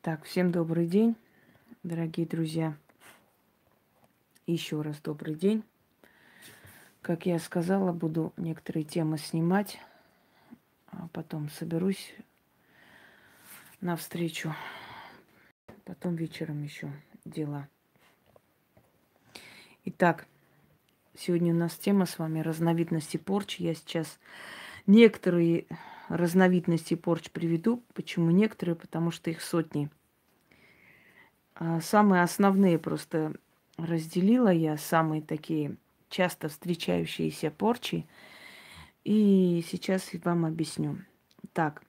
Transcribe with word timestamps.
Так, 0.00 0.22
всем 0.22 0.52
добрый 0.52 0.86
день, 0.86 1.16
дорогие 1.82 2.24
друзья. 2.24 2.76
Еще 4.46 4.80
раз 4.80 5.00
добрый 5.00 5.34
день. 5.34 5.64
Как 7.02 7.26
я 7.26 7.40
сказала, 7.40 7.90
буду 7.90 8.32
некоторые 8.36 8.84
темы 8.84 9.18
снимать, 9.18 9.80
а 10.86 11.08
потом 11.12 11.50
соберусь 11.50 12.14
на 13.80 13.96
встречу. 13.96 14.54
Потом 15.84 16.14
вечером 16.14 16.62
еще 16.62 16.92
дела. 17.24 17.68
Итак, 19.84 20.28
сегодня 21.16 21.52
у 21.52 21.56
нас 21.56 21.76
тема 21.76 22.06
с 22.06 22.20
вами 22.20 22.38
разновидности 22.38 23.16
порч. 23.16 23.56
Я 23.56 23.74
сейчас 23.74 24.20
некоторые 24.86 25.66
разновидности 26.08 26.94
порч 26.94 27.30
приведу. 27.30 27.82
Почему 27.94 28.30
некоторые? 28.30 28.76
Потому 28.76 29.10
что 29.10 29.30
их 29.30 29.42
сотни. 29.42 29.90
А 31.54 31.80
самые 31.80 32.22
основные 32.22 32.78
просто 32.78 33.34
разделила 33.76 34.48
я, 34.48 34.76
самые 34.76 35.22
такие 35.22 35.76
часто 36.08 36.48
встречающиеся 36.48 37.50
порчи. 37.50 38.06
И 39.04 39.64
сейчас 39.68 40.10
вам 40.24 40.44
объясню. 40.44 40.98
Так, 41.52 41.82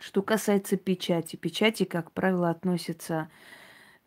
что 0.00 0.22
касается 0.22 0.76
печати. 0.76 1.36
Печати, 1.36 1.84
как 1.84 2.12
правило, 2.12 2.50
относятся 2.50 3.30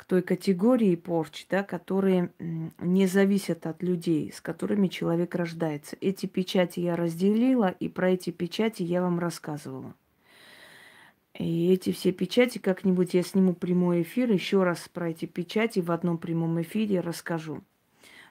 той 0.03 0.21
категории 0.21 0.95
порч, 0.95 1.45
да, 1.49 1.63
которые 1.63 2.31
не 2.79 3.07
зависят 3.07 3.65
от 3.65 3.81
людей, 3.81 4.31
с 4.33 4.41
которыми 4.41 4.87
человек 4.87 5.35
рождается. 5.35 5.95
Эти 6.01 6.25
печати 6.25 6.81
я 6.81 6.97
разделила, 6.97 7.69
и 7.69 7.87
про 7.87 8.11
эти 8.11 8.31
печати 8.31 8.83
я 8.83 9.01
вам 9.01 9.19
рассказывала. 9.19 9.93
И 11.37 11.71
эти 11.71 11.91
все 11.91 12.11
печати 12.11 12.57
как-нибудь 12.57 13.13
я 13.13 13.23
сниму 13.23 13.53
прямой 13.53 14.01
эфир, 14.01 14.31
еще 14.31 14.63
раз 14.63 14.89
про 14.91 15.11
эти 15.11 15.25
печати 15.25 15.79
в 15.79 15.91
одном 15.91 16.17
прямом 16.17 16.61
эфире 16.61 16.99
расскажу. 16.99 17.61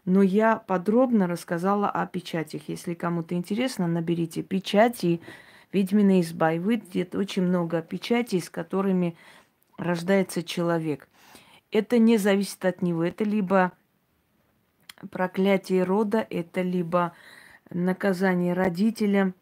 Но 0.05 0.23
я 0.23 0.57
подробно 0.57 1.27
рассказала 1.27 1.89
о 1.89 2.07
печатях. 2.07 2.69
Если 2.69 2.95
кому-то 2.95 3.35
интересно, 3.35 3.87
наберите 3.87 4.43
печати 4.43 5.21
«Ведьмина 5.73 6.21
изба». 6.21 6.53
И 6.53 6.59
выйдет 6.59 7.15
очень 7.15 7.43
много 7.43 7.81
печатей, 7.81 8.41
с 8.41 8.51
которыми 8.51 9.17
рождается 9.79 10.43
человек. 10.43 11.09
Это 11.71 11.99
не 11.99 12.19
зависит 12.19 12.65
от 12.65 12.83
него. 12.83 13.05
Это 13.05 13.25
либо 13.25 13.73
проклятие 15.11 15.85
рода, 15.85 16.27
это 16.31 16.63
либо 16.63 17.13
наказание 17.71 18.53
родителям, 18.53 19.35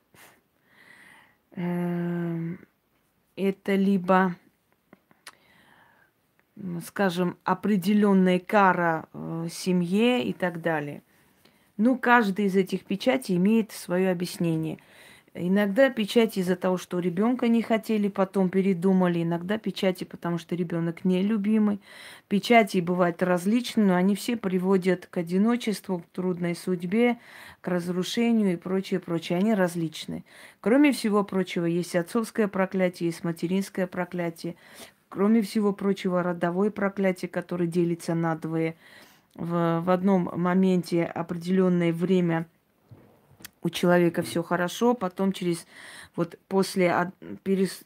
эм, 1.53 2.59
это 3.37 3.75
либо, 3.75 4.37
скажем, 6.85 7.39
определенная 7.45 8.39
кара 8.39 9.09
э, 9.13 9.49
семье 9.51 10.25
и 10.25 10.33
так 10.33 10.61
далее. 10.61 11.03
Ну, 11.77 11.99
каждый 11.99 12.47
из 12.47 12.57
этих 12.57 12.85
печатей 12.85 13.37
имеет 13.37 13.73
свое 13.73 14.11
объяснение– 14.11 14.79
Иногда 15.35 15.89
печати 15.89 16.41
из-за 16.41 16.57
того, 16.57 16.77
что 16.77 16.99
ребенка 16.99 17.49
не 17.49 17.63
хотели, 17.63 18.09
потом 18.09 18.51
передумали. 18.51 19.23
Иногда 19.23 19.57
печати, 19.57 20.05
потому 20.05 20.37
что 20.37 20.55
ребенок 20.55 21.07
нелюбимый. 21.07 21.81
Печати 22.29 22.81
бывают 22.81 23.23
различные, 23.23 23.87
но 23.87 23.95
они 23.95 24.15
все 24.15 24.37
приводят 24.37 25.07
к 25.07 25.17
одиночеству, 25.17 26.01
к 26.01 26.07
трудной 26.15 26.55
судьбе, 26.55 27.19
к 27.63 27.69
разрушению 27.69 28.53
и 28.53 28.57
прочее, 28.57 29.01
прочее. 29.01 29.39
Они 29.39 29.55
различные. 29.55 30.25
Кроме 30.61 30.93
всего 30.93 31.25
прочего, 31.25 31.65
есть 31.65 31.97
отцовское 31.97 32.47
проклятие, 32.47 33.07
есть 33.07 33.25
материнское 33.25 33.87
проклятие. 33.87 34.57
Кроме 35.09 35.41
всего 35.41 35.73
прочего, 35.73 36.23
родовое 36.23 36.71
проклятие, 36.71 37.31
которое 37.31 37.67
делится 37.67 38.15
на 38.15 38.35
двое. 38.35 38.77
В, 39.35 39.81
в 39.81 39.91
одном 39.91 40.31
моменте 40.35 41.05
определенное 41.05 41.91
время– 41.91 42.47
у 43.63 43.71
человека 43.71 44.23
все 44.23 44.43
хорошо, 44.43 44.95
потом 44.95 45.33
через 45.33 45.67
вот 46.17 46.39
после, 46.49 47.13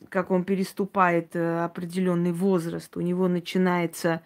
как 0.09 0.31
он 0.31 0.45
переступает 0.45 1.37
э, 1.37 1.65
определенный 1.65 2.33
возраст, 2.33 2.97
у 2.97 3.01
него 3.01 3.29
начинается, 3.29 4.23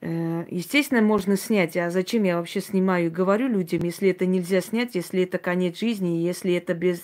э, 0.00 0.44
естественно, 0.48 1.02
можно 1.02 1.36
снять, 1.36 1.76
а 1.76 1.90
зачем 1.90 2.22
я 2.22 2.38
вообще 2.38 2.60
снимаю 2.60 3.06
и 3.06 3.10
говорю 3.10 3.48
людям, 3.48 3.82
если 3.82 4.10
это 4.10 4.26
нельзя 4.26 4.60
снять, 4.60 4.94
если 4.94 5.24
это 5.24 5.38
конец 5.38 5.78
жизни, 5.78 6.18
если 6.18 6.54
это 6.54 6.72
без 6.74 7.02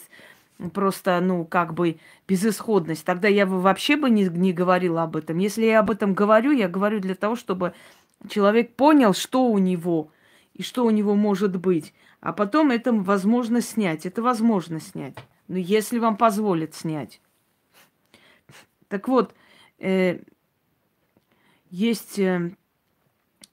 просто, 0.72 1.20
ну, 1.20 1.44
как 1.44 1.74
бы 1.74 1.98
безысходность, 2.26 3.04
тогда 3.04 3.28
я 3.28 3.46
бы 3.46 3.60
вообще 3.60 3.96
бы 3.96 4.08
не, 4.08 4.24
не 4.24 4.52
говорила 4.52 5.02
об 5.02 5.16
этом. 5.16 5.38
Если 5.38 5.66
я 5.66 5.80
об 5.80 5.90
этом 5.90 6.14
говорю, 6.14 6.52
я 6.52 6.68
говорю 6.68 7.00
для 7.00 7.14
того, 7.14 7.36
чтобы 7.36 7.74
человек 8.28 8.74
понял, 8.74 9.12
что 9.12 9.46
у 9.46 9.58
него 9.58 10.08
и 10.54 10.62
что 10.62 10.84
у 10.84 10.90
него 10.90 11.14
может 11.14 11.56
быть. 11.56 11.92
А 12.26 12.32
потом 12.32 12.72
это 12.72 12.92
возможно 12.92 13.60
снять. 13.60 14.04
Это 14.04 14.20
возможно 14.20 14.80
снять. 14.80 15.14
Но 15.46 15.58
если 15.58 16.00
вам 16.00 16.16
позволят 16.16 16.74
снять. 16.74 17.20
Так 18.88 19.06
вот, 19.06 19.32
э, 19.78 20.18
есть 21.70 22.18
э, 22.18 22.50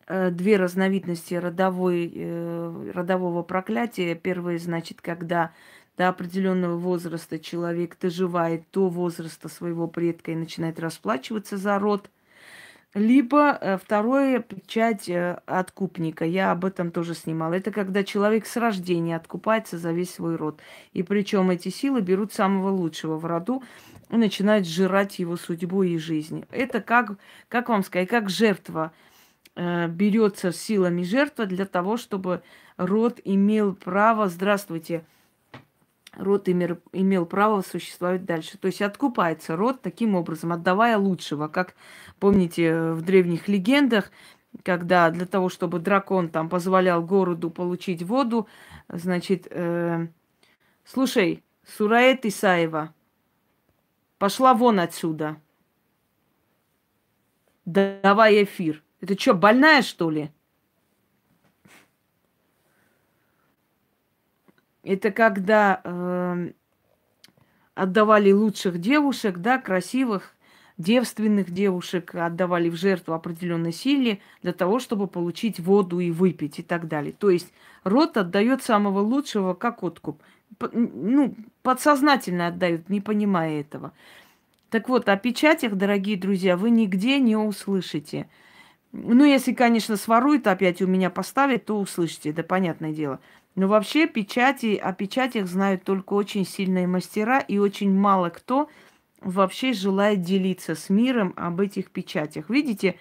э, 0.08 0.32
две 0.32 0.58
разновидности 0.58 1.36
родовой, 1.36 2.12
э, 2.16 2.92
родового 2.96 3.44
проклятия. 3.44 4.16
Первое, 4.16 4.58
значит, 4.58 5.02
когда 5.02 5.52
до 5.96 6.10
определенного 6.10 6.76
возраста 6.76 7.38
человек 7.38 8.00
доживает 8.00 8.64
до 8.74 8.90
возраста 8.90 9.50
своего 9.50 9.88
предка 9.88 10.32
и 10.32 10.36
начинает 10.36 10.80
расплачиваться 10.80 11.58
за 11.58 11.78
род– 11.78 12.10
либо 12.94 13.58
э, 13.60 13.78
второе 13.78 14.40
печать 14.40 15.10
э, 15.10 15.40
откупника. 15.46 16.26
Я 16.26 16.52
об 16.52 16.64
этом 16.66 16.92
тоже 16.92 17.16
снимала. 17.16 17.54
Это 17.54 17.72
когда 17.72 18.04
человек 18.04 18.46
с 18.46 18.56
рождения 18.56 19.16
откупается 19.16 19.78
за 19.78 19.92
весь 19.92 20.14
свой 20.14 20.36
род. 20.36 20.62
И 20.94 21.02
причем 21.02 21.50
эти 21.50 21.70
силы 21.70 22.02
берут 22.02 22.34
самого 22.34 22.70
лучшего 22.70 23.18
в 23.18 23.26
роду 23.26 23.64
и 24.10 24.18
начинают 24.18 24.68
сжирать 24.68 25.18
его 25.18 25.38
судьбу 25.38 25.84
и 25.84 25.98
жизнь. 25.98 26.46
Это 26.52 26.82
как, 26.82 27.14
как 27.50 27.70
вам 27.70 27.84
сказать, 27.84 28.10
как 28.10 28.30
жертва 28.30 28.92
э, 29.56 29.88
берется 29.88 30.52
силами 30.52 31.02
жертва 31.02 31.48
для 31.48 31.66
того, 31.66 31.98
чтобы 31.98 32.44
род 32.78 33.20
имел 33.24 33.74
право, 33.74 34.28
здравствуйте, 34.28 35.04
род 36.16 36.50
имел, 36.50 37.26
право 37.26 37.62
существовать 37.62 38.26
дальше. 38.26 38.58
То 38.58 38.68
есть 38.68 38.82
откупается 38.82 39.56
род 39.56 39.82
таким 39.82 40.16
образом, 40.16 40.52
отдавая 40.52 40.98
лучшего. 40.98 41.48
Как 41.48 41.76
помните 42.20 42.92
в 42.92 43.02
древних 43.02 43.48
легендах, 43.48 44.12
когда 44.64 45.10
для 45.10 45.26
того, 45.26 45.50
чтобы 45.50 45.80
дракон 45.80 46.30
там 46.30 46.50
позволял 46.50 47.04
городу 47.04 47.50
получить 47.50 48.04
воду, 48.04 48.48
значит, 48.88 49.48
э, 49.50 50.08
слушай, 50.86 51.44
Сураэт 51.66 52.26
Исаева, 52.26 52.94
пошла 54.20 54.54
вон 54.54 54.80
отсюда. 54.80 55.38
Давай 57.66 58.44
эфир. 58.44 58.84
Это 59.02 59.20
что, 59.20 59.34
больная, 59.34 59.82
что 59.82 60.10
ли? 60.10 60.32
Это 64.84 65.12
когда 65.12 65.82
э, 65.84 66.52
отдавали 67.74 68.32
лучших 68.32 68.80
девушек, 68.80 69.38
да, 69.38 69.58
красивых, 69.58 70.36
девственных 70.78 71.52
девушек, 71.52 72.14
отдавали 72.16 72.70
в 72.70 72.76
жертву 72.76 73.14
определенной 73.14 73.72
силе 73.72 74.20
для 74.42 74.54
того, 74.54 74.80
чтобы 74.80 75.08
получить 75.08 75.60
воду 75.60 76.00
и 76.00 76.12
выпить 76.12 76.60
и 76.60 76.64
так 76.64 76.88
далее. 76.88 77.14
То 77.14 77.30
есть 77.30 77.52
род 77.84 78.18
отдает 78.18 78.64
самого 78.64 79.00
лучшего 79.00 79.54
как 79.54 79.84
откуп. 79.84 80.22
Ну, 80.72 81.36
подсознательно 81.62 82.48
отдают, 82.48 82.90
не 82.90 83.02
понимая 83.02 83.62
этого. 83.62 83.92
Так 84.70 84.90
вот, 84.90 85.08
о 85.08 85.18
печатях, 85.18 85.76
дорогие 85.76 86.18
друзья, 86.18 86.58
вы 86.58 86.72
нигде 86.72 87.20
не 87.20 87.36
услышите. 87.36 88.28
Ну, 88.92 89.24
если, 89.24 89.54
конечно, 89.54 89.98
своруют, 89.98 90.46
опять 90.48 90.82
у 90.82 90.88
меня 90.88 91.10
поставят, 91.10 91.66
то 91.66 91.80
услышите, 91.80 92.30
это 92.30 92.44
понятное 92.44 92.92
дело. 92.92 93.20
Но 93.56 93.68
вообще 93.68 94.08
печати, 94.08 94.76
о 94.76 94.94
печатях 94.94 95.48
знают 95.48 95.84
только 95.84 96.14
очень 96.14 96.46
сильные 96.46 96.88
мастера, 96.88 97.40
и 97.40 97.60
очень 97.60 97.94
мало 97.94 98.30
кто 98.30 98.70
вообще 99.22 99.74
желает 99.74 100.22
делиться 100.22 100.76
с 100.76 100.90
миром 100.90 101.34
об 101.36 101.62
этих 101.62 101.92
печатях. 101.92 102.50
Видите, 102.50 103.00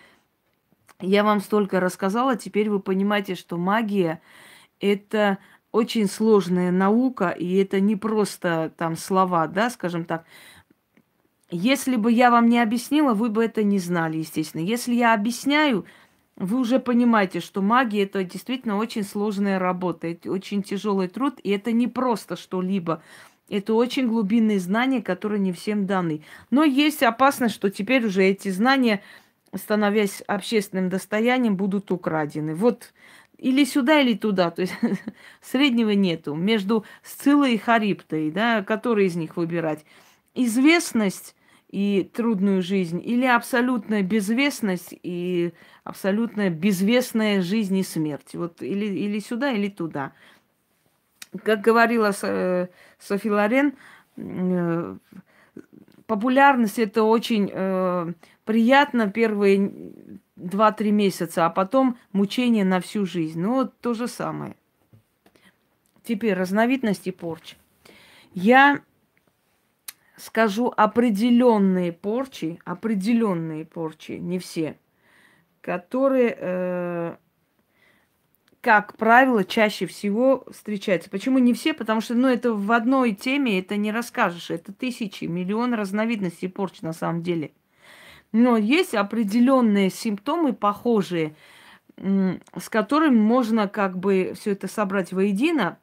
я 1.01 1.25
вам 1.25 1.41
столько 1.41 1.81
рассказала, 1.81 2.37
теперь 2.37 2.71
вы 2.71 2.81
понимаете, 2.81 3.35
что 3.35 3.57
магия– 3.57 4.21
это 4.81 5.39
очень 5.73 6.07
сложная 6.07 6.71
наука, 6.71 7.31
и 7.31 7.57
это 7.57 7.81
не 7.81 7.97
просто 7.97 8.73
там 8.77 8.97
слова, 8.97 9.47
да, 9.47 9.71
скажем 9.71 10.05
так. 10.05 10.25
Если 11.51 11.97
бы 11.97 12.13
я 12.13 12.31
вам 12.31 12.49
не 12.49 12.61
объяснила, 12.61 13.15
вы 13.15 13.31
бы 13.31 13.45
это 13.45 13.63
не 13.63 13.79
знали, 13.79 14.19
естественно. 14.19 14.63
Если 14.63 14.95
я 14.95 15.15
объясняю, 15.15 15.87
вы 16.37 16.58
уже 16.58 16.79
понимаете, 16.79 17.40
что 17.40 17.62
магия 17.62 18.05
это 18.05 18.25
действительно 18.25 18.76
очень 18.76 19.05
сложная 19.05 19.58
работа, 19.58 20.08
это 20.08 20.31
очень 20.31 20.62
тяжелый 20.62 21.08
труд, 21.08 21.38
и 21.43 21.50
это 21.50 21.73
не 21.73 21.87
просто 21.87 22.37
что-либо 22.37 23.02
Это 23.49 23.75
очень 23.75 24.08
глубинные 24.08 24.58
знания, 24.58 25.02
которые 25.02 25.40
не 25.40 25.52
всем 25.52 25.87
даны. 25.87 26.23
Но 26.50 26.64
есть 26.64 27.02
опасность, 27.02 27.55
что 27.55 27.70
теперь 27.70 28.06
уже 28.06 28.25
эти 28.25 28.49
знания, 28.49 29.02
становясь 29.55 30.23
общественным 30.23 30.88
достоянием, 30.88 31.56
будут 31.56 31.90
украдены. 31.90 32.55
Вот 32.55 32.93
или 33.43 33.64
сюда, 33.64 34.00
или 34.00 34.14
туда. 34.14 34.50
То 34.50 34.62
есть 34.62 34.75
среднего 35.43 35.90
нету. 35.90 36.34
Между 36.34 36.84
Сцилой 37.02 37.55
и 37.55 37.58
Хариптой, 37.58 38.31
да, 38.31 38.62
который 38.62 39.06
из 39.06 39.17
них 39.17 39.37
выбирать? 39.37 39.84
Известность 40.34 41.34
и 41.73 42.09
трудную 42.13 42.63
жизнь, 42.63 43.03
или 43.03 43.25
абсолютная 43.25 44.03
безвестность 44.03 44.95
и 45.03 45.53
абсолютная 45.85 46.51
безвестная 46.51 47.41
жизнь 47.41 47.77
и 47.79 47.83
смерть. 47.83 48.35
Вот 48.35 48.63
или, 48.63 48.85
или 48.85 49.19
сюда, 49.19 49.51
или 49.51 49.69
туда. 49.69 50.13
Как 51.45 51.63
говорила 51.63 52.13
э, 52.23 52.69
Софи 52.99 53.31
Лорен, 53.31 53.73
э, 54.19 54.97
популярность 56.07 56.79
это 56.79 57.05
очень 57.05 57.51
э, 57.51 58.13
приятно 58.45 59.11
первые 59.11 59.73
2-3 60.39 60.91
месяца, 60.91 61.47
а 61.47 61.51
потом 61.51 61.97
мучение 62.13 62.67
на 62.67 62.81
всю 62.81 63.07
жизнь. 63.07 63.41
Ну, 63.41 63.55
вот 63.55 63.79
то 63.81 63.95
же 63.95 64.09
самое. 64.09 64.57
Теперь 66.05 66.35
разновидности 66.35 67.11
порчи. 67.11 67.57
Я 68.35 68.83
скажу 70.23 70.73
определенные 70.77 71.93
порчи, 71.93 72.61
определенные 72.65 73.65
порчи, 73.65 74.13
не 74.13 74.39
все, 74.39 74.79
которые, 75.61 76.37
э, 76.39 77.17
как 78.61 78.97
правило, 78.97 79.43
чаще 79.43 79.87
всего 79.87 80.45
встречаются. 80.49 81.11
Почему 81.11 81.39
не 81.39 81.53
все? 81.55 81.75
Потому 81.75 82.01
что, 82.01 82.15
ну, 82.15 82.29
это 82.29 82.55
в 82.55 82.71
одной 82.71 83.15
теме 83.15 83.59
это 83.59 83.77
не 83.77 83.91
расскажешь. 83.91 84.51
Это 84.51 84.73
тысячи, 84.73 85.25
миллион 85.25 85.75
разновидностей 85.75 86.49
порч 86.49 86.83
на 86.83 86.93
самом 86.93 87.25
деле. 87.25 87.51
Но 88.31 88.57
есть 88.57 88.95
определенные 88.95 89.91
симптомы 89.91 90.53
похожие, 90.53 91.35
с 91.97 92.69
которыми 92.69 93.19
можно 93.19 93.67
как 93.67 93.99
бы 93.99 94.35
все 94.37 94.53
это 94.53 94.69
собрать 94.69 95.13
воедино. 95.13 95.79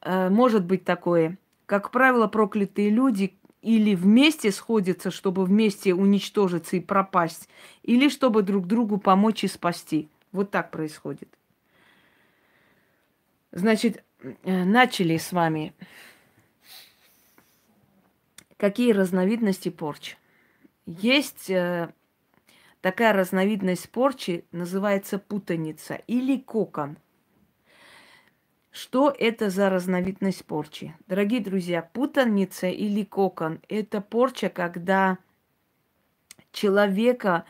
Э, 0.00 0.30
может 0.30 0.64
быть 0.64 0.84
такое– 0.84 1.38
как 1.68 1.90
правило, 1.90 2.28
проклятые 2.28 2.88
люди 2.88 3.38
или 3.60 3.94
вместе 3.94 4.50
сходятся, 4.50 5.10
чтобы 5.10 5.44
вместе 5.44 5.92
уничтожиться 5.92 6.76
и 6.76 6.80
пропасть, 6.80 7.46
или 7.82 8.08
чтобы 8.08 8.42
друг 8.42 8.66
другу 8.66 8.96
помочь 8.96 9.44
и 9.44 9.48
спасти. 9.48 10.08
Вот 10.32 10.50
так 10.50 10.70
происходит. 10.70 11.28
Значит, 13.52 14.02
э, 14.22 14.64
начали 14.64 15.18
с 15.18 15.30
вами. 15.30 15.74
Какие 18.56 18.92
разновидности 18.92 19.68
порч? 19.68 20.16
Есть 20.86 21.50
э, 21.50 21.92
такая 22.80 23.12
разновидность 23.12 23.90
порчи, 23.90 24.46
называется 24.52 25.18
путаница 25.18 25.96
или 26.06 26.38
кокон– 26.38 26.96
что 28.78 29.12
это 29.18 29.50
за 29.50 29.70
разновидность 29.70 30.44
порчи? 30.44 30.94
Дорогие 31.08 31.40
друзья, 31.40 31.82
путаница 31.82 32.68
или 32.68 33.02
кокон– 33.02 33.60
это 33.68 34.00
порча, 34.00 34.50
когда 34.50 35.18
человека 36.52 37.44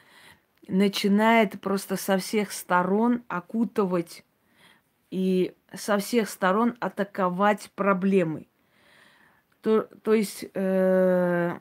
начинает 0.69 1.61
просто 1.61 1.97
со 1.97 2.17
всех 2.17 2.51
сторон 2.51 3.25
окутывать 3.29 4.25
и 5.11 5.55
со 5.75 5.99
всех 5.99 6.31
сторон 6.31 6.79
атаковать 6.81 7.71
проблемы. 7.75 8.49
То, 9.61 9.83
то 9.83 10.15
есть 10.15 10.47
э, 10.55 11.59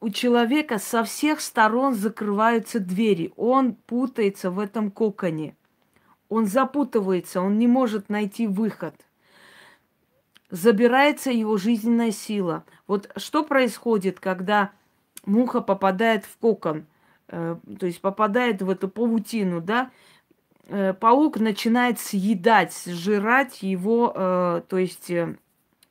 у 0.00 0.10
человека 0.10 0.78
со 0.78 1.04
всех 1.04 1.40
сторон 1.40 1.94
закрываются 1.94 2.80
двери, 2.80 3.32
он 3.36 3.74
путается 3.74 4.50
в 4.50 4.58
этом 4.58 4.90
коконе– 4.90 5.54
он 6.28 6.46
запутывается, 6.46 7.40
он 7.40 7.58
не 7.58 7.66
может 7.66 8.08
найти 8.08 8.46
выход. 8.46 8.94
Забирается 10.50 11.30
его 11.30 11.56
жизненная 11.56 12.10
сила. 12.10 12.64
Вот 12.86 13.10
что 13.16 13.44
происходит, 13.44 14.20
когда 14.20 14.70
муха 15.26 15.60
попадает 15.60 16.24
в 16.24 16.36
кокон, 16.38 16.86
э, 17.28 17.56
то 17.78 17.86
есть 17.86 18.00
попадает 18.00 18.62
в 18.62 18.70
эту 18.70 18.88
паутину, 18.88 19.60
да? 19.60 19.90
Э, 20.68 20.92
паук 20.92 21.38
начинает 21.38 21.98
съедать, 21.98 22.74
сжирать 22.86 23.62
его, 23.62 24.12
э, 24.14 24.62
то 24.68 24.78
есть 24.78 25.10
э, 25.10 25.36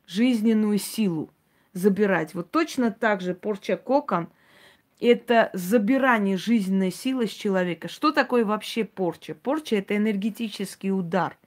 жизненную 0.06 0.78
силу, 0.78 1.30
забирать. 1.74 2.34
Вот 2.36 2.52
точно 2.52 2.92
так 2.92 3.22
же 3.22 3.34
порча 3.34 3.78
кокон 3.78 4.30
это 5.00 5.50
забирание 5.54 6.38
жизненной 6.38 6.92
силы 6.92 7.28
с 7.28 7.32
человека. 7.32 7.88
Что 7.88 8.12
такое 8.12 8.46
вообще 8.46 8.84
порча? 8.84 9.36
Порча 9.36 9.76
это 9.76 9.96
энергетический 9.96 10.92
удар. 10.92 11.38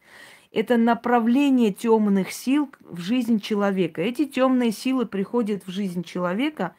Это 0.52 0.76
направление 0.76 1.72
темных 1.72 2.32
сил 2.32 2.72
в 2.80 3.00
жизнь 3.00 3.40
человека. 3.40 4.02
Эти 4.02 4.24
темные 4.24 4.72
силы 4.72 5.06
приходят 5.06 5.66
в 5.66 5.70
жизнь 5.70 6.02
человека 6.02 6.74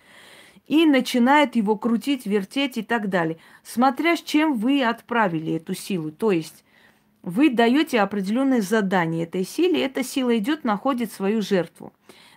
и 0.67 0.85
начинают 0.85 1.55
его 1.55 1.77
крутить, 1.77 2.25
вертеть 2.25 2.77
и 2.77 2.81
так 2.81 3.09
далее. 3.09 3.37
Смотря 3.63 4.15
с 4.15 4.21
чем 4.21 4.55
вы 4.55 4.83
отправили 4.83 5.53
эту 5.53 5.73
силу. 5.73 6.11
То 6.11 6.31
есть 6.31 6.65
вы 7.21 7.49
даете 7.49 8.01
определенное 8.01 8.61
задание 8.61 9.23
этой 9.23 9.45
силе, 9.45 9.85
эта 9.85 10.03
сила 10.03 10.37
идет, 10.37 10.63
находит 10.63 11.11
свою 11.11 11.41
жертву 11.41 11.93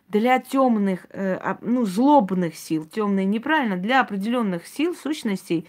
для 0.08 0.38
темных, 0.38 1.06
э, 1.10 1.56
ну, 1.60 1.84
злобных 1.84 2.56
сил, 2.56 2.84
темные 2.84 3.26
неправильно, 3.26 3.76
для 3.76 4.00
определенных 4.00 4.66
сил, 4.66 4.94
сущностей, 4.94 5.66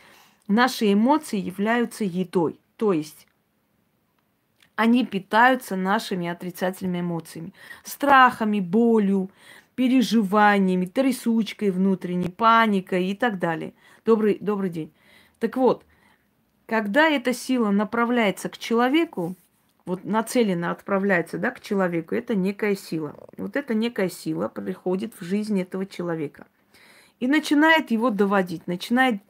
наши 0.48 0.94
эмоции 0.94 1.40
являются 1.40 2.04
едой. 2.04 2.60
То 2.78 2.94
есть 2.94 3.28
они 4.76 5.06
питаются 5.06 5.76
нашими 5.76 6.28
отрицательными 6.28 7.00
эмоциями, 7.00 7.54
страхами, 7.84 8.60
болью, 8.60 9.30
переживаниями, 9.76 10.86
трясучкой 10.86 11.72
внутренней, 11.72 12.30
паникой 12.30 13.08
и 13.08 13.16
так 13.16 13.40
далее. 13.40 13.74
Добрый, 14.06 14.38
добрый 14.40 14.70
день. 14.70 14.92
Так 15.40 15.58
вот, 15.58 15.86
когда 16.66 17.10
эта 17.10 17.34
сила 17.34 17.72
направляется 17.72 18.50
к 18.50 18.58
человеку, 18.58 19.36
вот 19.86 20.04
нацеленно 20.04 20.72
отправляется 20.72 21.38
да, 21.38 21.52
к 21.52 21.62
человеку, 21.62 22.16
это 22.16 22.36
некая 22.36 22.76
сила. 22.76 23.16
Вот 23.38 23.56
эта 23.56 23.74
некая 23.74 24.10
сила 24.10 24.48
приходит 24.48 25.14
в 25.20 25.24
жизнь 25.24 25.62
этого 25.62 25.86
человека. 25.86 26.48
И 27.20 27.28
начинает 27.28 27.92
его 27.92 28.10
доводить, 28.10 28.68
начинает 28.68 29.22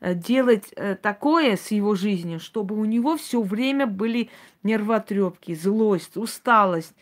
э, 0.00 0.14
делать 0.14 0.72
э, 0.76 0.94
такое 0.94 1.56
с 1.56 1.70
его 1.72 1.94
жизнью, 1.94 2.38
чтобы 2.38 2.76
у 2.76 2.84
него 2.84 3.16
все 3.16 3.42
время 3.42 3.86
были 3.86 4.30
нервотрепки, 4.62 5.54
злость, 5.54 6.16
усталость 6.16 6.94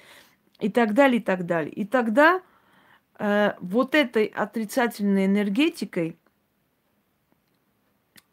и 0.59 0.71
так 0.71 0.95
далее, 0.95 1.21
и 1.21 1.23
так 1.23 1.45
далее. 1.45 1.73
И 1.73 1.85
тогда 1.85 2.41
э, 3.19 3.53
вот 3.61 3.95
этой 3.95 4.25
отрицательной 4.25 5.27
энергетикой, 5.27 6.17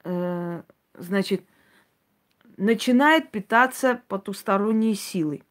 э, 0.06 0.62
значит, 0.98 1.44
начинает 2.60 3.32
питаться 3.32 4.01
потусторонней 4.08 4.94
силой. 4.94 5.44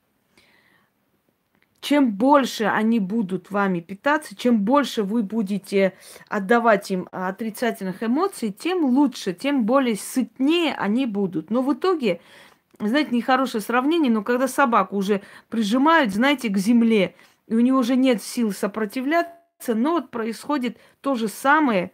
Чем 1.81 2.13
больше 2.13 2.65
они 2.65 2.99
будут 2.99 3.51
вами 3.51 3.81
питаться, 3.81 4.37
чем 4.37 4.63
больше 4.63 5.05
вы 5.05 5.23
будете 5.23 5.95
отдавать 6.29 6.91
им 6.91 7.09
отрицательных 7.13 8.03
эмоций, 8.03 8.51
тем 8.51 8.85
лучше, 8.85 9.33
тем 9.33 9.65
более 9.65 9.97
сытнее 9.97 10.75
они 10.75 11.07
будут. 11.07 11.51
Но 11.51 11.63
в 11.63 11.73
итоге, 11.73 12.21
знаете, 12.81 13.15
нехорошее 13.15 13.63
сравнение, 13.63 14.11
но 14.13 14.23
когда 14.23 14.49
собаку 14.49 14.97
уже 14.97 15.23
прижимают, 15.49 16.13
знаете, 16.13 16.49
к 16.49 16.59
земле, 16.59 17.15
и 17.47 17.55
у 17.55 17.61
него 17.61 17.79
уже 17.79 17.97
нет 17.97 18.23
сил 18.23 18.53
сопротивляться, 18.53 19.75
но 19.75 19.93
вот 19.93 20.11
происходит 20.11 20.79
то 21.01 21.15
же 21.15 21.29
самое, 21.29 21.93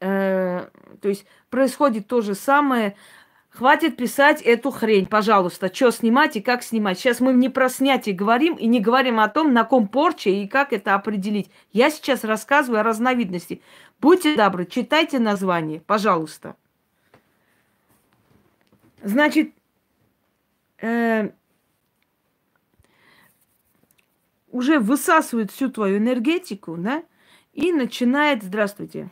э, 0.00 0.68
то 1.00 1.08
есть 1.08 1.24
происходит 1.50 2.08
то 2.08 2.20
же 2.20 2.34
самое 2.34 2.96
Хватит 3.52 3.98
писать 3.98 4.40
эту 4.40 4.70
хрень, 4.70 5.04
пожалуйста. 5.04 5.72
Что 5.72 5.90
снимать 5.90 6.36
и 6.36 6.40
как 6.40 6.62
снимать. 6.62 6.98
Сейчас 6.98 7.20
мы 7.20 7.34
не 7.34 7.50
про 7.50 7.68
снятие 7.68 8.14
говорим 8.14 8.54
и 8.54 8.66
не 8.66 8.80
говорим 8.80 9.20
о 9.20 9.28
том, 9.28 9.52
на 9.52 9.64
ком 9.64 9.88
порча 9.88 10.30
и 10.30 10.46
как 10.46 10.72
это 10.72 10.94
определить. 10.94 11.50
Я 11.70 11.90
сейчас 11.90 12.24
рассказываю 12.24 12.80
о 12.80 12.82
разновидности. 12.82 13.60
Будьте 14.00 14.36
добры, 14.36 14.64
читайте 14.64 15.18
название, 15.18 15.80
пожалуйста. 15.80 16.56
Значит, 19.02 19.52
э, 20.80 21.30
уже 24.50 24.78
высасывает 24.78 25.50
всю 25.50 25.70
твою 25.70 25.98
энергетику, 25.98 26.76
да, 26.78 27.02
и 27.52 27.70
начинает, 27.70 28.42
здравствуйте, 28.42 29.10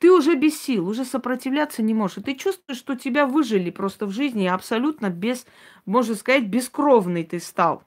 ты 0.00 0.10
уже 0.10 0.34
без 0.34 0.58
сил, 0.58 0.88
уже 0.88 1.04
сопротивляться 1.04 1.82
не 1.82 1.92
можешь. 1.92 2.24
Ты 2.24 2.34
чувствуешь, 2.34 2.78
что 2.78 2.96
тебя 2.96 3.26
выжили 3.26 3.70
просто 3.70 4.06
в 4.06 4.10
жизни, 4.10 4.46
абсолютно 4.46 5.10
без, 5.10 5.46
можно 5.84 6.14
сказать, 6.14 6.46
бескровный 6.46 7.22
ты 7.22 7.38
стал. 7.38 7.84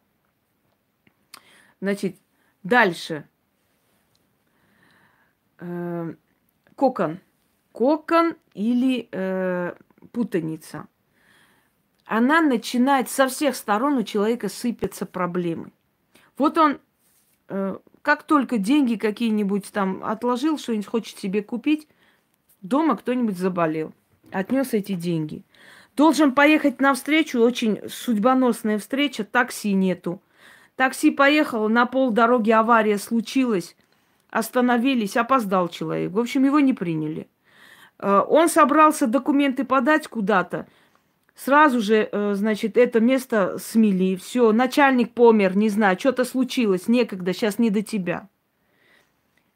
Значит, 1.81 2.15
дальше. 2.61 3.27
Э, 5.57 6.13
кокон. 6.75 7.19
Кокон 7.71 8.35
или 8.53 9.09
э, 9.11 9.73
путаница. 10.11 10.87
Она 12.05 12.41
начинает 12.41 13.09
со 13.09 13.27
всех 13.27 13.55
сторон 13.55 13.97
у 13.97 14.03
человека 14.03 14.49
сыпятся 14.49 15.07
проблемы. 15.07 15.71
Вот 16.37 16.59
он, 16.59 16.79
э, 17.47 17.79
как 18.03 18.21
только 18.21 18.59
деньги 18.59 18.97
какие-нибудь 18.97 19.71
там 19.71 20.03
отложил, 20.03 20.59
что-нибудь 20.59 20.85
хочет 20.85 21.17
себе 21.17 21.41
купить, 21.41 21.87
дома 22.63 22.97
кто-нибудь 22.97 23.37
заболел, 23.37 23.93
отнес 24.31 24.73
эти 24.73 24.93
деньги. 24.93 25.43
Должен 25.95 26.31
поехать 26.31 26.81
на 26.81 26.95
встречу, 26.95 27.39
очень 27.39 27.79
судьбоносная 27.87 28.79
встреча, 28.79 29.23
такси 29.23 29.73
нету. 29.73 30.21
Такси 30.75 31.11
поехало, 31.11 31.67
на 31.67 31.85
полдороги 31.85 32.49
авария 32.49 32.97
случилась, 32.97 33.75
остановились, 34.31 35.15
опоздал 35.17 35.67
человек. 35.67 36.11
В 36.11 36.19
общем, 36.19 36.45
его 36.45 36.59
не 36.59 36.73
приняли. 36.73 37.27
Э, 37.99 38.23
он 38.27 38.49
собрался 38.49 39.05
документы 39.05 39.65
подать 39.65 40.07
куда-то. 40.07 40.65
Сразу 41.35 41.79
же, 41.79 42.09
э, 42.11 42.33
значит, 42.33 42.75
это 42.75 42.99
место 42.99 43.59
смели. 43.59 44.15
Все, 44.15 44.51
начальник 44.51 45.13
помер, 45.13 45.55
не 45.55 45.69
знаю, 45.69 45.99
что-то 45.99 46.25
случилось, 46.25 46.87
некогда, 46.87 47.33
сейчас 47.33 47.59
не 47.59 47.69
до 47.69 47.83
тебя. 47.83 48.27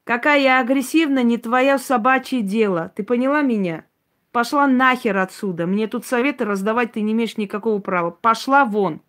Какая 0.07 0.39
я 0.39 0.61
агрессивна, 0.61 1.21
не 1.21 1.37
твое 1.37 1.77
собачье 1.77 2.41
дело. 2.41 2.93
Ты 2.95 3.03
поняла 3.03 3.41
меня? 3.41 3.83
Пошла 4.31 4.65
нахер 4.65 5.17
отсюда. 5.17 5.67
Мне 5.67 5.85
тут 5.87 6.05
советы 6.05 6.45
раздавать 6.45 6.93
ты 6.93 7.01
не 7.01 7.11
имеешь 7.11 7.35
никакого 7.35 7.79
права. 7.79 8.11
Пошла 8.11 8.63
вон. 8.63 9.01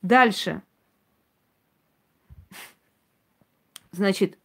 Дальше. 0.00 0.62
Значит, 3.90 4.38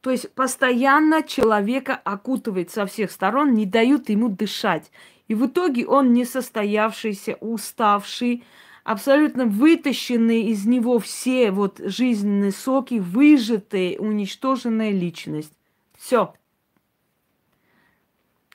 то 0.00 0.12
есть 0.12 0.32
постоянно 0.32 1.24
человека 1.24 2.00
окутывает 2.04 2.70
со 2.70 2.86
всех 2.86 3.10
сторон, 3.10 3.54
не 3.54 3.66
дают 3.66 4.10
ему 4.10 4.28
дышать. 4.28 4.92
И 5.26 5.34
в 5.34 5.46
итоге 5.46 5.88
он 5.88 6.12
несостоявшийся, 6.12 7.36
уставший, 7.40 8.44
абсолютно 8.84 9.46
вытащенный 9.46 10.42
из 10.44 10.66
него 10.66 10.98
все 10.98 11.50
вот 11.50 11.80
жизненные 11.82 12.52
соки, 12.52 12.98
выжатая, 12.98 13.98
уничтоженная 13.98 14.90
личность. 14.90 15.52
Все. 15.98 16.34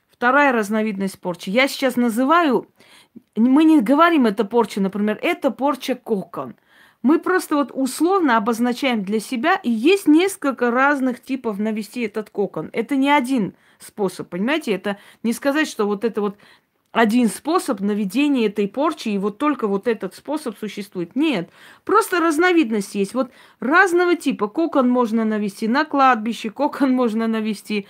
Вторая 0.10 0.52
разновидность 0.52 1.20
порчи. 1.20 1.50
Я 1.50 1.68
сейчас 1.68 1.96
называю, 1.96 2.68
мы 3.36 3.64
не 3.64 3.82
говорим 3.82 4.26
это 4.26 4.46
порча, 4.46 4.82
например, 4.82 5.20
это 5.22 5.52
порча 5.52 5.96
кокон– 5.96 6.56
мы 7.08 7.20
просто 7.20 7.56
вот 7.56 7.72
условно 7.74 8.38
обозначаем 8.38 9.04
для 9.04 9.20
себя, 9.20 9.56
и 9.64 9.70
есть 9.70 10.08
несколько 10.08 10.72
разных 10.72 11.22
типов 11.22 11.60
навести 11.60 12.02
этот 12.02 12.30
кокон. 12.30 12.70
Это 12.74 12.96
не 12.96 13.10
один 13.10 13.56
способ, 13.80 14.30
понимаете? 14.30 14.74
Это 14.74 14.98
не 15.24 15.34
сказать, 15.34 15.68
что 15.68 15.86
вот 15.86 16.04
это 16.04 16.22
вот 16.22 16.38
один 16.98 17.28
способ 17.28 17.80
наведения 17.80 18.48
этой 18.48 18.68
порчи, 18.68 19.10
и 19.10 19.20
вот 19.20 19.38
только 19.38 19.68
вот 19.68 19.88
этот 19.88 20.16
способ 20.16 20.58
существует. 20.58 21.16
Нет, 21.16 21.52
просто 21.86 22.20
разновидность 22.20 22.96
есть. 22.96 23.14
Вот 23.14 23.30
разного 23.60 24.16
типа. 24.16 24.48
Кокон 24.48 24.90
можно 24.90 25.24
навести 25.24 25.68
на 25.68 25.86
кладбище, 25.86 26.50
кокон 26.50 26.94
можно 26.94 27.28
навести 27.28 27.86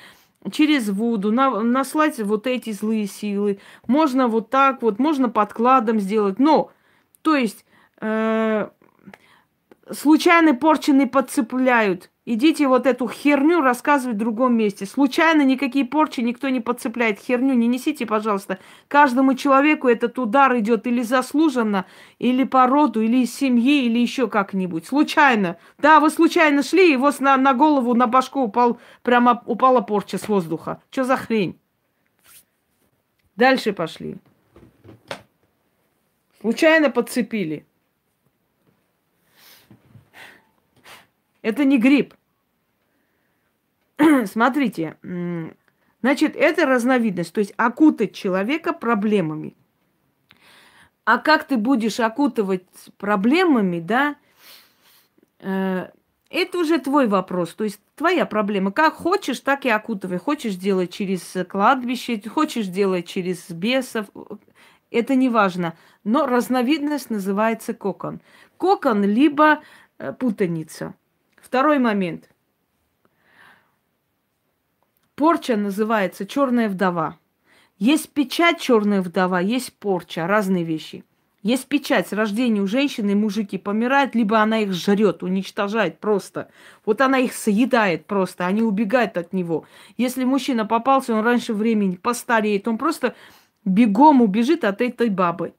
через 0.52 0.90
воду, 0.90 1.32
на, 1.32 1.62
наслать 1.62 2.20
вот 2.20 2.48
эти 2.48 2.74
злые 2.74 3.08
силы. 3.08 3.60
Можно 3.88 4.28
вот 4.28 4.50
так 4.50 4.82
вот, 4.82 5.00
можно 5.00 5.30
подкладом 5.30 6.02
сделать. 6.02 6.38
Но, 6.38 6.72
то 7.22 7.38
есть, 7.38 7.64
э, 8.02 8.68
случайно 9.90 10.54
порченые 10.54 11.08
подцепляют. 11.08 12.12
Идите 12.30 12.68
вот 12.68 12.86
эту 12.86 13.08
херню 13.08 13.62
рассказывать 13.62 14.18
в 14.18 14.20
другом 14.20 14.54
месте. 14.58 14.86
Случайно 14.86 15.44
никакие 15.44 15.86
порчи 15.86 16.20
никто 16.20 16.50
не 16.50 16.60
подцепляет. 16.60 17.20
Херню 17.20 17.54
не 17.54 17.68
несите, 17.68 18.06
пожалуйста. 18.06 18.60
Каждому 18.90 19.34
человеку 19.34 19.88
этот 19.88 20.20
удар 20.20 20.58
идет 20.58 20.88
или 20.88 21.04
заслуженно, 21.04 21.86
или 22.20 22.44
по 22.44 22.68
роду, 22.68 23.00
или 23.00 23.20
из 23.20 23.34
семьи, 23.34 23.86
или 23.86 23.98
еще 24.00 24.28
как-нибудь. 24.28 24.86
Случайно. 24.86 25.56
Да, 25.78 26.02
вы 26.02 26.10
случайно 26.10 26.64
шли, 26.64 26.92
и 26.92 26.98
вот 26.98 27.22
на, 27.22 27.38
на 27.38 27.54
голову, 27.54 27.94
на 27.94 28.08
башку 28.08 28.42
упал, 28.42 28.78
прямо 29.04 29.42
упала 29.46 29.80
порча 29.80 30.18
с 30.18 30.28
воздуха. 30.28 30.82
Что 30.92 31.06
за 31.06 31.16
хрень? 31.16 31.58
Дальше 33.38 33.72
пошли. 33.72 34.18
Случайно 36.42 36.90
подцепили. 36.90 37.66
Это 41.48 41.64
не 41.64 41.78
грипп. 41.78 42.14
Смотрите, 44.26 44.98
значит, 46.02 46.36
это 46.36 46.66
разновидность, 46.66 47.32
то 47.32 47.40
есть 47.40 47.54
окутать 47.56 48.14
человека 48.14 48.74
проблемами. 48.74 49.56
А 51.06 51.20
как 51.20 51.46
ты 51.46 51.56
будешь 51.56 52.02
окутывать 52.02 52.66
проблемами, 52.98 53.80
да, 53.80 54.18
э, 55.40 55.88
это 56.30 56.58
уже 56.58 56.80
твой 56.80 57.08
вопрос, 57.08 57.54
то 57.54 57.64
есть 57.64 57.80
твоя 57.96 58.26
проблема. 58.26 58.74
Как 58.74 58.96
хочешь, 58.96 59.40
так 59.40 59.64
и 59.64 59.70
окутывай. 59.70 60.18
Хочешь 60.18 60.56
делать 60.56 60.92
через 60.92 61.34
кладбище, 61.48 62.22
хочешь 62.28 62.68
делать 62.68 63.08
через 63.08 63.50
бесов, 63.50 64.08
это 64.92 65.16
не 65.16 65.30
важно. 65.30 65.78
Но 66.04 66.28
разновидность 66.28 67.10
называется 67.10 67.74
кокон. 67.74 68.20
Кокон 68.58 69.06
либо 69.06 69.62
э, 69.98 70.12
путаница– 70.12 70.94
Второй 71.48 71.80
момент. 71.80 72.30
Порча 75.16 75.56
называется 75.56 76.28
черная 76.28 76.68
вдова. 76.68 77.18
Есть 77.78 78.10
печать 78.10 78.60
черная 78.60 79.02
вдова, 79.02 79.40
есть 79.40 79.72
порча, 79.80 80.28
разные 80.28 80.66
вещи. 80.66 81.06
Есть 81.44 81.68
печать 81.68 82.10
с 82.10 82.12
рождения 82.12 82.60
у 82.60 82.68
женщины, 82.68 83.16
мужики 83.16 83.58
помирают, 83.58 84.14
либо 84.14 84.42
она 84.42 84.60
их 84.60 84.74
жрет, 84.74 85.24
уничтожает 85.24 86.00
просто. 86.00 86.50
Вот 86.86 87.00
она 87.00 87.18
их 87.18 87.32
съедает 87.32 88.08
просто, 88.08 88.46
они 88.46 88.62
убегают 88.62 89.16
от 89.16 89.32
него. 89.32 89.64
Если 89.96 90.26
мужчина 90.26 90.66
попался, 90.66 91.16
он 91.16 91.24
раньше 91.24 91.54
времени 91.54 91.96
постареет, 91.96 92.68
он 92.68 92.78
просто 92.78 93.16
бегом 93.64 94.22
убежит 94.22 94.66
от 94.66 94.82
этой 94.82 95.08
бабы. 95.08 95.54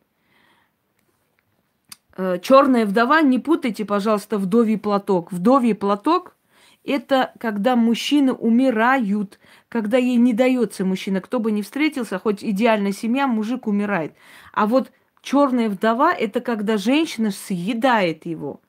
Э, 2.19 2.39
черная 2.43 2.85
вдова, 2.85 3.23
не 3.23 3.39
путайте, 3.39 3.85
пожалуйста, 3.85 4.39
вдовий 4.39 4.77
платок. 4.77 5.31
Вдовий 5.31 5.75
платок– 5.75 6.37
это 6.85 7.33
когда 7.39 7.77
мужчины 7.77 8.33
умирают, 8.33 9.39
когда 9.69 9.99
ей 9.99 10.17
не 10.17 10.33
дается 10.33 10.85
мужчина. 10.85 11.21
Кто 11.21 11.39
бы 11.39 11.53
ни 11.53 11.63
встретился, 11.63 12.19
хоть 12.19 12.43
идеальная 12.43 12.91
семья, 12.91 13.29
мужик 13.29 13.69
умирает. 13.69 14.15
А 14.53 14.67
вот 14.67 14.91
черная 15.23 15.69
вдова– 15.69 16.13
это 16.19 16.41
когда 16.41 16.77
женщина 16.77 17.31
съедает 17.31 18.27
его. 18.27 18.61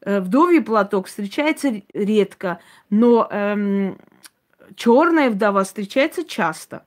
Э, 0.00 0.20
вдовий 0.20 0.62
платок 0.62 1.08
встречается 1.08 1.82
редко, 1.92 2.60
но 2.88 3.28
эм, 3.30 3.98
черная 4.74 5.28
вдова 5.28 5.64
встречается 5.64 6.24
часто. 6.24 6.86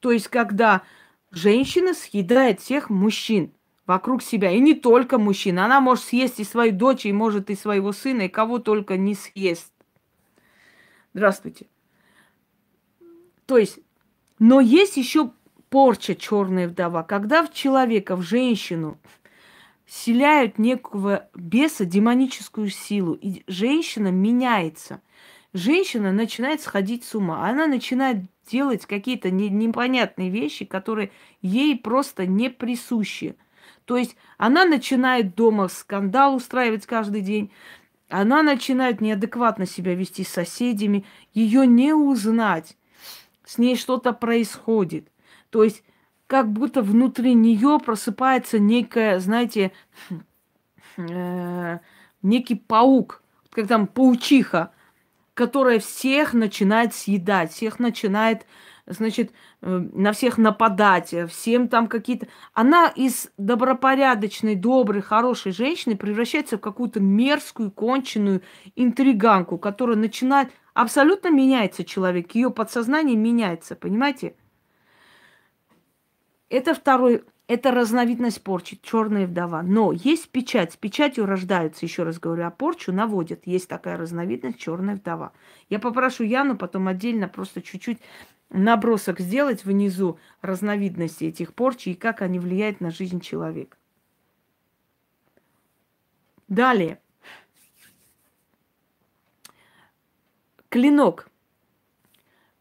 То 0.00 0.10
есть, 0.10 0.26
когда 0.26 0.82
женщина 1.30 1.94
съедает 1.94 2.60
всех 2.60 2.90
мужчин– 2.90 3.52
вокруг 3.86 4.22
себя. 4.22 4.50
И 4.50 4.60
не 4.60 4.74
только 4.74 5.18
мужчина. 5.18 5.64
Она 5.64 5.80
может 5.80 6.04
съесть 6.04 6.40
и 6.40 6.44
свою 6.44 6.72
дочь, 6.72 7.06
и 7.06 7.12
может 7.12 7.50
и 7.50 7.56
своего 7.56 7.92
сына, 7.92 8.22
и 8.22 8.28
кого 8.28 8.58
только 8.58 8.96
не 8.96 9.14
съест. 9.14 9.72
Здравствуйте. 11.14 11.66
То 13.46 13.58
есть, 13.58 13.78
но 14.38 14.60
есть 14.60 14.96
еще 14.96 15.32
порча 15.68 16.14
черная 16.14 16.68
вдова, 16.68 17.02
когда 17.02 17.44
в 17.44 17.52
человека, 17.52 18.16
в 18.16 18.22
женщину 18.22 18.98
селяют 19.86 20.58
некого 20.58 21.28
беса, 21.34 21.84
демоническую 21.84 22.70
силу, 22.70 23.14
и 23.14 23.42
женщина 23.46 24.08
меняется. 24.08 25.02
Женщина 25.52 26.12
начинает 26.12 26.62
сходить 26.62 27.04
с 27.04 27.14
ума. 27.14 27.46
Она 27.46 27.66
начинает 27.66 28.24
делать 28.50 28.86
какие-то 28.86 29.30
непонятные 29.30 30.30
вещи, 30.30 30.64
которые 30.64 31.10
ей 31.42 31.76
просто 31.76 32.26
не 32.26 32.48
присущи. 32.48 33.36
То 33.84 33.96
есть 33.96 34.16
она 34.38 34.64
начинает 34.64 35.34
дома 35.34 35.68
скандал 35.68 36.36
устраивать 36.36 36.86
каждый 36.86 37.20
день, 37.20 37.52
она 38.08 38.42
начинает 38.42 39.00
неадекватно 39.00 39.66
себя 39.66 39.94
вести 39.94 40.24
с 40.24 40.28
соседями, 40.28 41.04
ее 41.32 41.66
не 41.66 41.94
узнать, 41.94 42.76
с 43.44 43.58
ней 43.58 43.76
что-то 43.76 44.12
происходит. 44.12 45.08
То 45.50 45.64
есть 45.64 45.82
как 46.26 46.50
будто 46.50 46.82
внутри 46.82 47.34
нее 47.34 47.78
просыпается 47.78 48.58
некая, 48.58 49.18
знаете, 49.18 49.72
э, 50.96 51.78
некий 52.22 52.54
паук, 52.54 53.22
как 53.50 53.68
там 53.68 53.86
паучиха, 53.86 54.72
которая 55.34 55.78
всех 55.78 56.34
начинает 56.34 56.94
съедать, 56.94 57.52
всех 57.52 57.78
начинает 57.78 58.46
значит, 58.86 59.32
э, 59.60 59.88
на 59.92 60.12
всех 60.12 60.38
нападать, 60.38 61.12
э, 61.14 61.26
всем 61.26 61.68
там 61.68 61.86
какие-то... 61.86 62.26
Она 62.52 62.88
из 62.88 63.30
добропорядочной, 63.36 64.56
доброй, 64.56 65.02
хорошей 65.02 65.52
женщины 65.52 65.96
превращается 65.96 66.58
в 66.58 66.60
какую-то 66.60 67.00
мерзкую, 67.00 67.70
конченую 67.70 68.42
интриганку, 68.76 69.58
которая 69.58 69.96
начинает... 69.96 70.50
Абсолютно 70.74 71.30
меняется 71.30 71.84
человек, 71.84 72.34
ее 72.34 72.50
подсознание 72.50 73.14
меняется, 73.14 73.76
понимаете? 73.76 74.34
Это 76.48 76.74
второй, 76.74 77.24
это 77.46 77.70
разновидность 77.70 78.42
порчи, 78.42 78.80
черная 78.82 79.26
вдова. 79.26 79.62
Но 79.62 79.92
есть 79.92 80.30
печать, 80.30 80.72
с 80.72 80.76
печатью 80.76 81.26
рождаются, 81.26 81.84
еще 81.84 82.02
раз 82.02 82.18
говорю, 82.18 82.46
а 82.46 82.50
порчу 82.50 82.92
наводят. 82.92 83.42
Есть 83.46 83.68
такая 83.68 83.98
разновидность 83.98 84.58
черная 84.58 84.96
вдова. 84.96 85.32
Я 85.68 85.78
попрошу 85.78 86.24
Яну 86.24 86.56
потом 86.56 86.88
отдельно 86.88 87.28
просто 87.28 87.60
чуть-чуть 87.60 87.98
набросок 88.52 89.20
сделать 89.20 89.64
внизу 89.64 90.18
разновидности 90.40 91.24
этих 91.24 91.54
порчи 91.54 91.90
и 91.90 91.94
как 91.94 92.22
они 92.22 92.38
влияют 92.38 92.80
на 92.80 92.90
жизнь 92.90 93.20
человека. 93.20 93.76
Далее. 96.48 97.00
Клинок. 100.68 101.28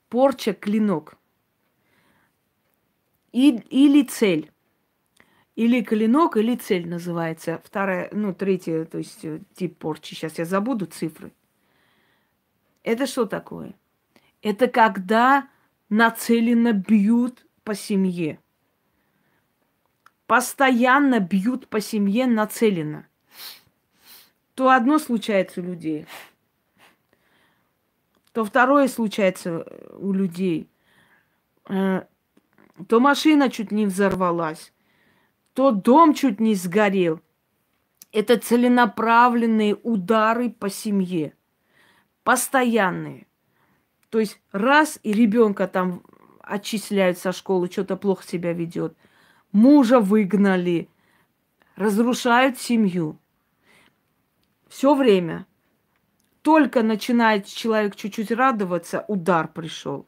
Порча 0.10 0.54
клинок. 0.54 1.18
И, 3.32 3.50
или 3.70 4.04
цель. 4.04 4.52
Или 5.56 5.82
клинок, 5.82 6.38
или 6.38 6.56
цель 6.56 6.88
называется. 6.88 7.62
Вторая, 7.64 8.10
ну, 8.12 8.34
третья, 8.34 8.86
то 8.86 8.98
есть 8.98 9.24
э, 9.24 9.42
тип 9.56 9.78
порчи. 9.78 10.14
Сейчас 10.14 10.38
я 10.40 10.46
забуду 10.46 10.86
цифры. 10.86 11.34
Это 12.84 13.06
что 13.06 13.26
такое? 13.26 13.76
Это 14.42 14.68
когда 14.68 15.48
нацеленно 15.92 16.72
бьют 16.72 17.46
по 17.64 17.76
семье. 17.76 18.40
Постоянно 20.26 21.20
бьют 21.20 21.68
по 21.68 21.82
семье 21.82 22.26
нацеленно. 22.26 23.08
То 24.56 24.70
одно 24.70 25.00
случается 25.00 25.60
у 25.60 25.66
людей, 25.66 26.08
то 28.32 28.46
второе 28.46 28.88
случается 28.88 29.66
у 29.98 30.14
людей. 30.14 30.70
Э, 31.68 32.04
то 32.88 33.00
машина 33.02 33.50
чуть 33.50 33.72
не 33.72 33.86
взорвалась, 33.86 34.74
то 35.54 35.72
дом 35.72 36.14
чуть 36.14 36.40
не 36.40 36.56
сгорел. 36.56 37.20
Это 38.14 38.38
целенаправленные 38.38 39.76
удары 39.76 40.50
по 40.52 40.70
семье. 40.70 41.34
Постоянные. 42.24 43.28
То 44.12 44.20
есть 44.20 44.40
раз 44.52 45.00
и 45.04 45.14
ребенка 45.14 45.68
там 45.68 46.04
отчисляют 46.42 47.18
со 47.18 47.32
школы, 47.32 47.72
что-то 47.72 47.96
плохо 47.96 48.28
себя 48.28 48.52
ведет. 48.52 48.96
Мужа 49.54 50.02
выгнали, 50.02 50.90
разрушают 51.78 52.60
семью. 52.60 53.18
Все 54.68 54.94
время. 54.96 55.48
Только 56.42 56.84
начинает 56.84 57.46
человек 57.46 57.96
чуть-чуть 57.96 58.32
радоваться, 58.32 59.06
удар 59.08 59.48
пришел. 59.48 60.06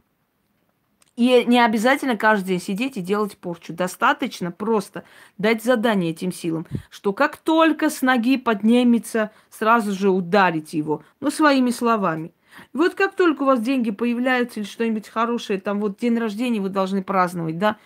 И 1.15 1.45
не 1.45 1.63
обязательно 1.63 2.17
каждый 2.17 2.47
день 2.47 2.61
сидеть 2.61 2.97
и 2.97 3.01
делать 3.01 3.37
порчу. 3.37 3.71
Достаточно 3.71 4.51
просто 4.51 5.05
дать 5.37 5.63
задание 5.63 6.11
этим 6.11 6.33
силам, 6.33 6.65
что 6.89 7.13
как 7.13 7.37
только 7.37 7.89
с 7.89 8.01
ноги 8.01 8.35
поднимется, 8.35 9.31
сразу 9.49 9.93
же 9.93 10.09
ударить 10.09 10.73
его. 10.73 11.03
Ну, 11.21 11.31
своими 11.31 11.69
словами– 11.69 12.33
вот 12.73 12.95
как 12.95 13.15
только 13.15 13.43
у 13.43 13.45
вас 13.45 13.61
деньги 13.61 13.91
появляются 13.91 14.59
или 14.59 14.67
что-нибудь 14.67 15.07
хорошее, 15.07 15.59
там 15.59 15.79
вот 15.79 15.97
день 15.97 16.17
рождения 16.17 16.59
вы 16.59 16.69
должны 16.69 17.03
праздновать, 17.03 17.57
да, 17.57 17.77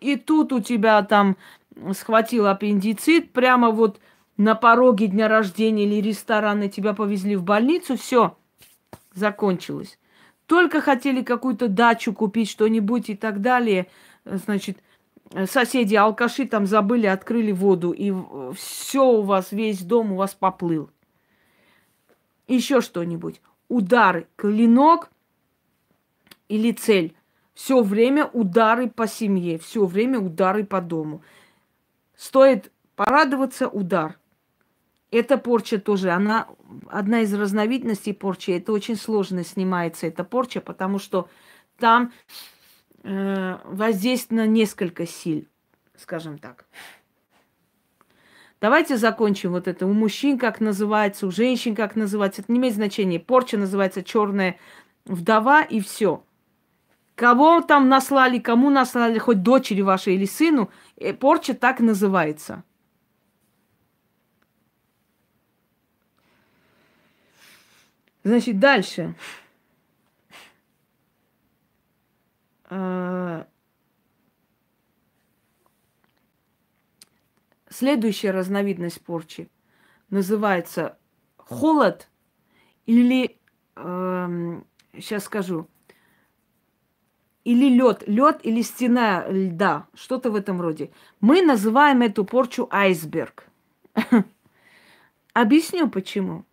и 0.00 0.16
тут 0.16 0.52
у 0.52 0.60
тебя 0.60 1.02
там 1.02 1.36
схватил 1.92 2.46
аппендицит, 2.46 3.32
прямо 3.32 3.70
вот 3.70 4.00
на 4.36 4.54
пороге 4.54 5.06
дня 5.06 5.28
рождения 5.28 5.84
или 5.84 6.00
ресторана 6.00 6.68
тебя 6.68 6.94
повезли 6.94 7.36
в 7.36 7.44
больницу, 7.44 7.96
все, 7.96 8.36
закончилось. 9.14 9.98
Только 10.46 10.80
хотели 10.80 11.22
какую-то 11.22 11.68
дачу 11.68 12.12
купить, 12.12 12.50
что-нибудь 12.50 13.10
и 13.10 13.14
так 13.14 13.40
далее, 13.40 13.86
значит, 14.24 14.78
соседи 15.46 15.94
алкаши 15.94 16.46
там 16.46 16.66
забыли, 16.66 17.06
открыли 17.06 17.52
воду, 17.52 17.92
и 17.92 18.12
все 18.54 19.04
у 19.04 19.22
вас, 19.22 19.52
весь 19.52 19.82
дом 19.82 20.12
у 20.12 20.16
вас 20.16 20.34
поплыл. 20.34 20.90
Еще 22.48 22.80
что-нибудь 22.80 23.40
удары, 23.72 24.28
клинок 24.36 25.10
или 26.48 26.72
цель. 26.72 27.16
Все 27.54 27.82
время 27.82 28.26
удары 28.26 28.88
по 28.88 29.06
семье, 29.06 29.58
все 29.58 29.86
время 29.86 30.20
удары 30.20 30.64
по 30.64 30.80
дому. 30.80 31.22
Стоит 32.14 32.70
порадоваться, 32.96 33.68
удар. 33.68 34.18
Эта 35.10 35.36
порча 35.36 35.78
тоже, 35.78 36.10
она 36.10 36.48
одна 36.88 37.20
из 37.20 37.34
разновидностей 37.34 38.14
порчи. 38.14 38.50
Это 38.50 38.72
очень 38.72 38.96
сложно 38.96 39.44
снимается, 39.44 40.06
эта 40.06 40.24
порча, 40.24 40.60
потому 40.60 40.98
что 40.98 41.28
там 41.78 42.12
э, 43.02 43.58
воздействие 43.64 44.42
на 44.42 44.46
несколько 44.46 45.06
сил, 45.06 45.46
скажем 45.96 46.38
так. 46.38 46.66
Давайте 48.62 48.96
закончим 48.96 49.50
вот 49.50 49.66
это. 49.66 49.86
У 49.86 49.92
мужчин 49.92 50.38
как 50.38 50.60
называется, 50.60 51.26
у 51.26 51.32
женщин 51.32 51.74
как 51.74 51.96
называется. 51.96 52.42
Это 52.42 52.52
не 52.52 52.60
имеет 52.60 52.76
значения. 52.76 53.18
Порча 53.18 53.58
называется 53.58 54.04
черная 54.04 54.56
вдова 55.04 55.62
и 55.62 55.80
все. 55.80 56.22
Кого 57.16 57.60
там 57.62 57.88
наслали, 57.88 58.38
кому 58.38 58.70
наслали, 58.70 59.18
хоть 59.18 59.42
дочери 59.42 59.80
вашей 59.80 60.14
или 60.14 60.26
сыну, 60.26 60.70
э, 60.96 61.12
порча 61.12 61.54
так 61.54 61.80
называется. 61.80 62.62
Значит, 68.22 68.60
дальше. 68.60 69.16
А, 72.70 73.44
Следующая 77.72 78.32
разновидность 78.32 79.00
порчи 79.00 79.48
называется 80.10 80.98
холод 81.38 82.08
или, 82.84 83.38
э, 83.76 84.60
сейчас 84.94 85.24
скажу, 85.24 85.66
или 87.44 87.70
лед, 87.70 88.04
лед 88.06 88.40
или 88.42 88.60
стена 88.60 89.24
льда, 89.26 89.86
что-то 89.94 90.30
в 90.30 90.36
этом 90.36 90.60
роде. 90.60 90.90
Мы 91.20 91.40
называем 91.40 92.02
эту 92.02 92.26
порчу 92.26 92.68
айсберг. 92.70 93.46
Объясню 95.32 95.88
почему. 95.88 96.44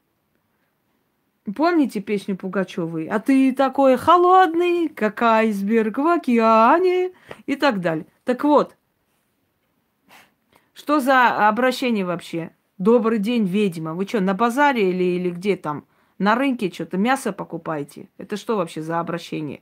Помните 1.54 2.00
песню 2.00 2.38
Пугачевой? 2.38 3.08
А 3.08 3.20
ты 3.20 3.54
такой 3.54 3.98
холодный, 3.98 4.88
как 4.88 5.22
айсберг 5.22 5.98
в 5.98 6.08
океане 6.08 7.12
и 7.46 7.56
так 7.58 7.82
далее. 7.82 8.06
Так 8.24 8.44
вот, 8.44 8.78
что 10.80 11.02
за 11.02 11.50
обращение 11.50 12.06
вообще? 12.06 12.56
Добрый 12.78 13.20
день, 13.20 13.46
ведьма. 13.46 13.94
Вы 13.94 14.08
что, 14.08 14.22
на 14.22 14.34
базаре 14.34 14.90
или, 14.90 15.04
или 15.04 15.30
где 15.30 15.58
там? 15.58 15.86
На 16.18 16.36
рынке 16.36 16.72
что-то 16.72 16.98
мясо 16.98 17.34
покупаете? 17.34 18.10
Это 18.18 18.38
что 18.38 18.56
вообще 18.56 18.82
за 18.82 19.02
обращение? 19.02 19.62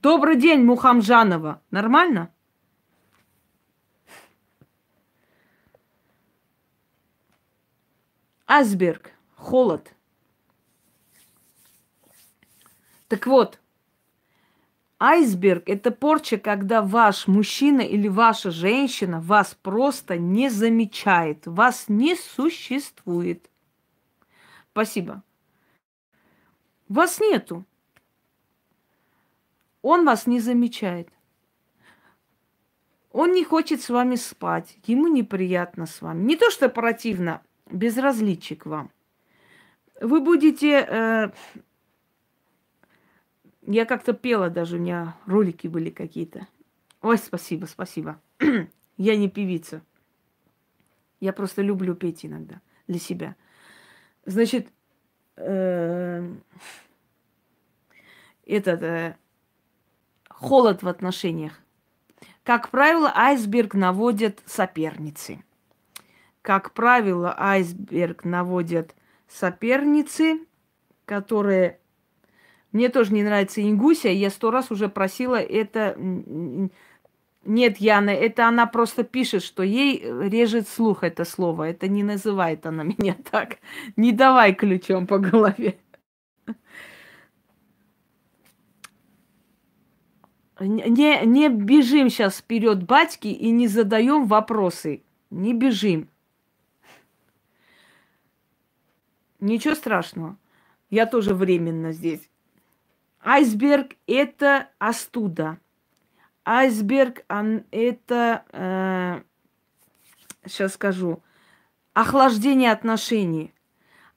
Добрый 0.00 0.36
день, 0.36 0.64
Мухамжанова. 0.64 1.60
Нормально? 1.70 2.32
Асберг. 8.46 9.12
Холод. 9.36 9.92
Так 13.08 13.26
вот, 13.26 13.60
Айсберг– 15.00 15.62
это 15.66 15.92
порча, 15.92 16.38
когда 16.38 16.82
ваш 16.82 17.28
мужчина 17.28 17.82
или 17.82 18.08
ваша 18.08 18.50
женщина 18.50 19.20
вас 19.20 19.56
просто 19.62 20.18
не 20.18 20.48
замечает, 20.48 21.46
вас 21.46 21.84
не 21.88 22.16
существует. 22.16 23.48
Спасибо. 24.72 25.22
Вас 26.88 27.20
нету. 27.20 27.64
Он 29.82 30.04
вас 30.04 30.26
не 30.26 30.40
замечает. 30.40 31.08
Он 33.12 33.32
не 33.32 33.44
хочет 33.44 33.80
с 33.80 33.88
вами 33.88 34.16
спать, 34.16 34.76
ему 34.84 35.06
неприятно 35.08 35.86
с 35.86 36.02
вами. 36.02 36.24
Не 36.24 36.36
то, 36.36 36.50
что 36.50 36.68
противно, 36.68 37.42
безразличие 37.70 38.56
к 38.56 38.66
вам. 38.66 38.90
Вы 40.00 40.20
будете 40.20 40.86
э, 40.88 41.30
я 43.74 43.84
как-то 43.84 44.14
пела 44.14 44.48
даже, 44.48 44.76
у 44.76 44.80
меня 44.80 45.16
ролики 45.26 45.66
были 45.66 45.90
какие-то. 45.90 46.46
Ой, 47.02 47.18
спасибо, 47.18 47.66
спасибо. 47.66 48.20
Я 48.96 49.16
не 49.16 49.28
певица. 49.28 49.82
Я 51.20 51.32
просто 51.32 51.62
люблю 51.62 51.94
петь 51.94 52.24
иногда 52.24 52.60
для 52.86 52.98
себя. 52.98 53.36
Значит, 54.24 54.68
э, 55.36 56.34
этот 58.46 58.82
э, 58.82 59.16
холод 60.30 60.82
в 60.82 60.88
отношениях. 60.88 61.60
Как 62.44 62.70
правило, 62.70 63.12
айсберг 63.14 63.74
наводят 63.74 64.40
соперницы. 64.46 65.44
Как 66.40 66.72
правило, 66.72 67.34
айсберг 67.38 68.24
наводят 68.24 68.94
соперницы, 69.28 70.46
которые... 71.04 71.78
Мне 72.72 72.88
тоже 72.90 73.12
не 73.14 73.22
нравится 73.22 73.62
ингуся, 73.62 74.08
я 74.08 74.30
сто 74.30 74.50
раз 74.50 74.70
уже 74.70 74.88
просила 74.88 75.36
это... 75.36 75.96
Нет, 77.44 77.78
Яна, 77.78 78.10
это 78.10 78.46
она 78.46 78.66
просто 78.66 79.04
пишет, 79.04 79.42
что 79.42 79.62
ей 79.62 80.02
режет 80.02 80.68
слух 80.68 81.02
это 81.02 81.24
слово. 81.24 81.70
Это 81.70 81.88
не 81.88 82.02
называет 82.02 82.66
она 82.66 82.82
меня 82.84 83.16
так. 83.30 83.58
Не 83.96 84.12
давай 84.12 84.54
ключом 84.54 85.06
по 85.06 85.18
голове. 85.18 85.78
Не, 90.60 91.24
не 91.24 91.48
бежим 91.48 92.10
сейчас 92.10 92.38
вперед 92.38 92.82
батьки 92.82 93.28
и 93.28 93.50
не 93.50 93.68
задаем 93.68 94.26
вопросы. 94.26 95.02
Не 95.30 95.54
бежим. 95.54 96.08
Ничего 99.40 99.74
страшного. 99.74 100.36
Я 100.90 101.06
тоже 101.06 101.32
временно 101.32 101.92
здесь. 101.92 102.28
Айсберг– 103.30 103.94
это 104.06 104.70
остуда. 104.78 105.58
Айсберг– 106.46 107.26
это, 107.28 108.42
э, 108.52 109.20
сейчас 110.46 110.72
скажу, 110.72 111.22
охлаждение 111.92 112.72
отношений. 112.72 113.52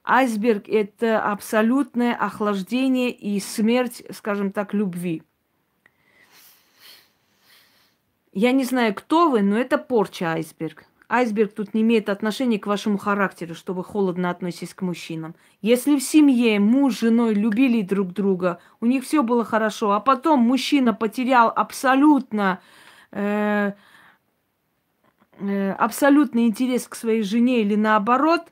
Айсберг– 0.05 0.63
это 0.69 1.21
абсолютное 1.29 2.15
охлаждение 2.15 3.11
и 3.11 3.37
смерть, 3.41 4.01
скажем 4.11 4.53
так, 4.53 4.73
любви. 4.73 5.23
Я 8.31 8.53
не 8.53 8.63
знаю, 8.63 8.95
кто 8.95 9.29
вы, 9.29 9.41
но 9.41 9.57
это 9.57 9.77
порча 9.77 10.31
айсберг. 10.31 10.85
Айсберг 11.11 11.53
тут 11.53 11.73
не 11.73 11.81
имеет 11.81 12.07
отношения 12.07 12.57
к 12.57 12.67
вашему 12.67 12.97
характеру, 12.97 13.53
что 13.53 13.73
вы 13.73 13.83
холодно 13.83 14.29
относитесь 14.29 14.73
к 14.73 14.81
мужчинам. 14.81 15.35
Если 15.61 15.97
в 15.97 16.01
семье 16.01 16.57
муж 16.61 16.95
с 16.95 16.99
женой 17.01 17.33
любили 17.33 17.81
друг 17.81 18.13
друга, 18.13 18.59
у 18.79 18.85
них 18.85 19.03
все 19.03 19.21
было 19.21 19.43
хорошо, 19.43 19.91
а 19.91 19.99
потом 19.99 20.39
мужчина 20.39 20.93
потерял 20.93 21.51
абсолютно 21.53 22.61
э, 23.11 23.73
э, 25.37 25.71
абсолютный 25.73 26.47
интерес 26.47 26.87
к 26.87 26.95
своей 26.95 27.23
жене 27.23 27.59
или 27.59 27.75
наоборот, 27.75 28.43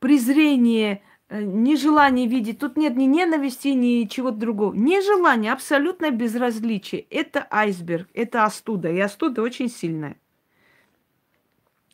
презрение, 0.00 1.02
э, 1.28 1.40
нежелание 1.40 2.26
видеть. 2.26 2.58
Тут 2.58 2.76
нет 2.76 2.96
ни 2.96 3.04
ненависти, 3.04 3.68
ни 3.68 4.08
чего-то 4.08 4.38
другого. 4.38 4.74
Нежелание, 4.74 5.52
абсолютное 5.52 6.10
безразличие. 6.10 7.02
Это 7.10 7.46
айсберг, 7.48 8.08
это 8.12 8.42
остуда. 8.42 8.90
И 8.90 8.98
остуда 8.98 9.40
очень 9.42 9.68
сильная. 9.68 10.19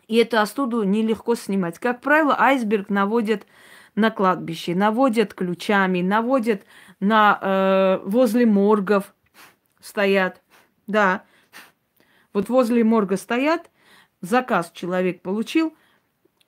И 0.08 0.16
эту 0.16 0.38
остуду 0.38 0.82
нелегко 0.84 1.34
снимать. 1.34 1.78
Как 1.78 2.00
правило, 2.00 2.36
айсберг 2.38 2.90
наводят 2.90 3.46
на 3.94 4.10
кладбище, 4.10 4.74
наводят 4.74 5.34
ключами, 5.34 6.00
наводят 6.00 6.62
на 7.00 7.38
э, 7.40 7.98
возле 8.04 8.46
моргов 8.46 9.14
стоят. 9.80 10.42
Да. 10.86 11.24
Вот 12.32 12.48
возле 12.48 12.84
морга 12.84 13.16
стоят, 13.16 13.70
заказ 14.20 14.70
человек 14.74 15.22
получил, 15.22 15.74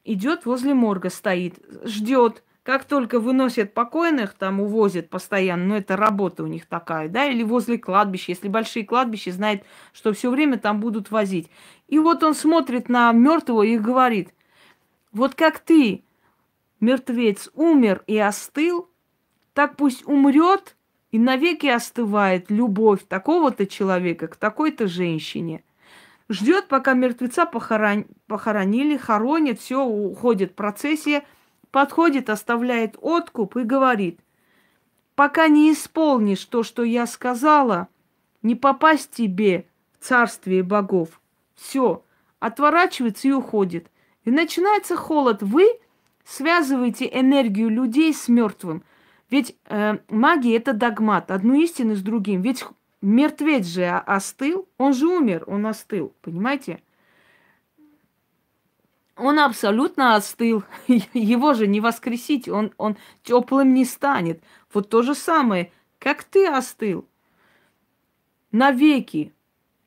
идет 0.05 0.45
возле 0.45 0.75
морга, 0.75 1.09
стоит, 1.09 1.59
ждет, 1.85 2.43
как 2.63 2.85
только 2.85 3.19
выносят 3.21 3.73
покойных, 3.73 4.35
там 4.35 4.61
увозят 4.61 5.09
постоянно, 5.09 5.65
ну 5.65 5.77
это 5.77 5.97
работа 5.97 6.43
у 6.45 6.47
них 6.47 6.67
такая, 6.67 7.09
да, 7.09 7.25
или 7.25 7.43
возле 7.43 7.79
кладбища, 7.79 8.33
если 8.33 8.49
большие 8.49 8.85
кладбища, 8.85 9.33
знает, 9.33 9.65
что 9.95 10.13
все 10.13 10.31
время 10.31 10.59
там 10.59 10.79
будут 10.79 11.11
возить. 11.11 11.49
И 11.89 11.99
вот 11.99 12.23
он 12.23 12.35
смотрит 12.35 12.89
на 12.89 13.11
мертвого 13.13 13.63
и 13.63 13.77
говорит, 13.77 14.33
вот 15.13 15.35
как 15.35 15.59
ты, 15.59 16.05
мертвец, 16.81 17.51
умер 17.55 18.05
и 18.07 18.19
остыл, 18.19 18.89
так 19.55 19.77
пусть 19.77 20.07
умрет 20.07 20.77
и 21.11 21.19
навеки 21.19 21.67
остывает 21.67 22.51
любовь 22.51 23.05
такого-то 23.09 23.67
человека 23.67 24.29
к 24.29 24.37
такой-то 24.37 24.87
женщине. 24.87 25.65
Ждет, 26.29 26.69
пока 26.69 26.93
мертвеца 26.93 27.47
похорон... 27.47 28.05
похоронили, 28.27 28.97
хоронят, 28.97 29.59
все, 29.59 29.83
уходит 29.83 30.55
процессия– 30.55 31.25
подходит, 31.71 32.31
оставляет 32.31 32.97
откуп 33.01 33.57
и 33.57 33.63
говорит, 33.63 34.21
пока 35.15 35.49
не 35.49 35.73
исполнишь 35.73 36.45
то, 36.45 36.63
что 36.63 36.83
я 36.83 37.07
сказала, 37.07 37.89
не 38.43 38.55
попасть 38.55 39.11
тебе 39.11 39.67
в 39.99 40.05
царствие 40.05 40.63
богов. 40.63 41.21
Все, 41.59 42.05
отворачивается 42.39 43.29
и 43.29 43.33
уходит. 43.33 43.91
И 44.25 44.31
начинается 44.31 44.97
холод. 44.97 45.43
Вы 45.43 45.67
связываете 46.25 47.11
энергию 47.13 47.69
людей 47.69 48.15
с 48.15 48.29
мертвым. 48.29 48.85
Ведь 49.29 49.57
э, 49.67 49.99
магия 50.09 50.57
это 50.57 50.73
догмат, 50.73 51.31
одну 51.31 51.55
истину 51.55 51.97
с 51.97 52.01
другим. 52.01 52.43
Ведь 52.43 52.65
мертвец 53.03 53.67
же 53.67 53.89
остыл, 53.89 54.69
он 54.79 54.95
же 54.95 55.09
умер, 55.09 55.45
он 55.47 55.67
остыл, 55.67 56.15
понимаете? 56.23 56.81
он 59.17 59.41
абсолютно 59.41 60.15
остыл. 60.15 60.63
Его 61.13 61.55
же 61.55 61.67
не 61.67 61.81
воскресить, 61.81 62.49
он, 62.49 62.73
он 62.79 62.97
теплым 63.25 63.75
не 63.75 63.85
станет. 63.85 64.43
Вот 64.73 64.89
то 64.89 65.03
же 65.03 65.15
самое, 65.15 65.73
как 65.99 66.23
ты 66.23 66.47
остыл 66.47 67.05
навеки 68.53 69.35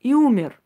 и 0.00 0.12
умер. 0.14 0.61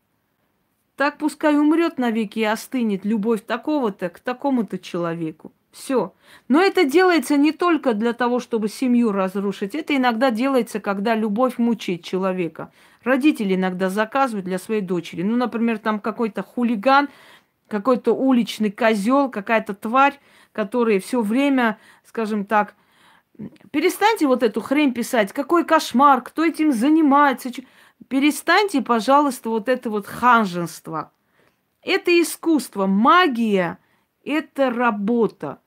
Так 0.97 1.17
пускай 1.17 1.57
умрет 1.57 1.97
навеки 1.97 2.39
и 2.39 2.43
остынет 2.43 3.05
любовь 3.05 3.45
такого-то 3.45 4.09
к 4.09 4.19
такому-то 4.19 4.79
человеку. 4.79 5.53
Все. 5.71 6.13
Но 6.47 6.59
это 6.59 6.85
делается 6.85 7.37
не 7.37 7.51
только 7.51 7.93
для 7.93 8.13
того, 8.13 8.39
чтобы 8.39 8.67
семью 8.67 9.11
разрушить. 9.11 9.75
Это 9.75 9.95
иногда 9.95 10.31
делается, 10.31 10.79
когда 10.79 11.13
любовь 11.13 11.59
мучает 11.59 12.03
человека. 12.03 12.71
Родители 13.03 13.53
иногда 13.53 13.89
заказывают 13.89 14.45
для 14.45 14.57
своей 14.57 14.81
дочери. 14.81 15.21
Ну, 15.21 15.37
например, 15.37 15.77
там 15.77 15.99
какой-то 15.99 16.41
хулиган 16.41 17.09
какой-то 17.67 18.13
уличный 18.13 18.71
козел, 18.71 19.29
какая-то 19.29 19.73
тварь, 19.73 20.19
которая 20.51 20.99
все 20.99 21.21
время, 21.21 21.77
скажем 22.05 22.45
так, 22.45 22.75
перестаньте 23.71 24.25
вот 24.25 24.41
эту 24.41 24.61
хрень 24.61 24.93
писать, 24.93 25.33
какой 25.33 25.65
кошмар, 25.65 26.21
кто 26.21 26.45
этим 26.45 26.71
занимается. 26.71 27.49
Перестаньте, 28.07 28.81
пожалуйста, 28.81 29.49
вот 29.49 29.69
это 29.69 29.89
вот 29.89 30.07
ханженство. 30.07 31.11
Это 31.81 32.21
искусство, 32.21 32.85
магия, 32.85 33.79
это 34.23 34.71
работа. 34.71 35.59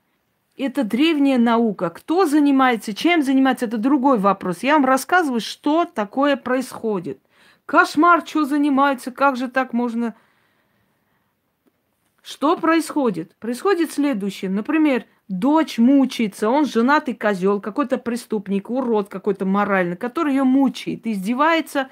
Это 0.57 0.85
древняя 0.85 1.39
наука. 1.39 1.91
Кто 1.91 2.27
занимается, 2.27 2.95
чем 2.95 3.23
занимается, 3.23 3.67
это 3.67 3.79
другой 3.79 4.19
вопрос. 4.19 4.63
Я 4.63 4.75
вам 4.75 4.85
рассказываю, 4.85 5.41
что 5.41 5.87
такое 5.87 6.37
происходит. 6.37 7.21
Кошмар, 7.65 8.27
что 8.27 8.45
занимается, 8.45 9.11
как 9.11 9.37
же 9.37 9.49
так 9.49 9.73
можно 9.73 10.15
что 12.23 12.57
происходит? 12.57 13.35
Происходит 13.37 13.93
следующее. 13.93 14.51
Например, 14.51 15.05
дочь 15.29 15.79
мучается, 15.79 16.51
он 16.51 16.67
женатый 16.67 17.15
козел, 17.15 17.61
какой-то 17.61 17.97
преступник, 17.99 18.69
урод 18.69 19.09
какой-то 19.09 19.47
моральный, 19.47 19.97
который 19.97 20.35
ее 20.35 20.45
мучает, 20.45 21.07
издевается 21.07 21.89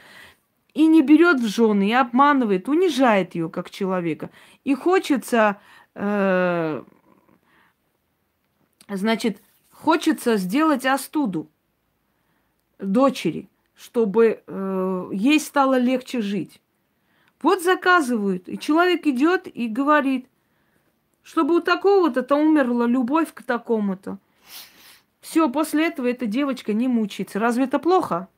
и 0.78 0.86
не 0.86 1.02
берет 1.02 1.40
в 1.40 1.48
жены, 1.48 1.88
и 1.88 1.92
обманывает, 1.92 2.68
унижает 2.68 3.34
ее 3.34 3.50
как 3.50 3.68
человека. 3.68 4.30
И 4.62 4.76
хочется, 4.76 5.60
э, 5.96 6.84
значит, 8.88 9.42
хочется 9.72 10.36
сделать 10.36 10.86
остуду 10.86 11.50
дочери, 12.78 13.48
чтобы 13.74 14.40
э, 14.46 15.10
ей 15.12 15.40
стало 15.40 15.78
легче 15.78 16.20
жить. 16.20 16.60
Вот 17.42 17.60
заказывают, 17.60 18.48
и 18.48 18.56
человек 18.56 19.04
идет 19.08 19.48
и 19.52 19.66
говорит, 19.66 20.28
чтобы 21.24 21.56
у 21.56 21.60
такого-то-то 21.60 22.36
умерла 22.36 22.86
любовь 22.86 23.34
к 23.34 23.42
такому-то. 23.42 24.18
Все, 25.20 25.50
после 25.50 25.88
этого 25.88 26.06
эта 26.06 26.26
девочка 26.26 26.72
не 26.72 26.86
мучается. 26.86 27.40
Разве 27.40 27.64
это 27.64 27.80
плохо? 27.80 28.28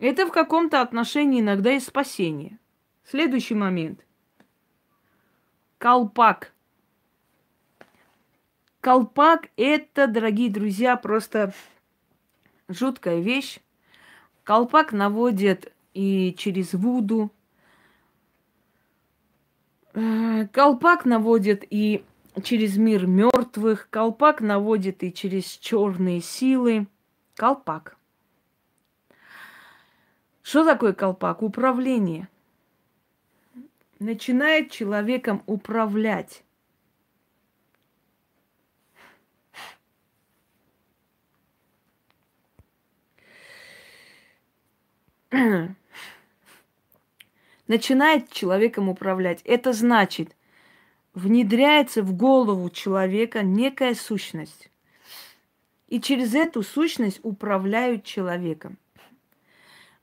Это 0.00 0.26
в 0.26 0.32
каком-то 0.32 0.80
отношении 0.80 1.40
иногда 1.40 1.72
и 1.72 1.78
спасение. 1.78 2.58
Следующий 3.04 3.54
момент. 3.54 4.00
Колпак. 5.76 6.52
Колпак– 8.80 9.48
это, 9.58 10.06
дорогие 10.06 10.50
друзья, 10.50 10.96
просто 10.96 11.52
жуткая 12.66 13.20
вещь. 13.20 13.60
Колпак 14.42 14.92
наводит 14.92 15.70
и 15.92 16.34
через 16.38 16.72
Вуду. 16.72 17.30
Э, 19.92 20.46
колпак 20.46 21.04
наводит 21.04 21.62
и 21.68 22.04
через 22.42 22.78
мир 22.78 23.06
мертвых, 23.06 23.90
колпак 23.90 24.40
наводит 24.40 25.02
и 25.02 25.12
через 25.12 25.44
черные 25.44 26.22
силы. 26.22 26.86
Колпак. 27.36 27.99
Что 30.50 30.64
такое 30.64 30.92
колпак? 30.92 31.42
Управление. 31.44 32.28
Начинает 34.00 34.72
человеком 34.72 35.44
управлять. 35.46 36.42
начинает 47.68 48.32
человеком 48.32 48.88
управлять. 48.88 49.42
Это 49.44 49.72
значит, 49.72 50.34
внедряется 51.14 52.02
в 52.02 52.12
голову 52.12 52.68
человека 52.70 53.44
некая 53.44 53.94
сущность. 53.94 54.68
И 55.86 56.00
через 56.00 56.34
эту 56.34 56.64
сущность 56.64 57.20
управляют 57.22 58.02
человеком. 58.02 58.78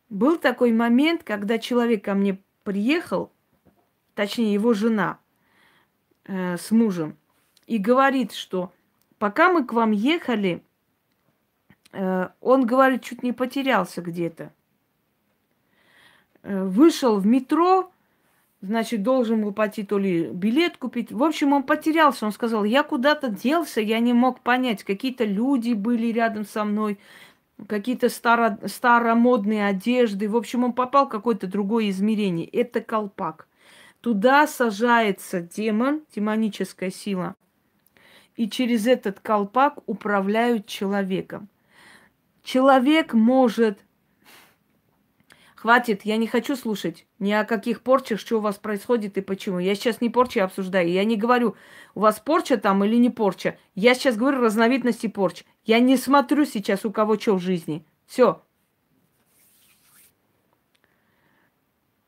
Был 0.10 0.38
такой 0.38 0.72
момент, 0.72 1.24
когда 1.24 1.60
человек 1.60 2.06
ко 2.06 2.14
мне 2.14 2.40
приехал, 2.64 3.32
точнее 4.16 4.54
его 4.54 4.74
жена 4.74 5.20
э, 6.26 6.58
с 6.58 6.72
мужем, 6.72 7.18
и 7.66 7.78
говорит, 7.78 8.32
что 8.32 8.72
пока 9.20 9.52
мы 9.52 9.66
к 9.66 9.74
вам 9.74 9.92
ехали, 9.92 10.64
э, 11.92 12.30
он 12.40 12.66
говорит, 12.66 13.04
чуть 13.04 13.24
не 13.24 13.34
потерялся 13.34 14.02
где-то. 14.02 14.54
Э, 16.44 16.64
вышел 16.64 17.20
в 17.20 17.26
метро, 17.26 17.92
значит, 18.62 19.04
должен 19.04 19.44
был 19.44 19.52
пойти 19.52 19.84
то 19.84 19.98
ли 19.98 20.28
билет 20.28 20.78
купить. 20.78 21.12
В 21.12 21.24
общем, 21.24 21.52
он 21.52 21.64
потерялся. 21.64 22.26
Он 22.26 22.32
сказал, 22.32 22.64
я 22.64 22.84
куда-то 22.84 23.30
делся, 23.30 23.82
я 23.82 24.00
не 24.00 24.14
мог 24.14 24.40
понять. 24.40 24.84
Какие-то 24.84 25.26
люди 25.26 25.74
были 25.74 26.08
рядом 26.08 26.46
со 26.46 26.64
мной, 26.64 27.00
какие-то 27.66 28.10
старо, 28.10 28.60
старомодные 28.66 29.66
одежды. 29.66 30.30
В 30.30 30.36
общем, 30.36 30.64
он 30.64 30.74
попал 30.74 31.08
в 31.08 31.10
какое-то 31.10 31.48
другое 31.48 31.90
измерение. 31.90 32.48
Это 32.48 32.82
колпак. 32.82 33.48
Туда 34.02 34.46
сажается 34.46 35.42
демон, 35.42 36.04
демоническая 36.16 36.92
сила. 36.92 37.36
И 38.36 38.50
через 38.50 38.86
этот 38.86 39.20
колпак 39.20 39.80
управляют 39.88 40.68
человеком. 40.68 41.50
Человек 42.44 43.14
может 43.14 43.80
Хватит, 45.58 46.06
я 46.06 46.18
не 46.18 46.28
хочу 46.28 46.56
слушать 46.56 47.08
ни 47.18 47.32
о 47.32 47.44
каких 47.44 47.82
порчах, 47.82 48.20
что 48.20 48.38
у 48.38 48.42
вас 48.42 48.58
происходит 48.58 49.18
и 49.18 49.22
почему. 49.22 49.58
Я 49.58 49.74
сейчас 49.74 50.02
не 50.02 50.12
порчи 50.12 50.38
обсуждаю. 50.38 50.88
Я 50.92 51.04
не 51.04 51.16
говорю, 51.18 51.56
у 51.96 52.02
вас 52.02 52.20
порча 52.20 52.58
там 52.58 52.84
или 52.84 52.96
не 52.98 53.10
порча. 53.10 53.58
Я 53.74 53.96
сейчас 53.96 54.18
говорю 54.18 54.40
разновидности 54.40 55.08
порч. 55.08 55.46
Я 55.66 55.80
не 55.80 55.98
смотрю 55.98 56.46
сейчас, 56.46 56.86
у 56.86 56.92
кого 56.92 57.20
что 57.20 57.36
в 57.36 57.40
жизни. 57.40 57.84
Все. 58.06 58.40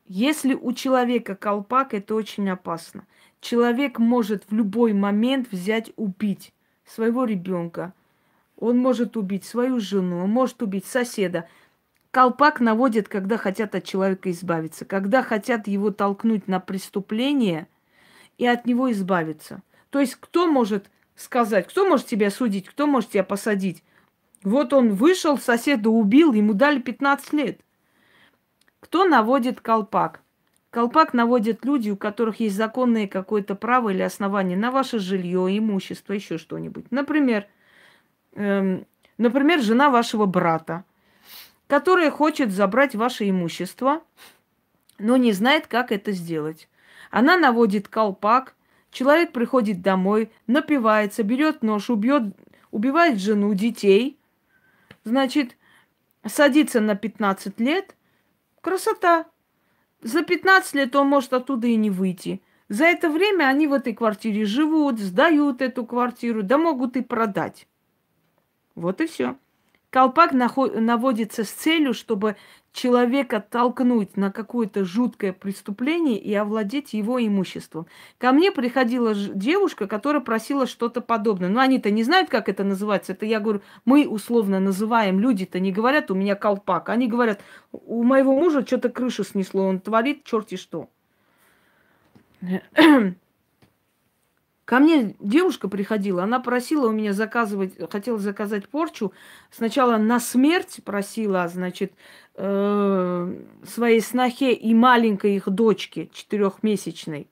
Если 0.06 0.54
у 0.54 0.72
человека 0.72 1.34
колпак, 1.34 1.92
это 1.92 2.14
очень 2.14 2.48
опасно. 2.48 3.04
Человек 3.40 3.98
может 3.98 4.44
в 4.48 4.54
любой 4.54 4.92
момент 4.92 5.48
взять, 5.50 5.90
убить 5.96 6.52
своего 6.86 7.24
ребенка. 7.24 7.94
Он 8.56 8.78
может 8.78 9.16
убить 9.16 9.44
свою 9.44 9.80
жену, 9.80 10.22
он 10.22 10.30
может 10.30 10.62
убить 10.62 10.86
соседа. 10.86 11.48
Колпак 12.10 12.58
наводит, 12.58 13.08
когда 13.08 13.36
хотят 13.36 13.74
от 13.76 13.84
человека 13.84 14.30
избавиться, 14.32 14.84
когда 14.84 15.22
хотят 15.22 15.68
его 15.68 15.92
толкнуть 15.92 16.48
на 16.48 16.58
преступление 16.58 17.68
и 18.36 18.46
от 18.46 18.66
него 18.66 18.90
избавиться. 18.90 19.62
То 19.90 20.00
есть 20.00 20.16
кто 20.16 20.48
может 20.48 20.90
сказать, 21.14 21.68
кто 21.68 21.88
может 21.88 22.06
тебя 22.06 22.30
судить, 22.30 22.68
кто 22.68 22.88
может 22.88 23.10
тебя 23.10 23.22
посадить? 23.22 23.84
Вот 24.42 24.72
он 24.72 24.94
вышел, 24.94 25.38
соседа 25.38 25.88
убил, 25.88 26.32
ему 26.32 26.52
дали 26.52 26.80
15 26.80 27.32
лет. 27.34 27.60
Кто 28.80 29.04
наводит 29.04 29.60
колпак? 29.60 30.22
Колпак 30.70 31.14
наводят 31.14 31.64
люди, 31.64 31.90
у 31.90 31.96
которых 31.96 32.40
есть 32.40 32.56
законное 32.56 33.06
какое-то 33.06 33.54
право 33.54 33.90
или 33.90 34.02
основание 34.02 34.56
на 34.56 34.72
ваше 34.72 34.98
жилье, 34.98 35.46
имущество, 35.56 36.12
еще 36.12 36.38
что-нибудь. 36.38 36.90
Например, 36.90 37.46
эм, 38.34 38.86
например, 39.18 39.60
жена 39.60 39.90
вашего 39.90 40.26
брата– 40.26 40.84
которая 41.70 42.10
хочет 42.10 42.50
забрать 42.50 42.96
ваше 42.96 43.30
имущество, 43.30 44.02
но 44.98 45.16
не 45.16 45.30
знает, 45.30 45.68
как 45.68 45.92
это 45.92 46.10
сделать. 46.10 46.68
Она 47.12 47.36
наводит 47.36 47.86
колпак, 47.86 48.56
человек 48.90 49.30
приходит 49.30 49.80
домой, 49.80 50.32
напивается, 50.48 51.22
берет 51.22 51.62
нож, 51.62 51.88
убьет, 51.88 52.24
убивает 52.72 53.20
жену, 53.20 53.54
детей, 53.54 54.18
значит, 55.04 55.56
садится 56.26 56.80
на 56.80 56.96
15 56.96 57.60
лет. 57.60 57.94
Красота. 58.62 59.26
За 60.02 60.24
15 60.24 60.74
лет 60.74 60.96
он 60.96 61.06
может 61.06 61.32
оттуда 61.32 61.68
и 61.68 61.76
не 61.76 61.90
выйти. 61.90 62.42
За 62.68 62.84
это 62.84 63.08
время 63.08 63.44
они 63.44 63.68
в 63.68 63.72
этой 63.72 63.94
квартире 63.94 64.44
живут, 64.44 64.98
сдают 64.98 65.62
эту 65.62 65.86
квартиру, 65.86 66.42
да 66.42 66.58
могут 66.58 66.96
и 66.96 67.02
продать. 67.02 67.68
Вот 68.74 69.00
и 69.00 69.06
все. 69.06 69.36
Колпак 69.90 70.32
наводится 70.32 71.44
с 71.44 71.50
целью, 71.50 71.94
чтобы 71.94 72.36
человека 72.72 73.44
толкнуть 73.48 74.16
на 74.16 74.30
какое-то 74.30 74.84
жуткое 74.84 75.32
преступление 75.32 76.18
и 76.18 76.32
овладеть 76.34 76.92
его 76.92 77.24
имуществом. 77.24 77.86
Ко 78.18 78.30
мне 78.30 78.52
приходила 78.52 79.14
девушка, 79.14 79.88
которая 79.88 80.22
просила 80.22 80.66
что-то 80.66 81.00
подобное. 81.00 81.48
Но 81.48 81.60
они-то 81.60 81.90
не 81.90 82.04
знают, 82.04 82.30
как 82.30 82.48
это 82.48 82.62
называется. 82.62 83.12
Это 83.12 83.26
я 83.26 83.40
говорю, 83.40 83.62
мы 83.84 84.06
условно 84.06 84.60
называем. 84.60 85.18
Люди-то 85.18 85.58
не 85.58 85.72
говорят, 85.72 86.10
у 86.12 86.14
меня 86.14 86.36
колпак. 86.36 86.88
Они 86.88 87.08
говорят, 87.08 87.42
у 87.72 88.04
моего 88.04 88.34
мужа 88.34 88.64
что-то 88.64 88.88
крышу 88.88 89.24
снесло, 89.24 89.64
он 89.64 89.80
творит 89.80 90.24
черти 90.24 90.56
что. 90.56 90.88
Ко 94.70 94.78
мне 94.78 95.16
девушка 95.18 95.66
приходила, 95.66 96.22
она 96.22 96.38
просила 96.38 96.86
у 96.86 96.92
меня 96.92 97.12
заказывать, 97.12 97.72
хотела 97.90 98.18
заказать 98.18 98.68
порчу. 98.68 99.12
Сначала 99.50 99.96
на 99.96 100.20
смерть 100.20 100.78
просила, 100.84 101.48
значит, 101.48 101.92
э, 102.36 103.34
своей 103.66 104.00
снохе 104.00 104.52
и 104.52 104.72
маленькой 104.72 105.34
их 105.34 105.48
дочке, 105.48 106.08
четырехмесячной. 106.12 107.26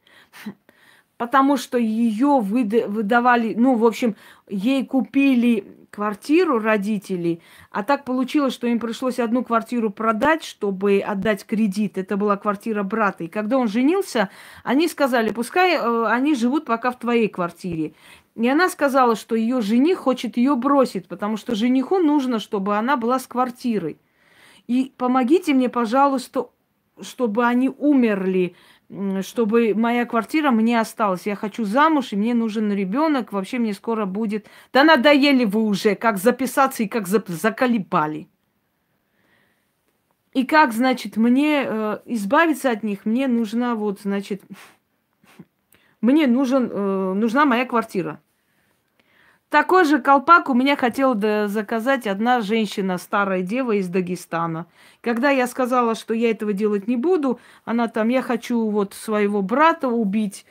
Потому 1.17 1.57
что 1.57 1.79
ее 1.79 2.41
выдавали, 2.41 3.55
ну, 3.55 3.77
в 3.77 3.87
общем, 3.87 4.17
ей 4.49 4.85
купили 4.85 5.78
квартиру 5.91 6.59
родителей, 6.59 7.41
а 7.71 7.83
так 7.83 8.05
получилось, 8.05 8.55
что 8.55 8.67
им 8.67 8.79
пришлось 8.79 9.19
одну 9.19 9.45
квартиру 9.45 9.91
продать, 9.91 10.45
чтобы 10.45 11.01
отдать 11.01 11.45
кредит. 11.45 11.99
Это 11.99 12.17
была 12.17 12.37
квартира 12.37 12.83
брата. 12.83 13.25
И 13.25 13.29
когда 13.29 13.59
он 13.59 13.69
женился, 13.69 14.29
они 14.65 14.89
сказали, 14.89 15.33
пускай 15.33 15.77
э, 15.77 16.07
они 16.07 16.35
живут 16.35 16.65
пока 16.65 16.91
в 16.91 16.99
твоей 16.99 17.29
квартире. 17.29 17.95
И 18.35 18.49
она 18.49 18.69
сказала, 18.69 19.17
что 19.17 19.35
ее 19.35 19.61
жених 19.61 19.99
хочет 19.99 20.37
ее 20.37 20.55
бросить, 20.55 21.09
потому 21.09 21.37
что 21.37 21.55
жениху 21.55 21.99
нужно, 21.99 22.39
чтобы 22.39 22.77
она 22.77 22.97
была 22.97 23.19
с 23.19 23.27
квартирой. 23.27 23.99
И 24.69 24.93
помогите 24.97 25.55
мне, 25.55 25.69
пожалуйста, 25.69 26.51
чтобы 27.01 27.47
они 27.47 27.69
умерли 27.69 28.55
чтобы 29.23 29.75
моя 29.75 30.07
квартира 30.07 30.51
мне 30.51 30.81
осталась. 30.81 31.27
Я 31.27 31.37
хочу 31.37 31.65
замуж, 31.65 32.13
и 32.13 32.17
мне 32.17 32.35
нужен 32.35 32.73
ребенок. 32.73 33.33
Вообще 33.33 33.59
мне 33.59 33.75
скоро 33.75 34.07
будет. 34.07 34.47
Да 34.73 34.85
надоели 34.85 35.45
вы 35.45 35.63
уже, 35.63 35.95
как 35.95 36.17
записаться 36.17 36.83
и 36.83 36.89
как 36.89 37.07
заколебали. 37.07 38.29
И 40.33 40.45
как, 40.45 40.73
значит, 40.73 41.17
мне 41.17 41.65
э, 41.67 41.99
избавиться 42.07 42.71
от 42.71 42.83
них? 42.83 43.05
Мне 43.05 43.29
нужна 43.29 43.75
вот, 43.75 44.01
значит, 44.01 44.43
мне 46.01 46.27
нужен, 46.27 46.71
э, 46.71 47.13
нужна 47.15 47.45
моя 47.45 47.67
квартира. 47.67 48.21
Такой 49.51 49.85
же 49.85 49.99
колпак 49.99 50.51
у 50.51 50.55
меня 50.55 50.77
хотела 50.77 51.49
заказать 51.49 52.07
одна 52.07 52.43
женщина, 52.43 52.99
старая 52.99 53.41
дева 53.41 53.73
из 53.73 53.89
Дагестана. 53.89 54.67
Когда 55.01 55.31
я 55.31 55.47
сказала, 55.47 55.95
что 55.95 56.13
я 56.13 56.31
этого 56.31 56.53
делать 56.53 56.87
не 56.87 56.97
буду, 56.97 57.41
она 57.65 57.89
там, 57.89 58.09
я 58.09 58.21
хочу 58.21 58.69
вот 58.69 58.93
своего 58.93 59.41
брата 59.41 59.89
убить 59.89 60.45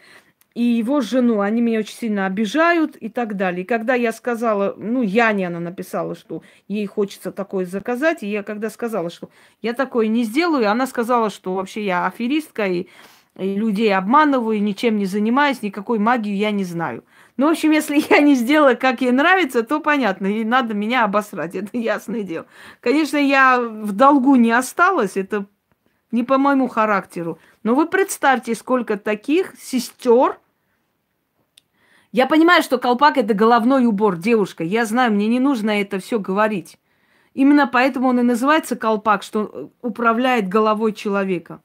и 0.56 0.64
его 0.64 1.02
жену, 1.02 1.42
они 1.42 1.62
меня 1.62 1.78
очень 1.78 1.96
сильно 1.96 2.26
обижают 2.26 2.96
и 2.96 3.10
так 3.10 3.38
далее. 3.38 3.62
И 3.62 3.68
когда 3.68 3.94
я 3.94 4.12
сказала, 4.12 4.74
ну, 4.76 5.04
Яне 5.04 5.46
она 5.46 5.60
написала, 5.60 6.16
что 6.16 6.42
ей 6.68 6.88
хочется 6.88 7.32
такое 7.32 7.68
заказать, 7.68 8.24
и 8.24 8.28
я 8.28 8.42
когда 8.42 8.72
сказала, 8.72 9.12
что 9.12 9.30
я 9.62 9.74
такое 9.74 10.08
не 10.08 10.24
сделаю, 10.24 10.72
она 10.72 10.88
сказала, 10.88 11.30
что 11.30 11.54
вообще 11.54 11.86
я 11.86 12.08
аферистка 12.08 12.66
и, 12.66 12.88
и 13.38 13.54
людей 13.54 13.96
обманываю, 13.96 14.60
ничем 14.64 14.98
не 14.98 15.06
занимаюсь, 15.06 15.62
никакой 15.62 16.00
магии 16.00 16.34
я 16.34 16.50
не 16.50 16.64
знаю. 16.64 17.04
Ну, 17.38 17.48
в 17.48 17.52
общем, 17.52 17.70
если 17.70 18.04
я 18.10 18.20
не 18.20 18.34
сделала, 18.34 18.74
как 18.74 19.02
ей 19.02 19.12
нравится, 19.12 19.62
то 19.62 19.80
понятно, 19.80 20.26
и 20.26 20.44
надо 20.44 20.74
меня 20.74 21.04
обосрать, 21.04 21.56
это 21.56 21.78
ясное 21.78 22.24
дело. 22.24 22.48
Конечно, 22.82 23.18
я 23.18 23.60
в 23.60 23.92
долгу 23.92 24.36
не 24.36 24.52
осталась, 24.52 25.16
это 25.16 25.46
не 26.12 26.24
по 26.24 26.38
моему 26.38 26.68
характеру. 26.68 27.40
Но 27.64 27.76
вы 27.76 27.88
представьте, 27.88 28.56
сколько 28.56 28.98
таких 28.98 29.54
сестер. 29.60 30.40
Я 32.12 32.26
понимаю, 32.26 32.64
что 32.64 32.80
колпак 32.80 33.18
это 33.18 33.34
головной 33.34 33.86
убор, 33.86 34.18
девушка. 34.18 34.64
Я 34.64 34.86
знаю, 34.86 35.12
мне 35.12 35.28
не 35.28 35.40
нужно 35.40 35.82
это 35.82 36.00
все 36.00 36.20
говорить. 36.20 36.80
Именно 37.34 37.68
поэтому 37.68 38.08
он 38.08 38.20
и 38.20 38.24
называется 38.24 38.76
колпак, 38.76 39.22
что 39.22 39.72
управляет 39.82 40.48
головой 40.48 40.94
человека. 40.94 41.62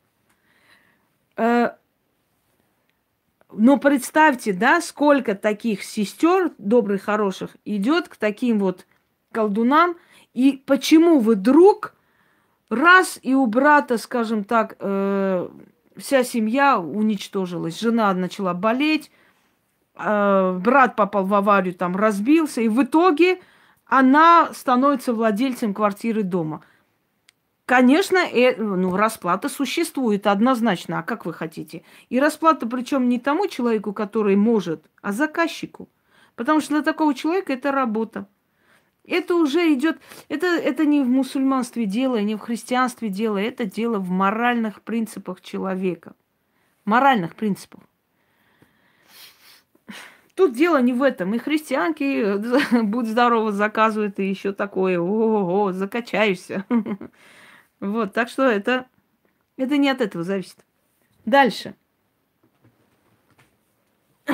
Но 3.54 3.78
представьте, 3.78 4.52
да, 4.52 4.80
сколько 4.80 5.34
таких 5.34 5.82
сестер, 5.82 6.52
добрых, 6.58 7.02
хороших, 7.02 7.56
идет 7.64 8.08
к 8.08 8.16
таким 8.16 8.58
вот 8.58 8.86
колдунам, 9.30 9.96
и 10.34 10.62
почему 10.66 11.18
вы 11.18 11.34
друг 11.34 11.94
раз 12.70 13.18
и 13.22 13.34
у 13.34 13.46
брата, 13.46 13.98
скажем 13.98 14.44
так, 14.44 14.76
э, 14.78 15.48
вся 15.96 16.24
семья 16.24 16.78
уничтожилась. 16.78 17.78
Жена 17.78 18.12
начала 18.14 18.54
болеть, 18.54 19.10
э, 19.94 20.58
брат 20.58 20.96
попал 20.96 21.24
в 21.24 21.34
аварию, 21.34 21.74
там 21.74 21.96
разбился, 21.96 22.62
и 22.62 22.68
в 22.68 22.82
итоге 22.82 23.40
она 23.84 24.50
становится 24.54 25.12
владельцем 25.12 25.74
квартиры 25.74 26.22
дома. 26.22 26.62
Конечно, 27.72 28.18
э, 28.18 28.54
ну, 28.56 28.94
расплата 28.94 29.48
существует 29.48 30.26
однозначно. 30.26 30.98
А 30.98 31.02
как 31.02 31.24
вы 31.24 31.32
хотите? 31.32 31.84
И 32.10 32.20
расплата 32.20 32.66
причем 32.66 33.08
не 33.08 33.18
тому 33.18 33.48
человеку, 33.48 33.94
который 33.94 34.36
может, 34.36 34.84
а 35.00 35.10
заказчику. 35.12 35.88
Потому 36.36 36.60
что 36.60 36.74
для 36.74 36.82
такого 36.82 37.14
человека 37.14 37.54
это 37.54 37.72
работа. 37.72 38.28
Это 39.06 39.36
уже 39.36 39.72
идет, 39.72 39.98
это, 40.28 40.48
это 40.48 40.84
не 40.84 41.00
в 41.00 41.08
мусульманстве 41.08 41.86
дело, 41.86 42.20
не 42.20 42.34
в 42.34 42.40
христианстве 42.40 43.08
дело, 43.08 43.38
это 43.38 43.64
дело 43.64 43.98
в 43.98 44.10
моральных 44.10 44.82
принципах 44.82 45.40
человека. 45.40 46.12
Моральных 46.84 47.34
принципах. 47.34 47.80
Тут 50.34 50.52
дело 50.52 50.78
не 50.82 50.92
в 50.92 51.02
этом. 51.02 51.32
И 51.32 51.38
христианки, 51.38 52.36
будь 52.82 53.06
здорово, 53.06 53.50
заказывают, 53.50 54.18
и 54.18 54.28
еще 54.28 54.52
такое, 54.52 55.00
о-о-о, 55.00 55.72
закачаешься. 55.72 56.66
Вот, 57.82 58.14
так 58.14 58.28
что 58.28 58.44
это, 58.44 58.86
это 59.56 59.76
не 59.76 59.90
от 59.90 60.00
этого 60.00 60.22
зависит. 60.22 60.64
Дальше. 61.24 61.74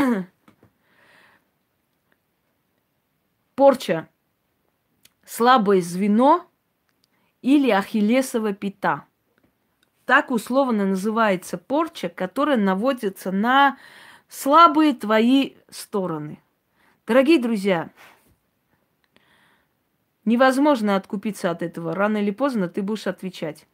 Порча. 3.54 4.06
Слабое 5.24 5.80
звено 5.80 6.46
или 7.40 7.70
ахиллесова 7.70 8.52
пята. 8.52 9.06
Так 10.04 10.30
условно 10.30 10.84
называется 10.84 11.56
порча, 11.56 12.10
которая 12.10 12.58
наводится 12.58 13.32
на 13.32 13.78
слабые 14.28 14.92
твои 14.92 15.54
стороны. 15.70 16.38
Дорогие 17.06 17.40
друзья, 17.40 17.88
Невозможно 20.28 20.94
откупиться 20.96 21.50
от 21.50 21.62
этого. 21.62 21.94
Рано 21.94 22.18
или 22.18 22.30
поздно 22.30 22.68
ты 22.68 22.82
будешь 22.82 23.06
отвечать. 23.06 23.66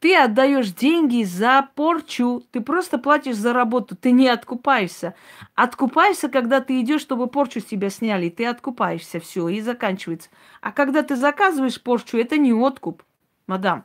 Ты 0.00 0.16
отдаешь 0.16 0.72
деньги 0.72 1.22
за 1.22 1.68
порчу. 1.74 2.42
Ты 2.50 2.62
просто 2.62 2.96
платишь 2.96 3.36
за 3.36 3.52
работу. 3.52 3.94
Ты 3.94 4.12
не 4.12 4.26
откупаешься. 4.26 5.14
Откупаешься, 5.54 6.30
когда 6.30 6.62
ты 6.62 6.80
идешь, 6.80 7.02
чтобы 7.02 7.26
порчу 7.26 7.60
с 7.60 7.64
тебя 7.64 7.90
сняли. 7.90 8.30
Ты 8.30 8.46
откупаешься, 8.46 9.20
все, 9.20 9.50
и 9.50 9.60
заканчивается. 9.60 10.30
А 10.62 10.72
когда 10.72 11.02
ты 11.02 11.14
заказываешь 11.14 11.82
порчу, 11.82 12.16
это 12.16 12.38
не 12.38 12.54
откуп, 12.54 13.02
мадам. 13.46 13.84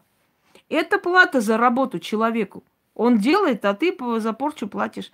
Это 0.70 1.00
плата 1.00 1.42
за 1.42 1.58
работу 1.58 2.00
человеку. 2.00 2.64
Он 2.96 3.18
делает, 3.18 3.66
а 3.66 3.74
ты 3.74 3.94
за 4.20 4.32
порчу 4.32 4.70
платишь. 4.70 5.12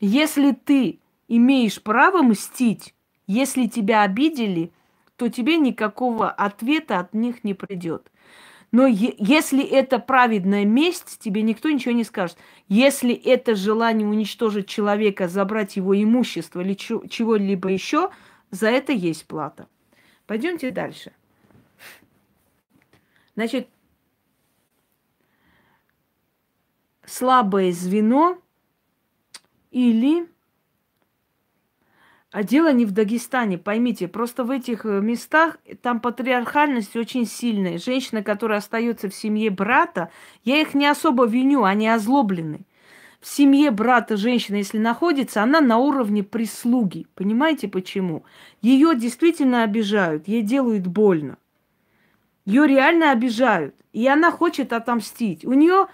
Если 0.00 0.50
ты 0.50 0.98
имеешь 1.28 1.80
право 1.80 2.20
мстить, 2.24 2.96
если 3.28 3.68
тебя 3.68 4.02
обидели– 4.02 4.72
то 5.16 5.28
тебе 5.28 5.56
никакого 5.58 6.30
ответа 6.30 6.98
от 6.98 7.14
них 7.14 7.44
не 7.44 7.54
придет. 7.54 8.10
Но 8.72 8.86
если 8.86 9.62
это 9.62 9.98
праведная 9.98 10.64
месть, 10.64 11.18
тебе 11.18 11.42
никто 11.42 11.70
ничего 11.70 11.94
не 11.94 12.04
скажет. 12.04 12.38
Если 12.68 13.14
это 13.14 13.54
желание 13.54 14.08
уничтожить 14.08 14.66
человека, 14.66 15.28
забрать 15.28 15.76
его 15.76 15.94
имущество 15.94 16.60
или 16.60 16.72
чего-либо 16.74 17.68
еще, 17.68 18.10
за 18.50 18.70
это 18.70 18.92
есть 18.92 19.26
плата. 19.26 19.68
Пойдемте 20.26 20.70
дальше. 20.70 21.12
Значит, 23.34 23.68
слабое 27.04 27.72
звено 27.72 28.38
или 29.70 30.26
а 32.32 32.42
дело 32.42 32.72
не 32.72 32.86
в 32.86 32.92
Дагестане, 32.92 33.58
поймите, 33.58 34.08
просто 34.08 34.42
в 34.42 34.50
этих 34.50 34.86
э, 34.86 35.00
местах 35.02 35.58
там 35.82 36.00
патриархальность 36.00 36.96
очень 36.96 37.26
сильная. 37.26 37.76
Женщина, 37.76 38.22
которая 38.22 38.58
остается 38.58 39.10
в 39.10 39.14
семье 39.14 39.50
брата, 39.50 40.10
я 40.42 40.58
их 40.58 40.72
не 40.72 40.86
особо 40.86 41.26
виню, 41.26 41.64
они 41.64 41.88
озлоблены. 41.88 42.60
В 43.20 43.28
семье 43.28 43.70
брата 43.70 44.16
женщина, 44.16 44.56
если 44.56 44.78
находится, 44.78 45.42
она 45.42 45.60
на 45.60 45.76
уровне 45.76 46.24
прислуги. 46.24 47.06
Понимаете 47.14 47.68
почему? 47.68 48.24
Ее 48.62 48.96
действительно 48.96 49.62
обижают, 49.62 50.26
ей 50.26 50.40
делают 50.40 50.86
больно. 50.86 51.36
Ее 52.46 52.66
реально 52.66 53.12
обижают. 53.12 53.74
И 53.92 54.08
она 54.08 54.32
хочет 54.32 54.72
отомстить. 54.72 55.44
У 55.44 55.52
нее 55.52 55.86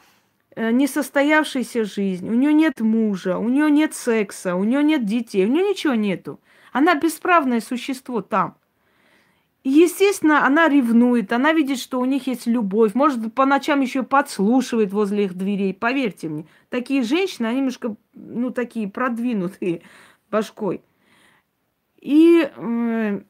несостоявшаяся 0.59 1.85
жизнь, 1.85 2.29
у 2.29 2.35
нее 2.35 2.53
нет 2.53 2.81
мужа, 2.81 3.39
у 3.39 3.49
нее 3.49 3.71
нет 3.71 3.95
секса, 3.95 4.57
у 4.57 4.65
нее 4.65 4.83
нет 4.83 5.05
детей, 5.05 5.47
у 5.47 5.49
нее 5.49 5.63
ничего 5.63 5.95
нету. 5.95 6.41
Она 6.73 6.95
бесправное 6.95 7.61
существо 7.61 8.23
там. 8.23 8.57
Естественно, 9.65 10.47
она 10.47 10.69
ревнует, 10.69 11.33
она 11.33 11.53
видит, 11.53 11.79
что 11.79 12.01
у 12.01 12.05
них 12.05 12.27
есть 12.27 12.47
любовь, 12.47 12.95
может, 12.95 13.35
по 13.35 13.45
ночам 13.45 13.81
еще 13.81 14.03
подслушивает 14.03 14.93
возле 14.93 15.25
их 15.25 15.35
дверей. 15.35 15.75
Поверьте 15.75 16.29
мне, 16.29 16.47
такие 16.71 17.03
женщины, 17.03 17.47
они 17.47 17.59
немножко, 17.59 17.97
ну, 18.15 18.51
такие 18.51 18.89
продвинутые 18.89 19.83
башкой. 20.31 20.83
И, 22.01 22.51
э, 22.57 23.21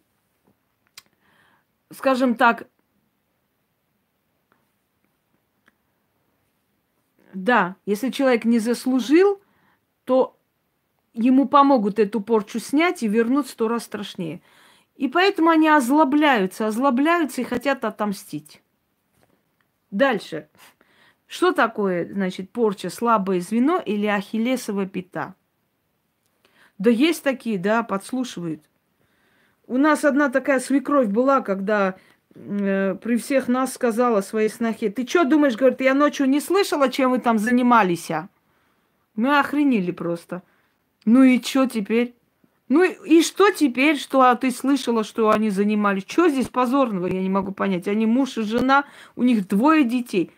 скажем 1.91 2.35
так, 2.37 2.69
Да, 7.38 7.77
если 7.87 8.11
человек 8.11 8.44
не 8.44 8.59
заслужил, 8.59 9.40
то 10.05 10.37
ему 11.14 11.46
помогут 11.46 12.01
эту 12.01 12.20
порчу 12.20 12.59
снять 12.59 13.05
и 13.05 13.09
вернуть 13.09 13.48
сто 13.48 13.68
раз 13.68 13.85
страшнее. 13.85 14.42
И 14.96 15.07
поэтому 15.07 15.51
они 15.51 15.68
озлобляются, 15.68 16.66
озлобляются 16.66 17.40
и 17.40 17.44
хотят 17.44 17.85
отомстить. 17.85 18.61
Дальше. 19.92 20.48
Что 21.29 21.53
такое, 21.53 22.12
значит, 22.12 22.51
порча, 22.51 22.90
слабое 22.90 23.40
звено 23.40 23.79
или 23.79 24.07
ахиллесова 24.07 24.87
пята? 24.87 25.37
Да 26.79 26.90
есть 26.90 27.22
такие, 27.22 27.57
да, 27.57 27.85
подслушивают. 27.85 28.68
У 29.68 29.77
нас 29.77 30.05
одна 30.05 30.29
такая 30.29 30.59
свекровь 30.59 31.07
была, 31.09 31.40
когда 31.40 31.98
при 32.35 33.17
всех 33.17 33.49
нас 33.49 33.75
сказала 33.75 34.21
своей 34.21 34.49
снохе, 34.49 34.91
ты 34.91 35.07
что 35.07 35.25
думаешь, 35.25 35.57
говорит, 35.57 35.81
я 35.81 35.95
ночью 35.95 36.29
не 36.29 36.41
слышала, 36.41 36.88
чем 36.88 37.11
вы 37.11 37.19
там 37.19 37.38
занимались, 37.38 38.11
а? 38.11 38.29
Мы 39.17 39.38
охренели 39.38 39.91
просто. 39.91 40.43
Ну 41.05 41.25
и 41.25 41.43
что 41.43 41.67
теперь? 41.67 42.14
Ну 42.69 42.85
и, 42.85 43.23
что 43.23 43.51
теперь, 43.51 43.97
что 43.97 44.21
а, 44.21 44.37
ты 44.37 44.51
слышала, 44.51 45.03
что 45.03 45.31
они 45.31 45.49
занимались? 45.49 46.05
Что 46.07 46.29
здесь 46.29 46.49
позорного, 46.49 47.07
я 47.07 47.21
не 47.21 47.31
могу 47.31 47.53
понять. 47.53 47.88
Они 47.88 48.05
муж 48.05 48.37
и 48.37 48.43
жена, 48.43 48.85
у 49.17 49.23
них 49.23 49.49
двое 49.49 49.85
детей. 49.85 50.31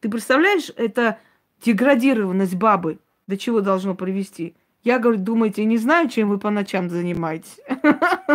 Ты 0.00 0.10
представляешь, 0.10 0.70
это 0.76 1.18
деградированность 1.64 2.54
бабы 2.54 2.98
до 3.26 3.36
чего 3.36 3.62
должно 3.62 3.94
привести? 3.94 4.54
Я, 4.84 4.98
говорю, 4.98 5.18
думаете, 5.18 5.64
не 5.64 5.78
знаю, 5.78 6.08
чем 6.08 6.28
вы 6.28 6.38
по 6.38 6.50
ночам 6.50 6.90
занимаетесь? 6.90 7.58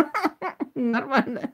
Нормально 0.74 1.52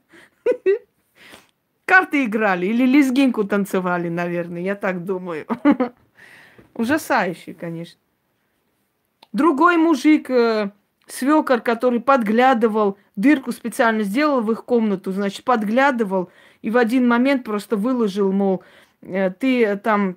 карты 1.91 2.23
играли 2.23 2.67
или 2.67 2.85
лезгинку 2.85 3.43
танцевали, 3.43 4.07
наверное, 4.07 4.61
я 4.61 4.75
так 4.75 5.03
думаю. 5.03 5.45
Ужасающий, 6.73 7.53
конечно. 7.53 7.99
Другой 9.33 9.75
мужик, 9.75 10.29
э, 10.29 10.71
свекор, 11.05 11.59
который 11.59 11.99
подглядывал, 11.99 12.97
дырку 13.17 13.51
специально 13.51 14.03
сделал 14.03 14.39
в 14.39 14.49
их 14.53 14.63
комнату, 14.63 15.11
значит, 15.11 15.43
подглядывал, 15.43 16.31
и 16.61 16.69
в 16.69 16.77
один 16.77 17.09
момент 17.09 17.43
просто 17.43 17.75
выложил, 17.75 18.31
мол, 18.31 18.63
э, 19.01 19.29
ты 19.31 19.75
там 19.75 20.15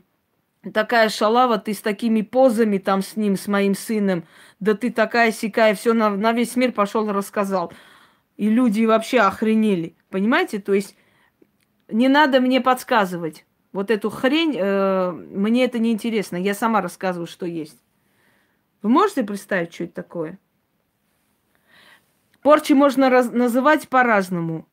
такая 0.73 1.09
шалава, 1.09 1.59
ты 1.59 1.75
с 1.75 1.81
такими 1.81 2.23
позами 2.23 2.79
там 2.79 3.03
с 3.03 3.17
ним, 3.17 3.37
с 3.37 3.49
моим 3.49 3.75
сыном, 3.75 4.23
да 4.61 4.75
ты 4.75 4.93
такая 4.93 5.33
сякая, 5.33 5.75
все 5.75 5.93
на, 5.93 6.11
на 6.11 6.31
весь 6.31 6.55
мир 6.55 6.71
пошел 6.71 7.11
рассказал. 7.11 7.73
И 8.37 8.49
люди 8.49 8.85
вообще 8.85 9.19
охренели, 9.19 9.97
понимаете? 10.09 10.61
То 10.61 10.73
есть 10.73 10.97
не 11.89 12.09
надо 12.09 12.41
мне 12.41 12.61
подсказывать. 12.61 13.47
Вот 13.73 13.91
эту 13.91 14.11
хрень, 14.11 14.57
э, 14.57 15.11
мне 15.11 15.65
это 15.65 15.79
не 15.79 15.93
интересно. 15.93 16.37
Я 16.37 16.55
сама 16.55 16.81
рассказываю, 16.81 17.27
что 17.27 17.47
есть. 17.47 17.79
Вы 18.83 18.91
можете 18.91 19.25
представить, 19.25 19.75
что 19.75 19.85
это 19.85 19.95
такое? 19.95 20.39
Порчи 22.43 22.75
можно 22.75 23.11
раз- 23.11 23.33
называть 23.33 23.89
по-разному. 23.89 24.69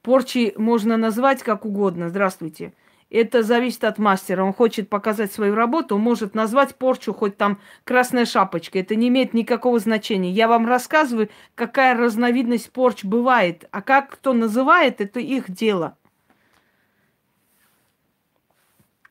Порчи 0.00 0.54
можно 0.56 0.96
назвать 0.96 1.42
как 1.42 1.64
угодно. 1.64 2.08
Здравствуйте. 2.08 2.72
Это 3.10 3.42
зависит 3.42 3.84
от 3.84 3.98
мастера. 3.98 4.42
Он 4.42 4.54
хочет 4.54 4.88
показать 4.88 5.30
свою 5.30 5.54
работу, 5.54 5.96
он 5.96 6.00
может 6.00 6.34
назвать 6.34 6.74
порчу 6.76 7.12
хоть 7.12 7.36
там 7.36 7.60
красная 7.84 8.24
шапочка. 8.24 8.78
Это 8.78 8.96
не 8.96 9.08
имеет 9.08 9.34
никакого 9.34 9.78
значения. 9.78 10.30
Я 10.32 10.48
вам 10.48 10.66
рассказываю, 10.66 11.28
какая 11.54 11.94
разновидность 11.94 12.72
порч 12.72 13.04
бывает. 13.04 13.68
А 13.70 13.82
как 13.82 14.08
кто 14.08 14.32
называет, 14.32 15.02
это 15.02 15.20
их 15.20 15.50
дело. 15.50 15.98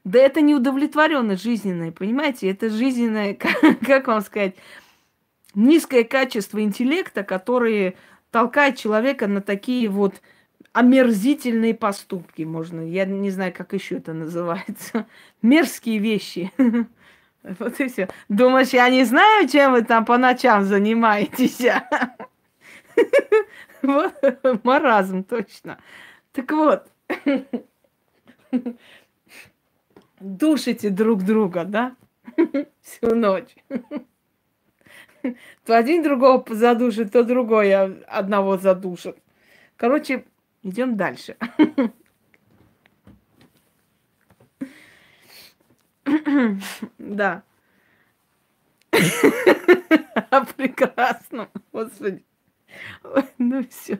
Да 0.04 0.20
это 0.20 0.42
не 0.42 0.56
удовлетворенность 0.56 1.44
жизненная, 1.44 1.92
понимаете? 1.92 2.50
Это 2.50 2.70
жизненное, 2.70 3.36
как 3.86 4.08
вам 4.08 4.22
сказать, 4.22 4.56
низкое 5.54 6.04
качество 6.04 6.62
интеллекта, 6.62 7.24
которое 7.24 7.96
толкает 8.32 8.78
человека 8.78 9.28
на 9.28 9.42
такие 9.42 9.90
вот 9.90 10.22
омерзительные 10.74 11.74
поступки, 11.74 12.44
можно, 12.44 12.82
я 12.82 13.06
не 13.06 13.30
знаю, 13.30 13.54
как 13.54 13.74
еще 13.74 13.98
это 13.98 14.14
называется, 14.14 15.06
мерзкие 15.42 16.00
вещи. 16.00 16.52
Вот 17.44 17.80
и 17.80 17.88
все. 17.88 18.08
Думаешь, 18.30 18.68
я 18.68 18.88
не 18.88 19.04
знаю, 19.04 19.50
чем 19.50 19.72
вы 19.72 19.82
там 19.82 20.06
по 20.06 20.20
ночам 20.20 20.64
занимаетесь? 20.64 21.60
Вот, 23.82 24.14
маразм, 24.64 25.24
точно. 25.24 25.80
Так 26.34 26.52
вот, 26.52 26.86
душите 30.22 30.90
друг 30.90 31.24
друга, 31.24 31.66
да? 31.66 31.96
Всю 32.82 33.16
ночь. 33.16 33.56
То 35.66 35.78
один 35.78 36.04
другого 36.04 36.44
задушит, 36.50 37.12
то 37.12 37.24
другой 37.24 37.74
одного 37.74 38.58
задушит. 38.58 39.18
Короче, 39.78 40.26
Идем 40.64 40.96
дальше. 40.96 41.38
Да. 46.98 47.44
Прекрасно. 50.58 51.50
Господи. 51.72 52.26
Ну 53.38 53.66
все. 53.70 54.00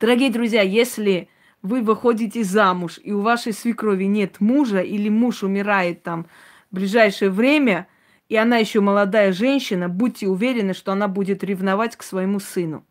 Дорогие 0.00 0.30
друзья, 0.30 0.62
если 0.62 1.28
вы 1.62 1.82
выходите 1.82 2.44
замуж, 2.44 2.98
и 3.02 3.12
у 3.12 3.20
вашей 3.20 3.52
свекрови 3.52 4.04
нет 4.04 4.40
мужа, 4.40 4.80
или 4.80 5.08
муж 5.08 5.42
умирает 5.42 6.02
там 6.02 6.26
в 6.70 6.76
ближайшее 6.76 7.30
время, 7.30 7.88
и 8.28 8.36
она 8.36 8.58
еще 8.58 8.80
молодая 8.80 9.32
женщина, 9.32 9.88
будьте 9.88 10.28
уверены, 10.28 10.74
что 10.74 10.92
она 10.92 11.08
будет 11.08 11.42
ревновать 11.42 11.96
к 11.96 12.02
своему 12.02 12.40
сыну. 12.40 12.84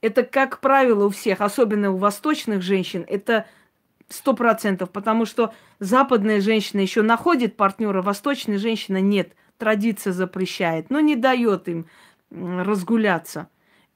Это, 0.00 0.22
как 0.22 0.60
правило, 0.60 1.06
у 1.06 1.10
всех, 1.10 1.40
особенно 1.40 1.90
у 1.90 1.96
восточных 1.96 2.62
женщин, 2.62 3.04
это 3.08 3.46
сто 4.08 4.34
процентов, 4.34 4.90
потому 4.90 5.26
что 5.26 5.52
западная 5.80 6.40
женщина 6.40 6.80
еще 6.80 7.02
находит 7.02 7.56
партнера, 7.56 8.00
восточная 8.02 8.58
женщина 8.58 9.00
нет. 9.00 9.32
Традиция 9.58 10.12
запрещает, 10.12 10.88
но 10.88 11.00
не 11.00 11.16
дает 11.16 11.68
им 11.68 11.86
разгуляться. 12.30 13.48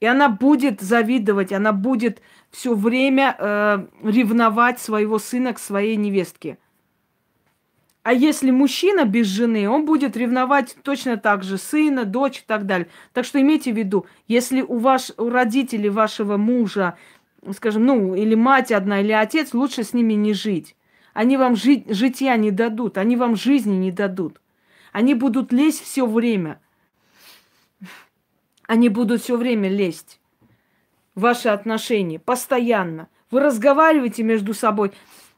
И 0.03 0.05
она 0.05 0.27
будет 0.27 0.81
завидовать, 0.81 1.53
она 1.53 1.71
будет 1.71 2.21
все 2.51 2.75
время 2.75 3.37
э, 3.39 3.87
ревновать 4.03 4.81
своего 4.81 5.17
сына 5.17 5.53
к 5.53 5.59
своей 5.59 5.95
невестке. 5.95 6.57
А 8.01 8.11
если 8.11 8.51
мужчина 8.51 9.05
без 9.05 9.27
жены, 9.27 9.69
он 9.69 9.85
будет 9.85 10.17
ревновать 10.17 10.75
точно 10.83 11.15
так 11.15 11.43
же 11.43 11.57
сына, 11.57 12.03
дочь 12.03 12.39
и 12.39 12.43
так 12.45 12.65
далее. 12.65 12.89
Так 13.13 13.23
что 13.23 13.39
имейте 13.39 13.71
в 13.71 13.77
виду, 13.77 14.05
если 14.27 14.61
у, 14.61 14.77
ваш, 14.79 15.13
у 15.17 15.29
родителей 15.29 15.89
вашего 15.89 16.35
мужа, 16.35 16.97
скажем, 17.55 17.85
ну, 17.85 18.13
или 18.13 18.35
мать 18.35 18.73
одна, 18.73 18.99
или 18.99 19.13
отец, 19.13 19.53
лучше 19.53 19.85
с 19.85 19.93
ними 19.93 20.15
не 20.15 20.33
жить. 20.33 20.75
Они 21.13 21.37
вам 21.37 21.55
жить, 21.55 21.85
житья 21.87 22.35
не 22.35 22.51
дадут, 22.51 22.97
они 22.97 23.15
вам 23.15 23.37
жизни 23.37 23.75
не 23.75 23.93
дадут. 23.93 24.41
Они 24.91 25.13
будут 25.13 25.53
лезть 25.53 25.81
все 25.81 26.05
время. 26.05 26.59
Они 28.67 28.89
будут 28.89 29.21
все 29.21 29.37
время 29.37 29.69
лезть 29.69 30.19
в 31.15 31.21
ваши 31.21 31.49
отношения, 31.49 32.19
постоянно. 32.19 33.07
Вы 33.29 33.39
разговариваете 33.41 34.23
между 34.23 34.53
собой. 34.53 34.91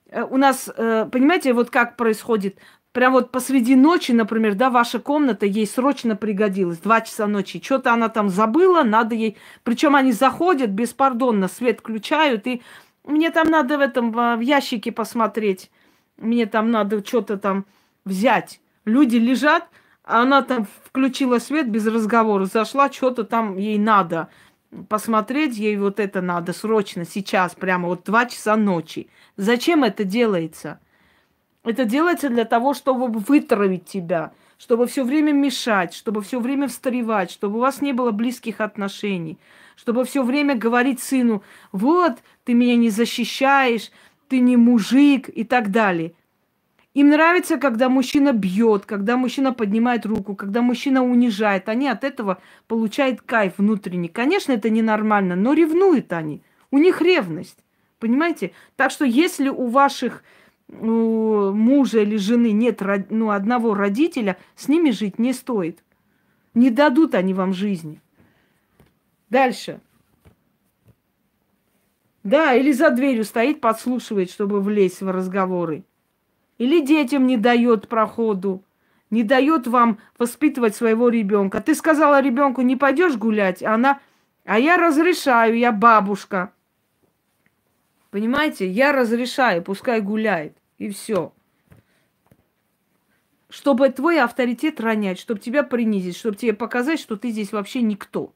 Э, 0.09 0.23
у 0.23 0.37
нас, 0.37 0.69
э, 0.75 1.07
понимаете, 1.11 1.53
вот 1.53 1.69
как 1.69 1.97
происходит, 1.97 2.57
прям 2.91 3.13
вот 3.13 3.31
посреди 3.31 3.75
ночи, 3.75 4.11
например, 4.11 4.55
да, 4.55 4.69
ваша 4.69 4.99
комната 4.99 5.45
ей 5.45 5.67
срочно 5.67 6.15
пригодилась, 6.15 6.77
два 6.77 7.01
часа 7.01 7.27
ночи, 7.27 7.61
что-то 7.61 7.91
она 7.91 8.09
там 8.09 8.29
забыла, 8.29 8.83
надо 8.83 9.15
ей, 9.15 9.37
причем 9.63 9.95
они 9.95 10.11
заходят 10.11 10.69
беспардонно, 10.69 11.47
свет 11.47 11.79
включают, 11.79 12.47
и 12.47 12.61
мне 13.03 13.31
там 13.31 13.49
надо 13.49 13.77
в 13.77 13.81
этом 13.81 14.11
в 14.11 14.39
ящике 14.39 14.91
посмотреть, 14.91 15.71
мне 16.17 16.45
там 16.45 16.71
надо 16.71 17.05
что-то 17.05 17.37
там 17.37 17.65
взять. 18.05 18.61
Люди 18.85 19.17
лежат, 19.17 19.67
она 20.05 20.43
там 20.43 20.67
включила 20.85 21.39
свет 21.39 21.69
без 21.69 21.85
разговора, 21.87 22.45
зашла, 22.45 22.91
что-то 22.91 23.23
там 23.23 23.57
ей 23.57 23.77
надо 23.77 24.29
посмотреть, 24.87 25.57
ей 25.57 25.77
вот 25.77 25.99
это 25.99 26.21
надо 26.21 26.53
срочно, 26.53 27.05
сейчас, 27.05 27.55
прямо 27.55 27.87
вот 27.87 28.03
два 28.03 28.25
часа 28.25 28.55
ночи. 28.55 29.09
Зачем 29.35 29.83
это 29.83 30.03
делается? 30.03 30.79
Это 31.63 31.85
делается 31.85 32.29
для 32.29 32.45
того, 32.45 32.73
чтобы 32.73 33.07
вытравить 33.07 33.85
тебя, 33.85 34.33
чтобы 34.59 34.85
все 34.85 35.03
время 35.03 35.31
мешать, 35.31 35.93
чтобы 35.93 36.21
все 36.21 36.39
время 36.39 36.67
встревать, 36.67 37.31
чтобы 37.31 37.57
у 37.57 37.61
вас 37.61 37.81
не 37.81 37.93
было 37.93 38.11
близких 38.11 38.61
отношений, 38.61 39.39
чтобы 39.75 40.05
все 40.05 40.23
время 40.23 40.55
говорить 40.55 41.01
сыну, 41.01 41.41
вот, 41.71 42.19
ты 42.43 42.53
меня 42.53 42.75
не 42.75 42.89
защищаешь, 42.89 43.91
ты 44.29 44.39
не 44.39 44.57
мужик 44.57 45.29
и 45.29 45.43
так 45.43 45.71
далее. 45.71 46.13
Им 46.95 47.09
нравится, 47.09 47.57
когда 47.57 47.89
мужчина 47.89 48.31
бьет, 48.31 48.85
когда 48.85 49.17
мужчина 49.17 49.51
поднимает 49.51 50.05
руку, 50.05 50.33
когда 50.33 50.61
мужчина 50.61 51.03
унижает. 51.03 51.67
Они 51.67 51.89
от 51.89 52.05
этого 52.05 52.41
получают 52.67 53.21
кайф 53.21 53.55
внутренний. 53.57 54.07
Конечно, 54.07 54.53
это 54.53 54.69
ненормально, 54.69 55.35
но 55.35 55.51
ревнуют 55.51 56.13
они. 56.13 56.41
У 56.71 56.77
них 56.77 57.01
ревность. 57.01 57.59
Понимаете? 57.99 58.53
Так 58.77 58.91
что 58.91 59.03
если 59.03 59.49
у 59.49 59.67
ваших 59.67 60.23
у 60.69 61.51
мужа 61.51 61.99
или 61.99 62.15
жены 62.15 62.51
нет 62.51 62.81
ну, 63.09 63.29
одного 63.29 63.73
родителя, 63.73 64.37
с 64.55 64.69
ними 64.69 64.91
жить 64.91 65.19
не 65.19 65.33
стоит. 65.33 65.83
Не 66.53 66.69
дадут 66.69 67.13
они 67.13 67.33
вам 67.33 67.53
жизни. 67.53 68.01
Дальше. 69.29 69.81
Да, 72.23 72.53
или 72.53 72.71
за 72.71 72.89
дверью 72.89 73.25
стоит, 73.25 73.59
подслушивает, 73.59 74.31
чтобы 74.31 74.61
влезть 74.61 75.01
в 75.01 75.11
разговоры. 75.11 75.83
Или 76.57 76.79
детям 76.79 77.27
не 77.27 77.37
дает 77.37 77.87
проходу, 77.87 78.63
не 79.09 79.23
дает 79.23 79.67
вам 79.67 79.99
воспитывать 80.17 80.75
своего 80.75 81.09
ребенка. 81.09 81.61
Ты 81.61 81.75
сказала 81.75 82.21
ребенку, 82.21 82.61
не 82.61 82.75
пойдешь 82.75 83.17
гулять, 83.17 83.61
а 83.61 83.73
она, 83.73 83.99
а 84.45 84.59
я 84.59 84.77
разрешаю, 84.77 85.57
я 85.57 85.71
бабушка. 85.71 86.51
Понимаете, 88.09 88.69
я 88.69 88.93
разрешаю, 88.93 89.61
пускай 89.61 89.99
гуляет, 89.99 90.55
и 90.77 90.89
все. 90.89 91.33
Чтобы 93.49 93.89
твой 93.89 94.19
авторитет 94.19 94.79
ронять, 94.79 95.19
чтобы 95.19 95.39
тебя 95.39 95.63
принизить, 95.63 96.15
чтобы 96.15 96.37
тебе 96.37 96.53
показать, 96.53 96.99
что 96.99 97.17
ты 97.17 97.31
здесь 97.31 97.51
вообще 97.51 97.81
никто. 97.81 98.33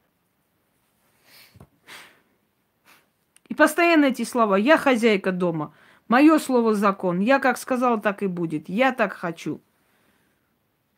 И 3.47 3.55
постоянно 3.55 4.05
эти 4.05 4.23
слова. 4.23 4.55
Я 4.55 4.77
хозяйка 4.77 5.31
дома. 5.31 5.73
Мое 6.09 6.39
слово 6.39 6.73
закон. 6.73 7.19
Я 7.19 7.39
как 7.39 7.57
сказал, 7.57 8.01
так 8.01 8.23
и 8.23 8.27
будет. 8.27 8.67
Я 8.67 8.91
так 8.91 9.13
хочу. 9.13 9.61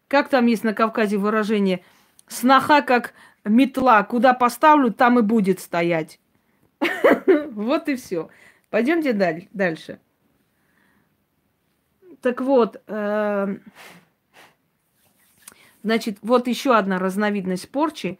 Как 0.07 0.29
там 0.29 0.45
есть 0.47 0.63
на 0.63 0.73
Кавказе 0.73 1.17
выражение? 1.17 1.83
Сноха 2.27 2.81
как 2.81 3.13
метла. 3.43 4.03
Куда 4.03 4.33
поставлю, 4.33 4.91
там 4.91 5.19
и 5.19 5.21
будет 5.21 5.59
стоять. 5.59 6.19
Вот 7.51 7.89
и 7.89 7.95
все. 7.95 8.29
Пойдемте 8.69 9.11
дальше. 9.51 9.99
Так 12.21 12.39
вот, 12.39 12.81
эм, 12.87 13.61
значит, 15.83 16.19
вот 16.21 16.47
еще 16.47 16.75
одна 16.75 16.97
разновидность 16.97 17.69
порчи, 17.69 18.19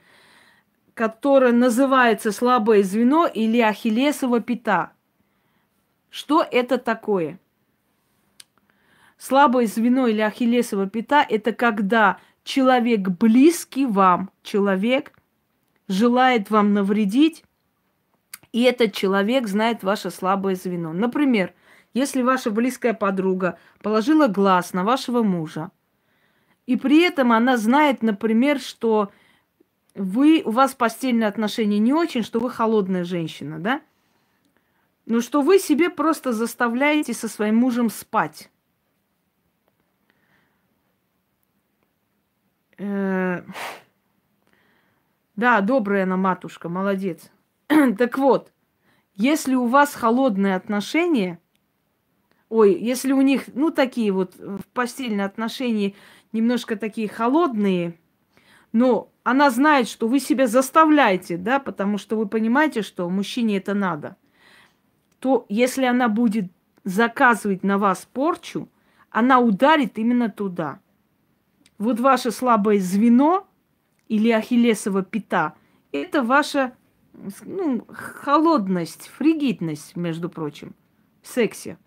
которая 0.93 1.53
называется 1.53 2.33
слабое 2.33 2.83
звено 2.83 3.25
или 3.25 3.61
ахиллесова 3.61 4.41
пята. 4.41 4.91
Что 6.11 6.45
это 6.49 6.77
такое? 6.77 7.39
Слабое 9.17 9.65
звено 9.65 10.07
или 10.07 10.19
ахиллесова 10.19 10.87
пята– 10.89 11.25
это 11.29 11.53
когда 11.53 12.19
человек 12.43 13.07
близкий 13.07 13.85
вам, 13.85 14.29
человек 14.43 15.13
желает 15.87 16.49
вам 16.49 16.73
навредить, 16.73 17.45
и 18.51 18.63
этот 18.63 18.93
человек 18.93 19.47
знает 19.47 19.83
ваше 19.83 20.11
слабое 20.11 20.55
звено. 20.55 20.91
Например, 20.91 21.53
если 21.93 22.21
ваша 22.21 22.51
близкая 22.51 22.93
подруга 22.93 23.57
положила 23.81 24.27
глаз 24.27 24.73
на 24.73 24.83
вашего 24.83 25.23
мужа, 25.23 25.71
и 26.65 26.75
при 26.75 27.01
этом 27.03 27.31
она 27.31 27.55
знает, 27.55 28.01
например, 28.01 28.59
что 28.59 29.11
вы, 29.95 30.41
у 30.43 30.51
вас 30.51 30.75
постельные 30.75 31.27
отношения 31.27 31.79
не 31.79 31.93
очень, 31.93 32.23
что 32.23 32.41
вы 32.41 32.49
холодная 32.49 33.05
женщина, 33.05 33.59
да? 33.59 33.81
Но 35.11 35.19
что 35.19 35.41
вы 35.41 35.59
себе 35.59 35.89
просто 35.89 36.31
заставляете 36.31 37.13
со 37.13 37.27
своим 37.27 37.57
мужем 37.57 37.89
спать. 37.89 38.49
Э, 42.77 43.43
да, 45.35 45.59
добрая 45.59 46.03
она 46.03 46.15
матушка, 46.15 46.69
молодец. 46.69 47.29
так 47.97 48.17
вот, 48.17 48.53
если 49.13 49.53
у 49.53 49.65
вас 49.65 49.93
холодные 49.95 50.55
отношения, 50.55 51.41
ой, 52.47 52.73
если 52.73 53.11
у 53.11 53.19
них, 53.19 53.49
ну, 53.53 53.69
такие 53.69 54.13
вот 54.13 54.35
в 54.35 54.63
постельные 54.71 55.25
отношения 55.25 55.93
немножко 56.31 56.77
такие 56.77 57.09
холодные, 57.09 57.99
но 58.71 59.11
она 59.23 59.49
знает, 59.49 59.89
что 59.89 60.07
вы 60.07 60.21
себя 60.21 60.47
заставляете, 60.47 61.35
да, 61.35 61.59
потому 61.59 61.97
что 61.97 62.15
вы 62.15 62.29
понимаете, 62.29 62.81
что 62.81 63.09
мужчине 63.09 63.57
это 63.57 63.73
надо, 63.73 64.15
то 65.21 65.45
если 65.49 65.85
она 65.85 66.09
будет 66.09 66.51
заказывать 66.83 67.63
на 67.63 67.77
вас 67.77 68.07
порчу, 68.11 68.67
она 69.11 69.39
ударит 69.39 69.99
именно 69.99 70.29
туда. 70.29 70.79
Вот 71.77 71.99
ваше 71.99 72.31
слабое 72.31 72.79
звено 72.79 73.47
или 74.07 74.31
ахиллесова 74.31 75.03
пята– 75.03 75.53
это 75.91 76.23
ваша 76.23 76.73
ну, 77.45 77.85
холодность, 77.87 79.11
фригидность, 79.15 79.95
между 79.95 80.27
прочим, 80.27 80.73
в 81.21 81.27
сексе. 81.27 81.77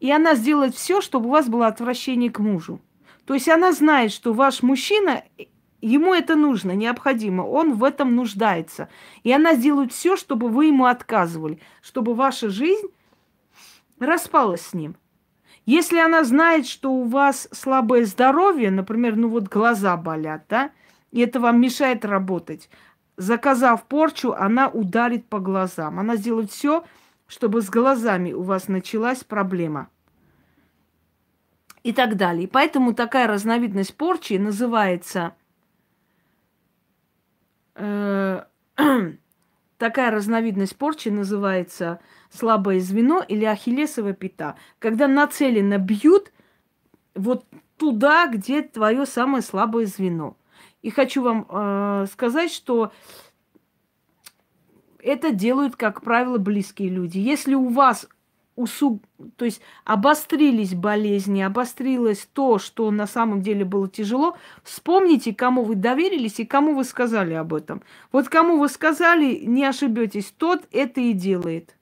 И 0.00 0.10
она 0.10 0.34
сделает 0.34 0.74
все, 0.74 1.00
чтобы 1.00 1.28
у 1.28 1.32
вас 1.32 1.48
было 1.48 1.68
отвращение 1.68 2.30
к 2.30 2.40
мужу. 2.40 2.80
То 3.24 3.34
есть 3.34 3.48
она 3.48 3.72
знает, 3.72 4.10
что 4.10 4.32
ваш 4.32 4.64
мужчина 4.64 5.22
Ему 5.86 6.14
это 6.14 6.34
нужно, 6.34 6.70
необходимо. 6.70 7.42
Он 7.42 7.74
в 7.74 7.84
этом 7.84 8.16
нуждается. 8.16 8.88
И 9.22 9.30
она 9.30 9.54
сделает 9.54 9.92
все, 9.92 10.16
чтобы 10.16 10.48
вы 10.48 10.66
ему 10.66 10.86
отказывали, 10.86 11.60
чтобы 11.82 12.14
ваша 12.14 12.48
жизнь 12.48 12.86
распалась 14.00 14.62
с 14.62 14.72
ним. 14.72 14.96
Если 15.66 15.98
она 15.98 16.24
знает, 16.24 16.66
что 16.66 16.90
у 16.90 17.04
вас 17.04 17.48
слабое 17.52 18.06
здоровье, 18.06 18.70
например, 18.70 19.16
ну 19.16 19.28
вот 19.28 19.50
глаза 19.50 19.94
болят, 19.98 20.46
да, 20.48 20.70
и 21.10 21.20
это 21.20 21.38
вам 21.38 21.60
мешает 21.60 22.06
работать, 22.06 22.70
заказав 23.18 23.84
порчу, 23.84 24.32
она 24.32 24.68
ударит 24.70 25.26
по 25.26 25.38
глазам. 25.38 26.00
Она 26.00 26.16
сделает 26.16 26.50
все, 26.50 26.84
чтобы 27.26 27.60
с 27.60 27.68
глазами 27.68 28.32
у 28.32 28.40
вас 28.40 28.68
началась 28.68 29.22
проблема. 29.22 29.90
И 31.82 31.92
так 31.92 32.16
далее. 32.16 32.48
Поэтому 32.48 32.94
такая 32.94 33.26
разновидность 33.26 33.94
порчи 33.94 34.38
называется– 34.38 35.34
такая 39.78 40.10
разновидность 40.10 40.76
порчи 40.76 41.08
называется 41.08 42.00
слабое 42.30 42.80
звено 42.80 43.22
или 43.26 43.44
ахиллесова 43.44 44.12
пята, 44.12 44.56
когда 44.78 45.08
нацеленно 45.08 45.78
бьют 45.78 46.32
вот 47.14 47.44
туда, 47.76 48.28
где 48.28 48.62
твое 48.62 49.06
самое 49.06 49.42
слабое 49.42 49.86
звено. 49.86 50.36
И 50.82 50.90
хочу 50.90 51.22
вам 51.22 51.46
э, 51.48 52.06
сказать, 52.12 52.52
что 52.52 52.92
это 54.98 55.32
делают, 55.32 55.76
как 55.76 56.02
правило, 56.02 56.38
близкие 56.38 56.88
люди. 56.88 57.18
Если 57.18 57.54
у 57.54 57.68
вас 57.68 58.08
усуг... 58.56 59.02
то 59.36 59.44
есть 59.44 59.60
обострились 59.84 60.74
болезни, 60.74 61.40
обострилось 61.42 62.28
то, 62.32 62.58
что 62.58 62.90
на 62.90 63.06
самом 63.06 63.42
деле 63.42 63.64
было 63.64 63.88
тяжело, 63.88 64.36
вспомните, 64.62 65.34
кому 65.34 65.62
вы 65.62 65.74
доверились 65.74 66.40
и 66.40 66.46
кому 66.46 66.74
вы 66.74 66.84
сказали 66.84 67.34
об 67.34 67.54
этом. 67.54 67.82
Вот 68.12 68.28
кому 68.28 68.58
вы 68.58 68.68
сказали, 68.68 69.44
не 69.44 69.64
ошибетесь, 69.64 70.32
тот 70.36 70.62
это 70.72 71.00
и 71.00 71.12
делает. 71.12 71.76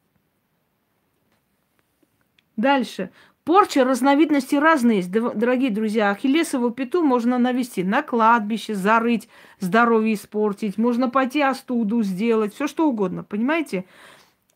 Дальше. 2.57 3.11
Порча 3.45 3.85
разновидности 3.85 4.55
разные 4.55 4.99
есть, 4.99 5.11
дорогие 5.11 5.71
друзья. 5.71 6.11
Ахиллесову 6.11 6.71
пету 6.71 7.03
можно 7.03 7.39
навести 7.39 7.83
на 7.83 8.03
кладбище, 8.03 8.77
зарыть, 8.77 9.29
здоровье 9.59 10.15
испортить. 10.15 10.79
Можно 10.79 11.11
пойти 11.11 11.41
остуду 11.41 12.03
сделать, 12.03 12.55
все 12.55 12.69
что 12.69 12.89
угодно, 12.89 13.25
понимаете? 13.25 13.85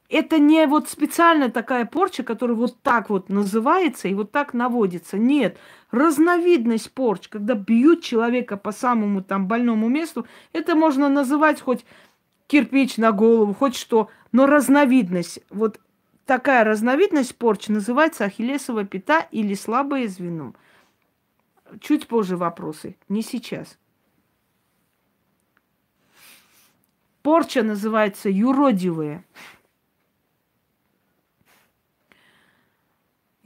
Это 0.08 0.38
не 0.38 0.66
вот 0.66 0.88
специально 0.88 1.50
такая 1.50 1.84
порча, 1.84 2.22
которая 2.22 2.56
вот 2.56 2.80
так 2.82 3.10
вот 3.10 3.28
называется 3.28 4.08
и 4.08 4.14
вот 4.14 4.30
так 4.30 4.54
наводится. 4.54 5.18
Нет, 5.18 5.58
разновидность 5.90 6.92
порч, 6.92 7.28
когда 7.28 7.54
бьют 7.54 8.02
человека 8.02 8.56
по 8.56 8.72
самому 8.72 9.22
там 9.22 9.46
больному 9.46 9.88
месту, 9.88 10.26
это 10.52 10.74
можно 10.74 11.08
называть 11.08 11.60
хоть 11.60 11.84
кирпич 12.46 12.96
на 12.96 13.12
голову, 13.12 13.54
хоть 13.54 13.76
что, 13.76 14.08
но 14.32 14.46
разновидность, 14.46 15.40
вот 15.50 15.80
такая 16.24 16.64
разновидность 16.64 17.36
порч 17.36 17.68
называется 17.68 18.24
ахиллесова 18.24 18.84
пята 18.84 19.26
или 19.30 19.54
слабое 19.54 20.08
звено. 20.08 20.54
Чуть 21.80 22.06
позже 22.06 22.36
вопросы, 22.36 22.96
не 23.08 23.22
сейчас. 23.22 23.78
Порча 27.22 27.64
называется 27.64 28.28
юродивая. 28.28 29.24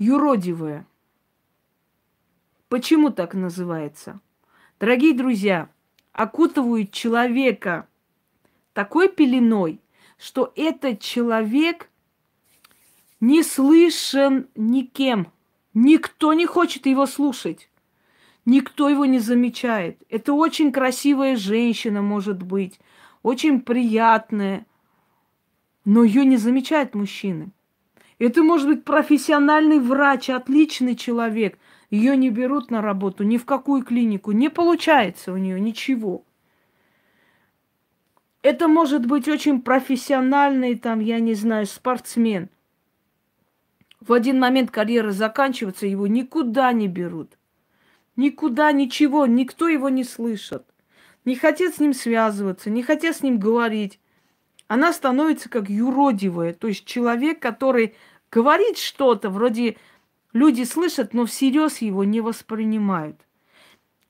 Юродивое. 0.00 0.86
Почему 2.68 3.10
так 3.10 3.34
называется? 3.34 4.20
Дорогие 4.80 5.14
друзья, 5.14 5.68
окутывают 6.12 6.90
человека 6.90 7.86
такой 8.72 9.08
пеленой, 9.10 9.80
что 10.18 10.52
этот 10.56 11.00
человек 11.00 11.90
не 13.20 13.42
слышен 13.42 14.48
никем. 14.54 15.30
Никто 15.74 16.32
не 16.32 16.46
хочет 16.46 16.86
его 16.86 17.04
слушать. 17.06 17.68
Никто 18.46 18.88
его 18.88 19.04
не 19.04 19.18
замечает. 19.18 20.02
Это 20.08 20.32
очень 20.32 20.72
красивая 20.72 21.36
женщина, 21.36 22.00
может 22.00 22.42
быть, 22.42 22.80
очень 23.22 23.60
приятная, 23.60 24.66
но 25.84 26.04
ее 26.04 26.24
не 26.24 26.38
замечают 26.38 26.94
мужчины. 26.94 27.52
Это 28.20 28.42
может 28.42 28.68
быть 28.68 28.84
профессиональный 28.84 29.78
врач, 29.78 30.28
отличный 30.28 30.94
человек. 30.94 31.58
Ее 31.88 32.18
не 32.18 32.28
берут 32.28 32.70
на 32.70 32.82
работу 32.82 33.24
ни 33.24 33.38
в 33.38 33.46
какую 33.46 33.82
клинику. 33.82 34.32
Не 34.32 34.50
получается 34.50 35.32
у 35.32 35.38
нее 35.38 35.58
ничего. 35.58 36.22
Это 38.42 38.68
может 38.68 39.06
быть 39.06 39.26
очень 39.26 39.62
профессиональный, 39.62 40.74
там, 40.74 41.00
я 41.00 41.18
не 41.18 41.32
знаю, 41.32 41.64
спортсмен. 41.64 42.50
В 44.00 44.12
один 44.12 44.38
момент 44.38 44.70
карьера 44.70 45.12
заканчивается, 45.12 45.86
его 45.86 46.06
никуда 46.06 46.72
не 46.72 46.88
берут. 46.88 47.38
Никуда, 48.16 48.70
ничего, 48.72 49.24
никто 49.24 49.66
его 49.66 49.88
не 49.88 50.04
слышит. 50.04 50.66
Не 51.24 51.36
хотят 51.36 51.74
с 51.74 51.80
ним 51.80 51.94
связываться, 51.94 52.68
не 52.68 52.82
хотят 52.82 53.16
с 53.16 53.22
ним 53.22 53.38
говорить. 53.38 53.98
Она 54.68 54.92
становится 54.92 55.48
как 55.48 55.70
юродивая, 55.70 56.52
то 56.52 56.68
есть 56.68 56.84
человек, 56.84 57.40
который 57.40 57.94
говорит 58.30 58.78
что-то, 58.78 59.30
вроде 59.30 59.76
люди 60.32 60.62
слышат, 60.62 61.12
но 61.14 61.26
всерьез 61.26 61.78
его 61.78 62.04
не 62.04 62.20
воспринимают. 62.20 63.20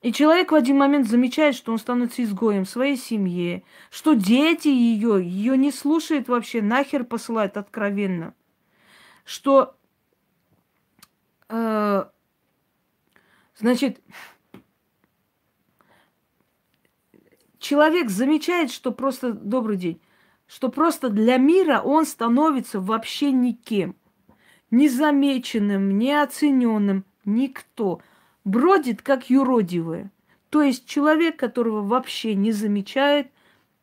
И 0.01 0.11
человек 0.11 0.51
в 0.51 0.55
один 0.55 0.77
момент 0.77 1.07
замечает, 1.07 1.55
что 1.55 1.71
он 1.71 1.77
становится 1.77 2.23
изгоем 2.23 2.65
в 2.65 2.69
своей 2.69 2.97
семье, 2.97 3.63
что 3.91 4.13
дети 4.13 4.67
ее, 4.67 5.23
ее 5.23 5.55
не 5.57 5.71
слушают 5.71 6.27
вообще, 6.27 6.61
нахер 6.61 7.03
посылают 7.03 7.55
откровенно. 7.55 8.33
Что, 9.23 9.75
э, 11.49 12.05
значит, 13.55 14.01
человек 17.59 18.09
замечает, 18.09 18.71
что 18.71 18.91
просто, 18.91 19.33
добрый 19.33 19.77
день, 19.77 20.01
что 20.47 20.69
просто 20.69 21.09
для 21.09 21.37
мира 21.37 21.79
он 21.79 22.07
становится 22.07 22.79
вообще 22.79 23.31
никем 23.31 23.95
незамеченным, 24.71 25.97
неоцененным, 25.97 27.05
никто. 27.25 28.01
Бродит, 28.43 29.01
как 29.01 29.29
юродивое. 29.29 30.09
То 30.49 30.63
есть 30.63 30.85
человек, 30.85 31.37
которого 31.37 31.81
вообще 31.81 32.33
не 32.35 32.51
замечают, 32.51 33.27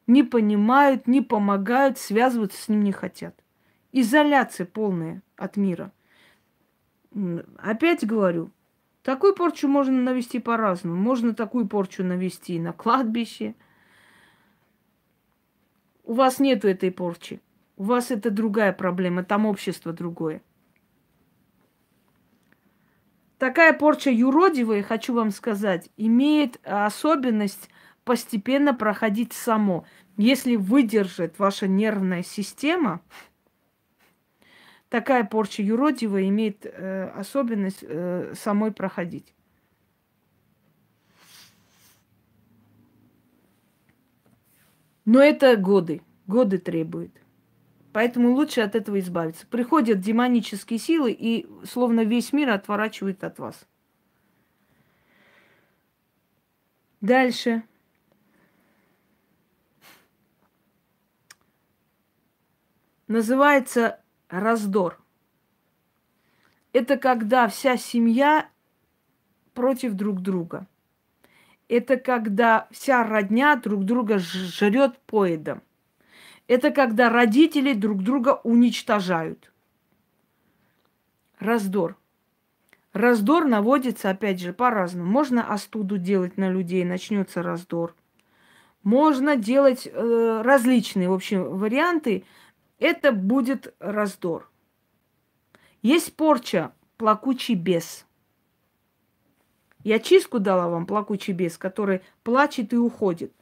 не 0.06 0.22
понимают, 0.22 1.06
не 1.06 1.20
помогают, 1.20 1.98
связываться 1.98 2.60
с 2.60 2.68
ним 2.68 2.82
не 2.82 2.92
хотят. 2.92 3.34
Изоляция 3.92 4.66
полная 4.66 5.22
от 5.36 5.56
мира. 5.56 5.92
Опять 7.58 8.06
говорю, 8.06 8.50
такую 9.02 9.34
порчу 9.34 9.68
можно 9.68 10.00
навести 10.00 10.40
по-разному. 10.40 10.96
Можно 10.96 11.34
такую 11.34 11.66
порчу 11.68 12.04
навести 12.04 12.58
на 12.58 12.72
кладбище. 12.72 13.54
У 16.04 16.14
вас 16.14 16.38
нету 16.38 16.68
этой 16.68 16.90
порчи. 16.90 17.40
У 17.76 17.84
вас 17.84 18.10
это 18.10 18.30
другая 18.30 18.72
проблема, 18.72 19.24
там 19.24 19.46
общество 19.46 19.92
другое. 19.92 20.42
Такая 23.38 23.72
порча 23.72 24.10
юродивая, 24.10 24.82
хочу 24.82 25.14
вам 25.14 25.30
сказать, 25.30 25.90
имеет 25.96 26.58
особенность 26.64 27.70
постепенно 28.04 28.74
проходить 28.74 29.32
само. 29.32 29.86
Если 30.16 30.56
выдержит 30.56 31.38
ваша 31.38 31.68
нервная 31.68 32.24
система, 32.24 33.00
такая 34.88 35.22
порча 35.22 35.62
юродивая 35.62 36.26
имеет 36.28 36.66
э, 36.66 37.10
особенность 37.14 37.78
э, 37.82 38.34
самой 38.36 38.72
проходить. 38.72 39.32
Но 45.04 45.22
это 45.22 45.56
годы, 45.56 46.02
годы 46.26 46.58
требует. 46.58 47.12
Поэтому 47.92 48.32
лучше 48.32 48.60
от 48.60 48.74
этого 48.74 48.98
избавиться. 48.98 49.46
Приходят 49.46 50.00
демонические 50.00 50.78
силы 50.78 51.12
и 51.12 51.48
словно 51.64 52.04
весь 52.04 52.32
мир 52.32 52.50
отворачивает 52.50 53.24
от 53.24 53.38
вас. 53.38 53.66
Дальше. 57.00 57.62
Называется 63.06 64.00
раздор. 64.28 65.00
Это 66.72 66.98
когда 66.98 67.48
вся 67.48 67.76
семья 67.78 68.50
против 69.54 69.94
друг 69.94 70.20
друга. 70.20 70.66
Это 71.68 71.96
когда 71.96 72.68
вся 72.70 73.02
родня 73.02 73.56
друг 73.56 73.84
друга 73.84 74.18
жрет 74.18 74.98
поедом. 75.00 75.62
Это 76.48 76.70
когда 76.70 77.10
родители 77.10 77.74
друг 77.74 78.02
друга 78.02 78.40
уничтожают. 78.42 79.52
Раздор. 81.38 81.96
Раздор 82.94 83.44
наводится, 83.44 84.10
опять 84.10 84.40
же, 84.40 84.54
по-разному. 84.54 85.08
Можно 85.08 85.52
остуду 85.52 85.98
делать 85.98 86.38
на 86.38 86.48
людей, 86.50 86.84
начнется 86.84 87.42
раздор. 87.42 87.94
Можно 88.82 89.36
делать 89.36 89.86
э, 89.86 90.42
различные, 90.42 91.10
в 91.10 91.12
общем, 91.12 91.58
варианты. 91.58 92.24
Это 92.78 93.12
будет 93.12 93.74
раздор. 93.78 94.50
Есть 95.82 96.16
порча, 96.16 96.72
плакучий 96.96 97.56
бес. 97.56 98.06
Я 99.84 99.98
чистку 99.98 100.38
дала 100.38 100.68
вам, 100.68 100.86
плакучий 100.86 101.34
бес, 101.34 101.58
который 101.58 102.00
плачет 102.22 102.72
и 102.72 102.76
уходит. 102.78 103.32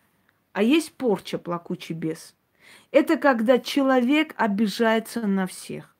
А 0.53 0.65
есть 0.65 0.93
порча, 0.95 1.39
плакучий 1.39 1.95
бес. 1.95 2.35
Это 2.91 3.17
когда 3.17 3.59
человек 3.59 4.35
обижается 4.37 5.27
на 5.27 5.47
всех. 5.47 5.95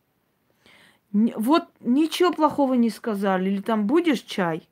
Вот 1.13 1.65
ничего 1.81 2.33
плохого 2.33 2.75
не 2.75 2.91
сказали. 2.91 3.51
Или 3.51 3.61
там 3.61 3.87
будешь 3.87 4.21
чай? 4.21 4.69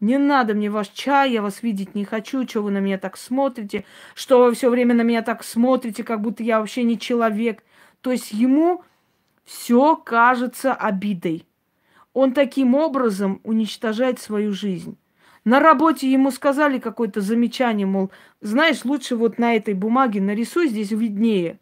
Не 0.00 0.16
надо 0.16 0.54
мне 0.54 0.70
ваш 0.70 0.88
чай, 0.88 1.32
я 1.32 1.42
вас 1.42 1.62
видеть 1.62 1.94
не 1.94 2.04
хочу, 2.04 2.46
что 2.46 2.62
вы 2.62 2.70
на 2.70 2.78
меня 2.78 2.98
так 2.98 3.16
смотрите, 3.16 3.84
что 4.14 4.44
вы 4.44 4.54
все 4.54 4.70
время 4.70 4.94
на 4.94 5.02
меня 5.02 5.22
так 5.22 5.42
смотрите, 5.42 6.04
как 6.04 6.20
будто 6.20 6.42
я 6.42 6.60
вообще 6.60 6.84
не 6.84 6.98
человек. 6.98 7.64
То 8.00 8.12
есть 8.12 8.32
ему 8.32 8.84
все 9.44 9.96
кажется 9.96 10.72
обидой. 10.72 11.46
Он 12.12 12.32
таким 12.32 12.74
образом 12.74 13.40
уничтожает 13.42 14.20
свою 14.20 14.52
жизнь. 14.52 14.96
На 15.44 15.60
работе 15.60 16.10
ему 16.10 16.30
сказали 16.30 16.78
какое-то 16.78 17.20
замечание, 17.20 17.86
мол, 17.86 18.10
знаешь, 18.40 18.84
лучше 18.84 19.16
вот 19.16 19.38
на 19.38 19.54
этой 19.54 19.74
бумаге 19.74 20.20
нарисуй, 20.20 20.68
здесь 20.68 20.90
виднее. 20.90 21.58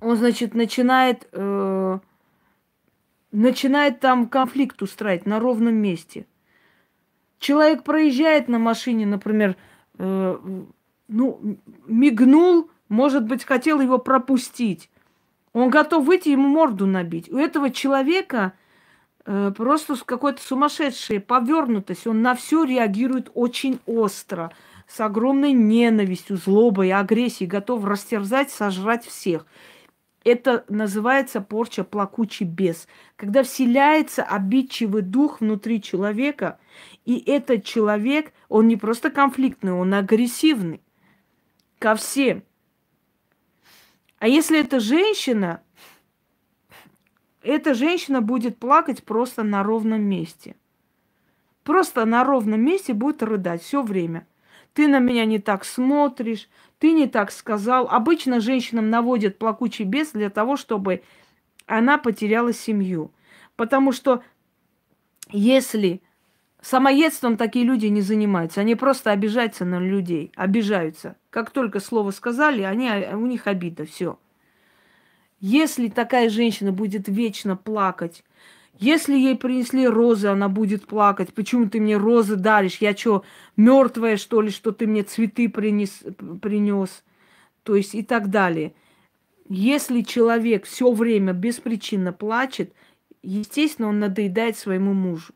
Он, 0.00 0.16
значит, 0.16 0.54
начинает, 0.54 1.28
э, 1.32 1.98
начинает 3.30 4.00
там 4.00 4.28
конфликт 4.28 4.82
устраивать 4.82 5.26
на 5.26 5.38
ровном 5.38 5.74
месте. 5.74 6.26
Человек 7.38 7.84
проезжает 7.84 8.48
на 8.48 8.58
машине, 8.58 9.06
например, 9.06 9.56
э, 9.98 10.38
ну, 11.08 11.58
мигнул, 11.86 12.70
может 12.88 13.26
быть, 13.26 13.44
хотел 13.44 13.80
его 13.80 13.98
пропустить. 13.98 14.90
Он 15.52 15.70
готов 15.70 16.04
выйти, 16.04 16.30
ему 16.30 16.48
морду 16.48 16.86
набить. 16.86 17.30
У 17.30 17.36
этого 17.36 17.70
человека 17.70 18.54
просто 19.24 19.96
какой-то 20.04 20.42
сумасшедший 20.42 21.20
повернутость. 21.20 22.06
Он 22.06 22.22
на 22.22 22.34
все 22.34 22.64
реагирует 22.64 23.30
очень 23.34 23.80
остро, 23.86 24.52
с 24.88 25.00
огромной 25.00 25.52
ненавистью, 25.52 26.36
злобой, 26.36 26.92
агрессией, 26.92 27.48
готов 27.48 27.84
растерзать, 27.84 28.50
сожрать 28.50 29.06
всех. 29.06 29.46
Это 30.24 30.64
называется 30.68 31.40
порча 31.40 31.82
плакучий 31.82 32.46
бес. 32.46 32.86
Когда 33.16 33.42
вселяется 33.42 34.22
обидчивый 34.22 35.02
дух 35.02 35.40
внутри 35.40 35.82
человека, 35.82 36.58
и 37.04 37.18
этот 37.18 37.64
человек, 37.64 38.32
он 38.48 38.68
не 38.68 38.76
просто 38.76 39.10
конфликтный, 39.10 39.72
он 39.72 39.94
агрессивный 39.94 40.80
ко 41.78 41.96
всем. 41.96 42.44
А 44.18 44.28
если 44.28 44.60
это 44.60 44.78
женщина, 44.78 45.62
эта 47.42 47.74
женщина 47.74 48.20
будет 48.20 48.58
плакать 48.58 49.04
просто 49.04 49.42
на 49.42 49.62
ровном 49.62 50.02
месте. 50.02 50.56
Просто 51.64 52.04
на 52.04 52.24
ровном 52.24 52.60
месте 52.60 52.92
будет 52.92 53.22
рыдать 53.22 53.62
все 53.62 53.82
время. 53.82 54.26
Ты 54.74 54.88
на 54.88 54.98
меня 54.98 55.24
не 55.26 55.38
так 55.38 55.64
смотришь, 55.64 56.48
ты 56.78 56.92
не 56.92 57.06
так 57.06 57.30
сказал. 57.30 57.88
Обычно 57.88 58.40
женщинам 58.40 58.90
наводят 58.90 59.38
плакучий 59.38 59.84
бес 59.84 60.12
для 60.12 60.30
того, 60.30 60.56
чтобы 60.56 61.02
она 61.66 61.98
потеряла 61.98 62.52
семью. 62.52 63.12
Потому 63.56 63.92
что 63.92 64.22
если 65.30 66.02
самоедством 66.60 67.36
такие 67.36 67.64
люди 67.64 67.86
не 67.86 68.00
занимаются, 68.00 68.60
они 68.60 68.74
просто 68.74 69.10
обижаются 69.10 69.64
на 69.64 69.78
людей, 69.78 70.32
обижаются. 70.36 71.16
Как 71.30 71.50
только 71.50 71.80
слово 71.80 72.10
сказали, 72.10 72.62
они, 72.62 72.88
у 73.14 73.26
них 73.26 73.46
обида, 73.46 73.84
все. 73.84 74.18
Если 75.42 75.88
такая 75.88 76.30
женщина 76.30 76.70
будет 76.70 77.08
вечно 77.08 77.56
плакать, 77.56 78.22
если 78.78 79.14
ей 79.14 79.36
принесли 79.36 79.88
розы, 79.88 80.28
она 80.28 80.48
будет 80.48 80.86
плакать. 80.86 81.34
Почему 81.34 81.68
ты 81.68 81.80
мне 81.80 81.96
розы 81.96 82.36
даришь? 82.36 82.76
Я 82.76 82.96
что, 82.96 83.24
мертвая, 83.56 84.16
что 84.16 84.40
ли, 84.40 84.50
что 84.50 84.70
ты 84.70 84.86
мне 84.86 85.02
цветы 85.02 85.48
принес, 85.48 86.04
принес? 86.40 87.02
То 87.64 87.74
есть 87.74 87.96
и 87.96 88.04
так 88.04 88.30
далее. 88.30 88.72
Если 89.48 90.02
человек 90.02 90.64
все 90.64 90.92
время 90.92 91.32
беспричинно 91.32 92.12
плачет, 92.12 92.72
естественно, 93.24 93.88
он 93.88 93.98
надоедает 93.98 94.56
своему 94.56 94.94
мужу. 94.94 95.34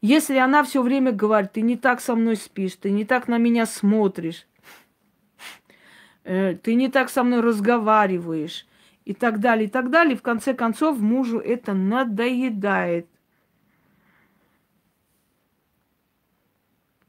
Если 0.00 0.36
она 0.36 0.62
все 0.62 0.80
время 0.80 1.10
говорит, 1.10 1.54
ты 1.54 1.60
не 1.60 1.76
так 1.76 2.00
со 2.00 2.14
мной 2.14 2.36
спишь, 2.36 2.76
ты 2.76 2.92
не 2.92 3.04
так 3.04 3.26
на 3.26 3.38
меня 3.38 3.66
смотришь, 3.66 4.46
ты 6.24 6.74
не 6.74 6.88
так 6.88 7.10
со 7.10 7.22
мной 7.22 7.40
разговариваешь 7.40 8.66
и 9.04 9.12
так 9.12 9.40
далее, 9.40 9.66
и 9.66 9.70
так 9.70 9.90
далее. 9.90 10.16
В 10.16 10.22
конце 10.22 10.54
концов, 10.54 10.98
мужу 10.98 11.38
это 11.38 11.74
надоедает. 11.74 13.06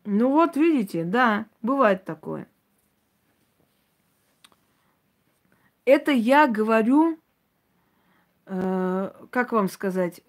Ну 0.03 0.29
вот, 0.31 0.55
видите, 0.55 1.03
да, 1.03 1.47
бывает 1.61 2.03
такое. 2.05 2.47
Это 5.85 6.11
я 6.11 6.47
говорю, 6.47 7.19
э, 8.45 9.11
как 9.29 9.51
вам 9.51 9.69
сказать, 9.69 10.21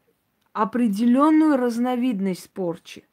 определенную 0.53 1.57
разновидность 1.57 2.51
порчи. 2.51 3.07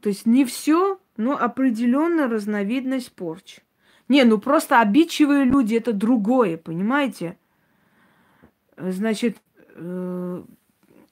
То 0.00 0.08
есть 0.08 0.24
не 0.24 0.44
все, 0.44 1.00
но 1.16 1.36
определенная 1.36 2.28
разновидность 2.28 3.12
порчи. 3.12 3.63
Не, 4.08 4.24
ну 4.24 4.38
просто 4.38 4.80
обидчивые 4.80 5.44
люди 5.44 5.76
это 5.76 5.92
другое, 5.92 6.58
понимаете? 6.58 7.38
Значит, 8.76 9.38
э, 9.70 10.44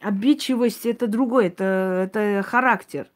обидчивость 0.01 0.85
это 0.85 1.07
другое, 1.07 1.47
это, 1.47 1.65
это 2.11 2.43
характер. 2.43 3.09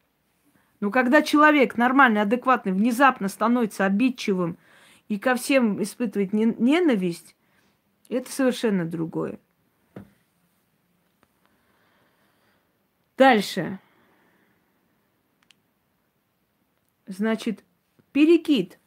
Но 0.79 0.89
когда 0.89 1.21
человек 1.21 1.77
нормальный, 1.77 2.21
адекватный, 2.21 2.71
внезапно 2.71 3.29
становится 3.29 3.85
обидчивым 3.85 4.57
и 5.09 5.19
ко 5.19 5.35
всем 5.35 5.81
испытывает 5.81 6.33
ненависть, 6.33 7.35
это 8.09 8.31
совершенно 8.31 8.85
другое. 8.85 9.39
Дальше. 13.17 13.79
Значит, 17.07 17.63
перекид– 18.11 18.79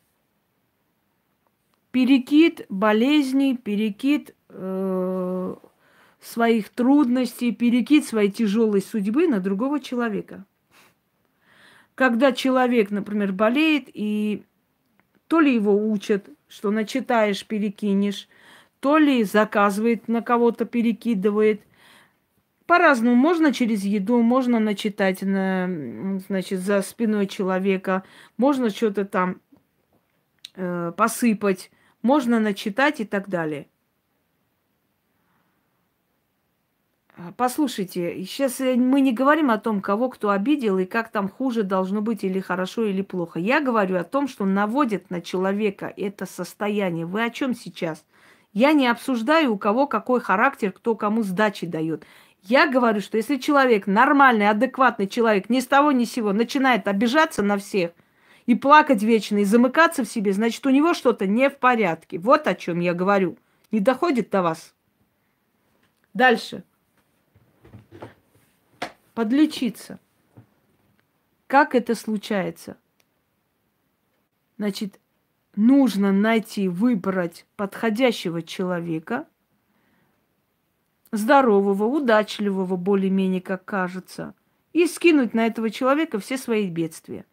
перекид 1.91 2.66
болезней, 2.68 3.57
перекид 3.57 4.34
э, 4.49 5.55
своих 6.20 6.68
трудностей, 6.68 7.53
перекид 7.53 8.05
своей 8.05 8.30
тяжелой 8.30 8.82
судьбы 8.82 9.26
на 9.26 9.41
другого 9.41 9.80
человека. 9.80 10.45
Когда 11.95 12.32
человек, 12.32 12.91
например, 12.91 13.32
болеет, 13.32 13.88
и 13.93 14.45
то 15.28 15.41
ли 15.41 15.55
его 15.55 15.74
учат, 15.91 16.28
что 16.49 16.70
начитаешь, 16.70 17.45
перекинешь, 17.47 18.28
то 18.80 18.99
ли 18.99 19.22
заказывает, 19.24 20.09
на 20.09 20.22
кого-то 20.22 20.64
перекидывает. 20.64 21.62
по-разному. 22.66 23.16
Можно 23.16 23.53
через 23.53 23.84
еду, 23.84 24.22
можно 24.22 24.61
начитать 24.61 25.22
на, 25.22 26.20
значит, 26.28 26.61
за 26.61 26.82
спиной 26.82 27.26
человека, 27.26 28.05
можно 28.36 28.70
что-то 28.70 29.05
там 29.05 29.41
э, 30.55 30.93
посыпать, 30.97 31.70
можно 32.03 32.40
начитать 32.40 33.01
и 33.01 33.05
так 33.05 33.28
далее. 33.28 33.66
Послушайте, 37.36 38.24
сейчас 38.24 38.61
э, 38.61 38.76
мы 38.76 39.03
не 39.03 39.12
говорим 39.12 39.51
о 39.51 39.59
том, 39.59 39.82
кого 39.82 40.09
кто 40.09 40.30
обидел 40.30 40.78
и 40.78 40.86
как 40.86 41.11
там 41.11 41.28
хуже 41.28 41.64
должно 41.64 42.01
быть 42.01 42.24
или 42.24 42.40
хорошо, 42.40 42.84
или 42.84 43.03
плохо. 43.03 43.38
Я 43.38 43.61
говорю 43.61 43.98
о 43.98 44.05
том, 44.05 44.26
что 44.26 44.46
наводит 44.46 45.11
на 45.11 45.20
человека 45.20 45.92
это 45.94 46.24
состояние. 46.24 47.05
Вы 47.05 47.22
о 47.22 47.30
чем 47.30 47.55
сейчас? 47.55 48.05
Я 48.53 48.72
не 48.72 48.86
обсуждаю, 48.88 49.53
у 49.53 49.59
кого 49.59 49.86
какой 49.86 50.20
характер, 50.20 50.72
кто 50.72 50.94
кому 50.94 51.22
сдачи 51.22 51.66
дает. 51.66 52.05
Я 52.42 52.66
говорю, 52.66 53.01
что 53.01 53.18
если 53.18 53.36
человек 53.36 53.86
нормальный, 53.86 54.48
адекватный 54.48 55.07
человек, 55.07 55.51
ни 55.51 55.61
с 55.61 55.66
того 55.66 55.92
ни 55.92 56.05
с 56.05 56.12
сего 56.12 56.32
начинает 56.32 56.88
обижаться 56.88 57.42
на 57.42 57.59
всех 57.59 57.90
и 58.51 58.57
плакать 58.57 59.05
вечно, 59.05 59.38
и 59.38 59.44
замыкаться 59.44 60.03
в 60.03 60.09
себе, 60.09 60.32
значит, 60.32 60.66
у 60.66 60.70
него 60.70 60.92
что-то 60.92 61.28
не 61.28 61.48
в 61.48 61.59
порядке. 61.59 62.18
Вот 62.18 62.48
о 62.48 62.57
чем 62.57 62.80
я 62.80 62.94
говорю. 62.94 63.38
Не 63.70 63.78
доходит 63.78 64.30
до 64.30 64.42
вас. 64.42 64.74
Дальше 66.14 66.64
подлечиться. 69.14 70.01
Как 71.46 71.76
это 71.76 71.94
случается? 71.94 72.76
Значит, 74.59 74.98
нужно 75.55 76.11
найти, 76.11 76.68
выбрать 76.68 77.46
подходящего 77.55 78.42
человека, 78.42 79.28
здорового, 81.12 81.84
удачливого, 81.84 82.74
более-менее, 82.74 83.42
как 83.42 83.64
кажется, 83.64 84.34
и 84.72 84.88
скинуть 84.88 85.34
на 85.34 85.46
этого 85.46 85.70
человека 85.70 86.18
все 86.18 86.36
свои 86.36 86.68
бедствия. 86.68 87.24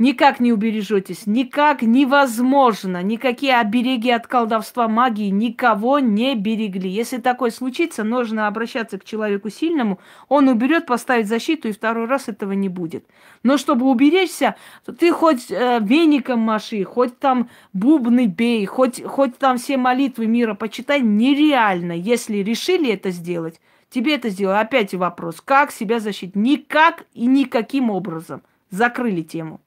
Никак 0.00 0.38
не 0.38 0.52
убережетесь, 0.52 1.26
никак 1.26 1.82
невозможно. 1.82 3.02
Никакие 3.02 3.58
обереги 3.58 4.12
от 4.12 4.28
колдовства 4.28 4.86
магии 4.86 5.28
никого 5.28 5.98
не 5.98 6.36
берегли. 6.36 6.88
Если 6.88 7.16
такое 7.16 7.50
случится, 7.50 8.04
нужно 8.04 8.46
обращаться 8.46 9.00
к 9.00 9.04
человеку 9.04 9.50
сильному. 9.50 9.98
Он 10.28 10.46
уберет, 10.46 10.86
поставит 10.86 11.26
защиту, 11.26 11.66
и 11.66 11.72
второй 11.72 12.06
раз 12.06 12.28
этого 12.28 12.52
не 12.52 12.68
будет. 12.68 13.06
Но 13.42 13.56
чтобы 13.56 13.86
уберечься, 13.86 14.54
ты 15.00 15.10
хоть 15.10 15.50
э, 15.50 15.80
веником 15.82 16.38
маши, 16.38 16.84
хоть 16.84 17.18
там 17.18 17.50
бубны 17.72 18.26
бей, 18.26 18.66
хоть, 18.66 19.02
хоть 19.02 19.36
там 19.36 19.58
все 19.58 19.78
молитвы 19.78 20.28
мира 20.28 20.54
почитай, 20.54 21.00
нереально. 21.00 21.90
Если 21.90 22.36
решили 22.36 22.92
это 22.92 23.10
сделать, 23.10 23.60
тебе 23.90 24.14
это 24.14 24.28
сделать. 24.28 24.60
Опять 24.60 24.94
вопрос, 24.94 25.40
как 25.40 25.72
себя 25.72 25.98
защитить? 25.98 26.36
Никак 26.36 27.04
и 27.14 27.26
никаким 27.26 27.90
образом. 27.90 28.42
Закрыли 28.70 29.22
тему. 29.22 29.60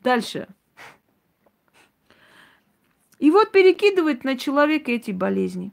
Дальше. 0.00 0.48
И 3.18 3.30
вот 3.30 3.52
перекидывает 3.52 4.24
на 4.24 4.38
человека 4.38 4.90
эти 4.90 5.10
болезни. 5.10 5.72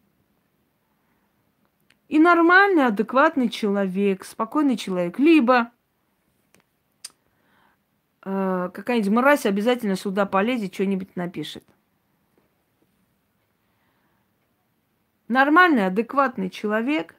И 2.10 2.20
нормальный, 2.20 2.86
адекватный 2.86 3.50
человек, 3.50 4.26
спокойный 4.26 4.78
человек, 4.78 5.20
либо 5.20 5.72
э, 8.24 8.70
какая-нибудь 8.74 9.12
мразь 9.12 9.46
обязательно 9.46 9.96
сюда 9.96 10.26
полезет, 10.26 10.74
что-нибудь 10.74 11.16
напишет. 11.16 11.66
Нормальный, 15.28 15.86
адекватный 15.86 16.50
человек 16.50 17.17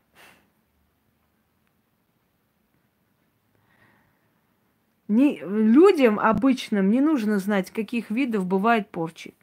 Не, 5.09 5.41
людям 5.41 6.21
обычным 6.21 6.91
не 6.91 7.01
нужно 7.01 7.39
знать, 7.39 7.71
каких 7.71 8.11
видов 8.11 8.47
бывает 8.47 8.91
порчи. 8.91 9.35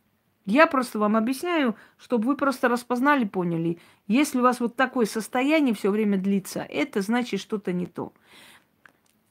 Я 0.46 0.68
просто 0.68 1.00
вам 1.00 1.18
объясняю, 1.18 1.76
чтобы 1.98 2.28
вы 2.28 2.38
просто 2.38 2.70
распознали, 2.70 3.26
поняли. 3.26 3.80
Если 4.08 4.38
у 4.38 4.44
вас 4.44 4.60
вот 4.60 4.76
такое 4.76 5.08
состояние 5.08 5.74
все 5.74 5.90
время 5.90 6.20
длится, 6.20 6.62
это 6.62 7.02
значит 7.02 7.40
что-то 7.40 7.74
не 7.74 7.88
то. 7.88 8.14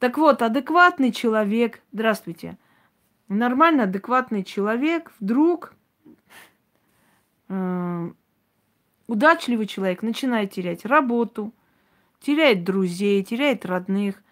Так 0.01 0.18
вот, 0.18 0.43
адекватный 0.43 1.12
человек, 1.12 1.80
здравствуйте, 1.93 2.59
нормально 3.28 3.85
адекватный 3.85 4.43
человек 4.43 5.12
вдруг 5.20 5.72
э, 7.49 8.11
удачливый 9.07 9.66
человек 9.68 10.03
начинает 10.03 10.51
терять 10.51 10.85
работу, 10.85 11.55
теряет 12.18 12.64
друзей, 12.64 13.22
теряет 13.22 13.64
родных, 13.64 14.24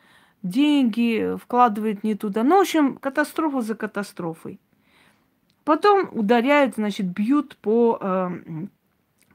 деньги 0.43 1.37
вкладывает 1.37 2.05
не 2.05 2.15
туда. 2.15 2.43
Ну, 2.43 2.59
в 2.59 2.61
общем, 2.63 2.97
катастрофа 2.97 3.61
за 3.61 3.75
катастрофой. 3.75 4.61
Потом 5.65 6.09
ударяют, 6.13 6.75
значит, 6.75 7.07
бьют 7.07 7.57
по, 7.57 7.99
э, 8.01 8.31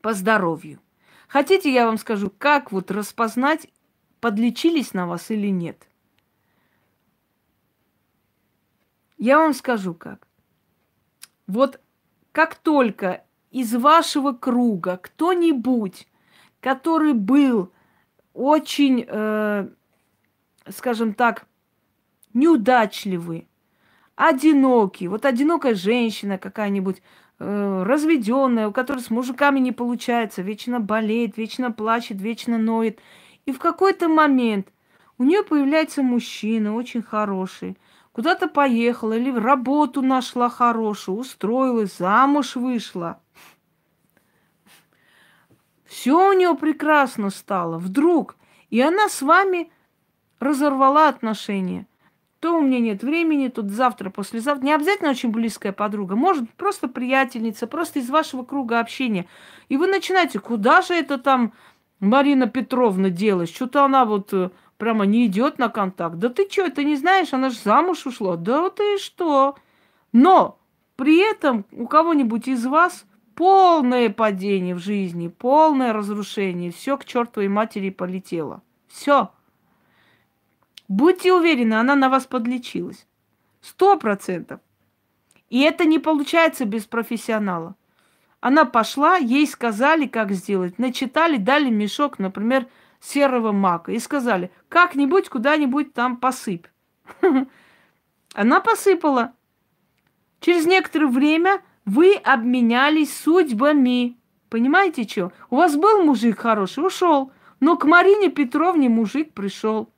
по 0.02 0.14
здоровью. 0.14 0.80
Хотите, 1.28 1.74
я 1.74 1.86
вам 1.86 1.98
скажу, 1.98 2.32
как 2.38 2.72
вот 2.72 2.92
распознать, 2.92 3.68
подлечились 4.20 4.94
на 4.94 5.08
вас 5.08 5.32
или 5.32 5.48
нет? 5.48 5.88
Я 9.18 9.40
вам 9.40 9.54
скажу 9.54 9.94
как. 9.94 10.28
Вот 11.48 11.80
как 12.32 12.56
только 12.56 13.24
из 13.52 13.74
вашего 13.74 14.34
круга 14.34 14.98
кто-нибудь, 14.98 16.08
который 16.60 17.14
был 17.14 17.72
очень 18.34 19.06
э, 19.08 19.70
скажем 20.72 21.14
так, 21.14 21.46
неудачливые, 22.34 23.48
одинокие. 24.16 25.10
Вот 25.10 25.26
одинокая 25.26 25.76
женщина 25.76 26.38
какая-нибудь, 26.38 27.02
э, 27.40 27.84
разведенная, 27.86 28.68
у 28.68 28.72
которой 28.72 29.00
с 29.00 29.10
мужиками 29.10 29.60
не 29.60 29.72
получается, 29.72 30.42
вечно 30.42 30.80
болеет, 30.80 31.38
вечно 31.38 31.72
плачет, 31.72 32.22
вечно 32.22 32.58
ноет. 32.58 33.00
И 33.46 33.52
в 33.52 33.60
какой-то 33.60 34.08
момент 34.08 34.68
у 35.18 35.24
нее 35.24 35.44
появляется 35.44 36.04
мужчина 36.04 36.76
очень 36.76 37.02
хороший, 37.02 37.78
куда-то 38.12 38.48
поехала 38.48 39.14
или 39.14 39.32
работу 39.32 40.02
нашла 40.02 40.50
хорошую, 40.50 41.18
устроилась, 41.18 41.98
замуж 41.98 42.56
вышла. 42.56 43.20
Все 45.86 46.30
у 46.30 46.34
нее 46.34 46.56
прекрасно 46.56 47.30
стало 47.30 47.78
вдруг. 47.78 48.36
И 48.70 48.82
она 48.82 49.08
с 49.08 49.22
вами 49.22 49.72
разорвала 50.40 51.10
отношения. 51.10 51.88
То 52.40 52.58
у 52.58 52.62
меня 52.62 52.80
нет 52.80 53.02
времени, 53.02 53.48
тут 53.48 53.72
завтра, 53.72 54.12
послезавтра. 54.12 54.64
Не 54.64 54.74
обязательно 54.74 55.10
очень 55.10 55.32
близкая 55.32 55.72
подруга. 55.72 56.16
Может, 56.16 56.50
просто 56.52 56.88
приятельница, 56.88 57.66
просто 57.66 58.00
из 58.00 58.10
вашего 58.10 58.44
круга 58.44 58.80
общения. 58.80 59.26
И 59.70 59.78
вы 59.78 59.88
начинаете, 59.88 60.40
куда 60.40 60.84
же 60.84 60.94
это 60.94 61.18
там 61.18 61.54
Марина 62.00 62.48
Петровна 62.48 63.10
делась? 63.10 63.54
Что-то 63.54 63.84
она 63.84 64.06
вот 64.06 64.34
э, 64.34 64.52
прямо 64.78 65.08
не 65.08 65.26
идет 65.26 65.58
на 65.58 65.70
контакт. 65.70 66.18
Да 66.18 66.30
ты 66.30 66.48
что, 66.48 66.70
ты 66.70 66.84
не 66.84 66.96
знаешь, 66.96 67.34
она 67.34 67.50
же 67.50 67.58
замуж 67.58 68.06
ушла. 68.06 68.36
Да 68.36 68.70
ты 68.70 69.00
что? 69.00 69.56
Но 70.14 70.60
при 70.96 71.18
этом 71.18 71.66
у 71.72 71.88
кого-нибудь 71.88 72.48
из 72.48 72.66
вас 72.68 73.06
полное 73.34 74.10
падение 74.10 74.76
в 74.76 74.80
жизни, 74.80 75.28
полное 75.28 75.92
разрушение, 75.92 76.72
все 76.72 76.98
к 76.98 77.06
чертовой 77.06 77.48
матери 77.48 77.90
полетело. 77.90 78.62
Все. 78.88 79.32
Будьте 80.88 81.34
уверены, 81.34 81.74
она 81.76 81.96
на 81.96 82.10
вас 82.10 82.26
подлечилась. 82.26 83.08
Сто 83.62 83.98
процентов. 83.98 84.62
И 85.50 85.62
это 85.62 85.86
не 85.86 86.00
получается 86.00 86.66
без 86.66 86.86
профессионала. 86.86 87.76
Она 88.40 88.66
пошла, 88.66 89.18
ей 89.18 89.48
сказали, 89.48 90.06
как 90.08 90.32
сделать. 90.32 90.78
Начитали, 90.80 91.38
дали 91.38 91.70
мешок, 91.70 92.20
например, 92.20 92.68
серого 93.02 93.52
мака. 93.52 93.92
И 93.92 94.00
сказали, 94.00 94.52
как-нибудь 94.70 95.30
куда-нибудь 95.30 95.94
там 95.94 96.18
посыпь. 96.18 96.68
Она 98.34 98.62
посыпала. 98.62 99.34
Через 100.40 100.66
некоторое 100.66 101.08
время 101.08 101.62
вы 101.86 102.16
обменялись 102.16 103.18
судьбами. 103.18 104.18
Понимаете, 104.50 105.04
что? 105.04 105.32
У 105.50 105.58
вас 105.58 105.76
был 105.76 106.04
мужик 106.04 106.40
хороший, 106.40 106.86
ушел. 106.86 107.32
Но 107.60 107.76
к 107.76 107.86
Марине 107.86 108.30
Петровне 108.30 108.88
мужик 108.88 109.34
пришел. 109.34 109.90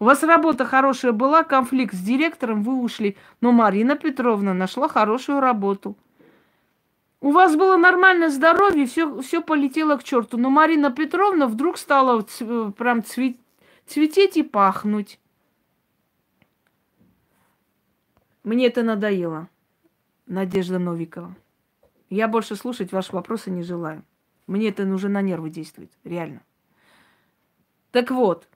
У 0.00 0.04
вас 0.04 0.22
работа 0.22 0.64
хорошая 0.64 1.12
была, 1.12 1.42
конфликт 1.42 1.94
с 1.94 2.00
директором, 2.00 2.62
вы 2.62 2.80
ушли. 2.80 3.16
Но 3.40 3.52
Марина 3.52 3.96
Петровна 3.96 4.54
нашла 4.54 4.88
хорошую 4.88 5.40
работу. 5.40 5.96
У 7.20 7.32
вас 7.32 7.56
было 7.56 7.76
нормальное 7.76 8.30
здоровье, 8.30 8.86
все, 8.86 9.20
все 9.22 9.42
полетело 9.42 9.96
к 9.96 10.04
черту. 10.04 10.36
Но 10.36 10.50
Марина 10.50 10.92
Петровна 10.92 11.48
вдруг 11.48 11.78
стала 11.78 12.22
ц, 12.22 12.70
прям 12.76 13.02
цвет, 13.02 13.36
цвететь 13.86 14.36
и 14.36 14.44
пахнуть. 14.44 15.18
Мне 18.44 18.66
это 18.66 18.84
надоело. 18.84 19.48
Надежда 20.26 20.78
Новикова. 20.78 21.34
Я 22.08 22.28
больше 22.28 22.54
слушать 22.54 22.92
ваши 22.92 23.12
вопросы 23.12 23.50
не 23.50 23.62
желаю. 23.62 24.04
Мне 24.46 24.68
это 24.68 24.84
уже 24.84 25.08
на 25.08 25.20
нервы 25.20 25.50
действует, 25.50 25.90
реально. 26.04 26.42
Так 27.90 28.10
вот, 28.10 28.46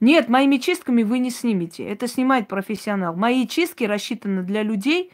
нет, 0.00 0.28
моими 0.28 0.58
чистками 0.58 1.02
вы 1.02 1.18
не 1.18 1.30
снимете. 1.30 1.84
Это 1.84 2.06
снимает 2.06 2.48
профессионал. 2.48 3.16
Мои 3.16 3.46
чистки 3.46 3.84
рассчитаны 3.84 4.42
для 4.42 4.62
людей, 4.62 5.12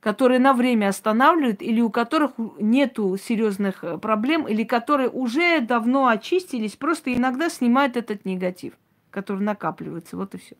которые 0.00 0.40
на 0.40 0.54
время 0.54 0.88
останавливают 0.88 1.62
или 1.62 1.80
у 1.80 1.90
которых 1.90 2.32
нету 2.58 3.16
серьезных 3.16 3.84
э, 3.84 3.98
проблем, 3.98 4.48
или 4.48 4.64
которые 4.64 5.08
уже 5.08 5.60
давно 5.60 6.08
очистились, 6.08 6.74
просто 6.74 7.14
иногда 7.14 7.48
снимают 7.48 7.96
этот 7.96 8.24
негатив, 8.24 8.74
который 9.10 9.42
накапливается. 9.42 10.16
Вот 10.16 10.34
и 10.34 10.38
все. 10.38 10.56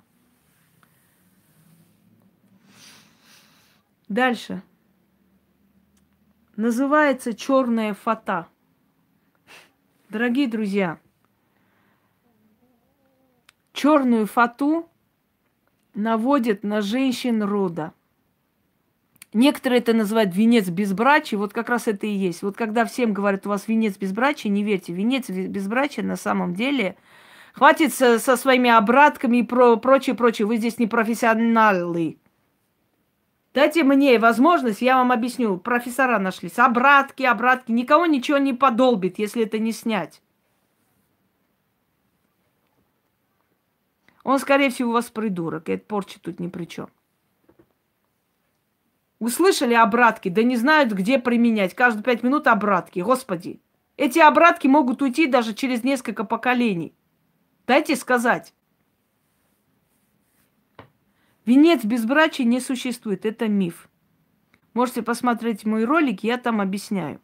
Дальше. 4.08 4.62
Называется 6.56 7.32
черная 7.34 7.94
фата. 7.94 8.46
Дорогие 10.10 10.46
друзья, 10.46 10.98
черную 13.80 14.26
фату 14.26 14.90
наводят 15.94 16.64
на 16.64 16.82
женщин 16.82 17.42
рода. 17.42 17.94
Некоторые 19.32 19.80
это 19.80 19.94
называют 19.94 20.34
венец 20.34 20.68
безбрачия. 20.68 21.38
Вот 21.38 21.54
как 21.54 21.70
раз 21.70 21.88
это 21.88 22.06
и 22.06 22.10
есть. 22.10 22.42
Вот 22.42 22.56
когда 22.56 22.84
всем 22.84 23.14
говорят, 23.14 23.46
у 23.46 23.48
вас 23.48 23.68
венец 23.68 23.96
безбрачия, 23.96 24.50
не 24.50 24.62
верьте. 24.64 24.92
Венец 24.92 25.30
безбрачия 25.30 26.04
на 26.04 26.16
самом 26.16 26.54
деле 26.54 26.96
хватит 27.54 27.94
со, 27.94 28.18
со 28.18 28.36
своими 28.36 28.68
обратками 28.68 29.38
и 29.38 29.42
про, 29.42 29.76
прочее, 29.76 30.14
прочее. 30.14 30.46
Вы 30.46 30.58
здесь 30.58 30.78
не 30.78 30.86
профессионалы. 30.86 32.18
Дайте 33.54 33.82
мне 33.82 34.18
возможность, 34.18 34.82
я 34.82 34.96
вам 34.96 35.10
объясню. 35.10 35.56
Профессора 35.56 36.18
нашлись. 36.18 36.58
Обратки, 36.58 37.22
обратки. 37.22 37.72
Никого 37.72 38.04
ничего 38.04 38.36
не 38.36 38.52
подолбит, 38.52 39.18
если 39.18 39.44
это 39.44 39.58
не 39.58 39.72
снять. 39.72 40.20
Он, 44.22 44.38
скорее 44.38 44.70
всего, 44.70 44.90
у 44.90 44.92
вас 44.94 45.10
придурок. 45.10 45.68
И 45.68 45.72
это 45.72 45.84
порча 45.84 46.20
тут 46.20 46.40
ни 46.40 46.48
при 46.48 46.64
чем. 46.66 46.88
Услышали 49.18 49.74
обратки, 49.74 50.28
да 50.28 50.42
не 50.42 50.56
знают, 50.56 50.92
где 50.92 51.18
применять. 51.18 51.74
Каждые 51.74 52.02
пять 52.02 52.22
минут 52.22 52.46
обратки. 52.46 53.00
Господи. 53.00 53.60
Эти 53.96 54.18
обратки 54.18 54.66
могут 54.66 55.02
уйти 55.02 55.26
даже 55.26 55.52
через 55.52 55.84
несколько 55.84 56.24
поколений. 56.24 56.94
Дайте 57.66 57.96
сказать. 57.96 58.54
Венец 61.44 61.84
безбрачия 61.84 62.46
не 62.46 62.60
существует, 62.60 63.26
это 63.26 63.48
миф. 63.48 63.90
Можете 64.72 65.02
посмотреть 65.02 65.66
мой 65.66 65.84
ролик, 65.84 66.22
я 66.22 66.38
там 66.38 66.60
объясняю. 66.60 67.20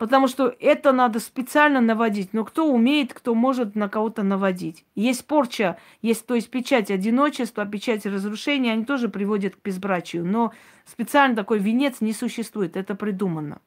Потому 0.00 0.28
что 0.28 0.56
это 0.60 0.92
надо 0.92 1.20
специально 1.20 1.82
наводить. 1.82 2.32
Но 2.32 2.46
кто 2.46 2.72
умеет, 2.72 3.12
кто 3.12 3.34
может 3.34 3.74
на 3.74 3.90
кого-то 3.90 4.22
наводить. 4.22 4.86
Есть 4.94 5.26
порча, 5.26 5.76
есть, 6.00 6.24
то 6.24 6.34
есть 6.34 6.50
печать 6.50 6.90
одиночества, 6.90 7.66
печать 7.66 8.06
разрушения, 8.06 8.72
они 8.72 8.86
тоже 8.86 9.10
приводят 9.10 9.56
к 9.56 9.62
безбрачию. 9.62 10.24
Но 10.24 10.54
специально 10.86 11.36
такой 11.36 11.58
венец 11.58 12.00
не 12.00 12.14
существует, 12.14 12.78
это 12.78 12.94
придумано. 12.94 13.60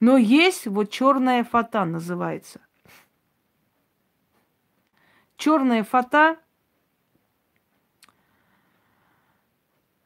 Но 0.00 0.16
есть 0.16 0.66
вот 0.66 0.88
черная 0.90 1.44
фата 1.44 1.84
называется. 1.84 2.62
Черная 5.36 5.84
фата 5.84 6.38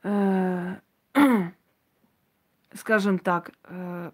Э, 0.03 0.81
скажем 2.75 3.21
так, 3.21 3.53
э, 3.65 4.11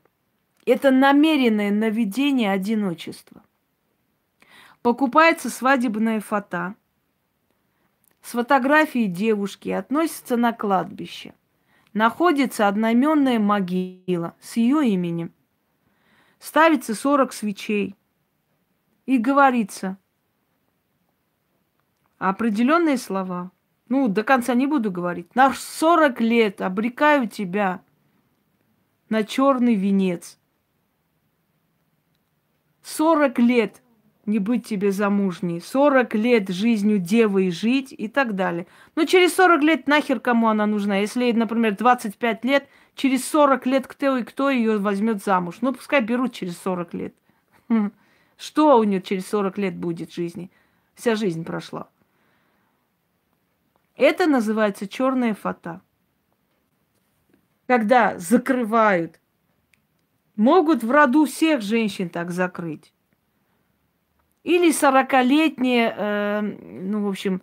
это 0.70 0.90
намеренное 0.90 1.70
наведение 1.70 2.50
одиночества. 2.50 3.42
Покупается 4.82 5.50
свадебная 5.50 6.20
фото 6.20 6.74
с 8.22 8.32
фотографией 8.32 9.06
девушки, 9.06 9.68
относится 9.68 10.36
на 10.36 10.52
кладбище. 10.52 11.34
Находится 11.92 12.68
одноименная 12.68 13.38
могила 13.38 14.34
с 14.40 14.56
ее 14.56 14.88
именем. 14.88 15.32
Ставится 16.38 16.94
40 16.94 17.32
свечей. 17.32 17.96
И 19.06 19.18
говорится 19.18 19.98
определенные 22.18 22.96
слова– 22.96 23.50
ну, 23.90 24.06
до 24.06 24.22
конца 24.22 24.54
не 24.54 24.68
буду 24.68 24.92
говорить. 24.92 25.34
На 25.34 25.52
40 25.52 26.20
лет 26.20 26.60
обрекаю 26.62 27.28
тебя 27.28 27.82
на 29.08 29.24
черный 29.24 29.74
венец. 29.74 30.38
40 32.83 33.39
лет 33.39 33.83
не 34.26 34.39
быть 34.39 34.66
тебе 34.66 34.93
замужней, 34.93 35.61
40 35.61 36.14
лет 36.14 36.49
жизнью 36.51 36.99
девы 36.99 37.51
жить 37.51 37.95
и 37.97 38.09
так 38.09 38.35
далее. 38.35 38.66
Но 38.95 39.05
через 39.05 39.35
40 39.35 39.62
лет 39.62 39.87
нахер 39.89 40.20
кому 40.20 40.49
она 40.49 40.66
нужна? 40.66 40.99
Если, 40.99 41.33
например, 41.33 41.76
25 41.76 42.45
лет, 42.45 42.68
через 42.95 43.26
40 43.28 43.66
лет 43.66 43.87
кто 43.87 44.18
и 44.18 44.24
кто 44.24 44.51
ее 44.51 44.78
возьмет 44.78 45.22
замуж? 45.22 45.59
Ну, 45.61 45.72
пускай 45.72 46.01
берут 46.01 46.33
через 46.33 46.59
40 46.59 46.95
лет. 46.95 47.14
Что 48.37 48.78
у 48.78 48.85
нее 48.85 49.03
через 49.03 49.26
40 49.28 49.59
лет 49.59 49.76
будет 49.76 50.12
жизни? 50.12 50.51
Вся 50.95 51.14
жизнь 51.14 51.45
прошла. 51.45 51.89
Это 53.97 54.26
называется 54.26 54.89
черная 54.89 55.35
фата. 55.35 55.83
Когда 57.66 58.18
закрывают, 58.18 59.19
могут 60.41 60.82
в 60.82 60.91
роду 60.91 61.26
всех 61.26 61.61
женщин 61.61 62.09
так 62.09 62.30
закрыть. 62.30 62.93
Или 64.43 64.72
сорокалетние, 64.72 65.95
э, 65.97 66.41
ну, 66.41 67.05
в 67.05 67.09
общем, 67.09 67.43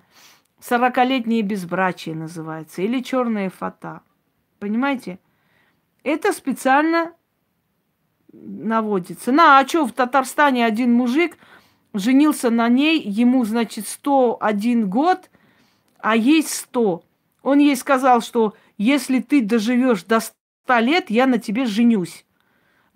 сорокалетнее 0.60 1.44
безбрачие 1.44 2.16
называется, 2.16 2.82
или 2.82 3.02
черная 3.02 3.50
фата. 3.50 4.02
Понимаете? 4.60 5.20
Это 6.04 6.34
специально 6.34 7.14
наводится. 8.34 9.32
На, 9.32 9.60
а 9.60 9.68
что, 9.68 9.86
в 9.86 9.92
Татарстане 9.92 10.66
один 10.66 10.94
мужик 10.94 11.38
женился 11.94 12.50
на 12.50 12.68
ней, 12.68 13.00
ему, 13.00 13.46
значит, 13.46 13.88
101 13.88 14.90
год– 14.90 15.30
а 16.00 16.16
есть 16.16 16.54
сто. 16.54 17.04
Он 17.42 17.60
ей 17.60 17.76
сказал, 17.76 18.22
что 18.22 18.56
если 18.78 19.20
ты 19.20 19.42
доживешь 19.42 20.04
до 20.04 20.20
ста 20.20 20.80
лет, 20.80 21.10
я 21.10 21.28
на 21.28 21.38
тебе 21.38 21.66
женюсь. 21.66 22.26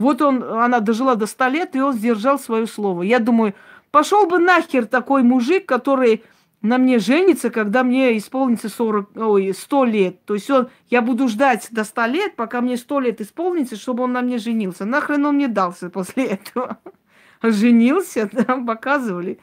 Вот 0.01 0.21
он, 0.21 0.43
она 0.43 0.79
дожила 0.79 1.15
до 1.15 1.27
ста 1.27 1.47
лет, 1.47 1.75
и 1.75 1.81
он 1.81 1.93
сдержал 1.93 2.39
свое 2.39 2.67
слово. 2.67 3.03
Я 3.03 3.19
думаю, 3.19 3.53
пошел 3.91 4.25
бы 4.25 4.39
нахер 4.39 4.85
такой 4.85 5.23
мужик, 5.23 5.65
который 5.65 6.23
на 6.61 6.77
мне 6.77 6.99
женится, 6.99 7.49
когда 7.49 7.83
мне 7.83 8.17
исполнится 8.17 8.69
40, 8.69 9.11
ой, 9.15 9.53
100 9.53 9.85
лет. 9.85 10.25
То 10.25 10.33
есть 10.35 10.49
он, 10.49 10.69
я 10.89 11.01
буду 11.01 11.27
ждать 11.27 11.67
до 11.71 11.83
100 11.83 12.05
лет, 12.05 12.35
пока 12.35 12.61
мне 12.61 12.77
100 12.77 12.99
лет 12.99 13.21
исполнится, 13.21 13.75
чтобы 13.75 14.03
он 14.03 14.11
на 14.11 14.21
мне 14.21 14.37
женился. 14.37 14.85
Нахрен 14.85 15.25
он 15.25 15.35
мне 15.35 15.47
дался 15.47 15.89
после 15.89 16.25
этого? 16.25 16.77
Женился, 17.43 18.27
там 18.27 18.65
показывали. 18.65 19.39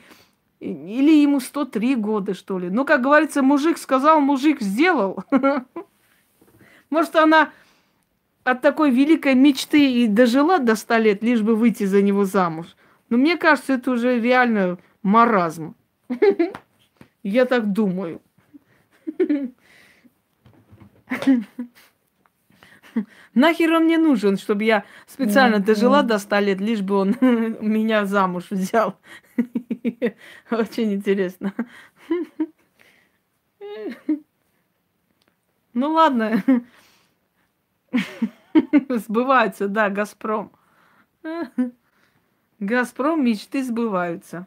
Или 0.61 1.23
ему 1.23 1.41
103 1.41 1.95
года, 1.97 2.35
что 2.35 2.59
ли. 2.59 2.69
Ну, 2.69 2.85
как 2.85 3.03
говорится, 3.03 3.43
мужик 3.43 3.79
сказал, 3.79 4.21
мужик 4.21 4.61
сделал. 4.61 5.25
Может, 6.91 7.17
она 7.17 7.51
от 8.45 8.63
такой 8.63 8.91
великой 8.91 9.35
мечты 9.35 9.93
и 9.93 10.07
дожила 10.07 10.59
до 10.59 10.75
100 10.75 10.97
лет, 10.99 11.23
лишь 11.23 11.43
бы 11.43 11.55
выйти 11.55 11.85
за 11.85 12.03
него 12.03 12.25
замуж. 12.25 12.77
Но 13.09 13.17
мне 13.17 13.37
кажется, 13.37 13.75
это 13.75 13.91
уже 13.91 14.21
реально 14.21 14.79
маразм. 15.03 15.75
Я 17.23 17.45
так 17.45 17.73
думаю. 17.73 18.21
Нахер 23.35 23.73
он 23.73 23.85
мне 23.85 23.99
нужен, 23.99 24.37
чтобы 24.37 24.65
я 24.65 24.85
специально 25.07 25.61
дожила 25.61 26.03
до 26.03 26.19
100 26.19 26.39
лет, 26.41 26.61
лишь 26.61 26.81
бы 26.81 26.97
он 26.97 27.17
меня 27.21 28.05
замуж 28.05 28.47
взял. 28.51 28.99
Очень 30.51 30.95
интересно. 30.95 31.53
Ну 35.75 35.93
ладно. 35.93 36.43
Сбываются, 38.89 39.69
да, 39.69 39.91
Газпром. 39.91 40.53
Газпром 42.59 43.25
мечты 43.25 43.63
сбываются. 43.63 44.47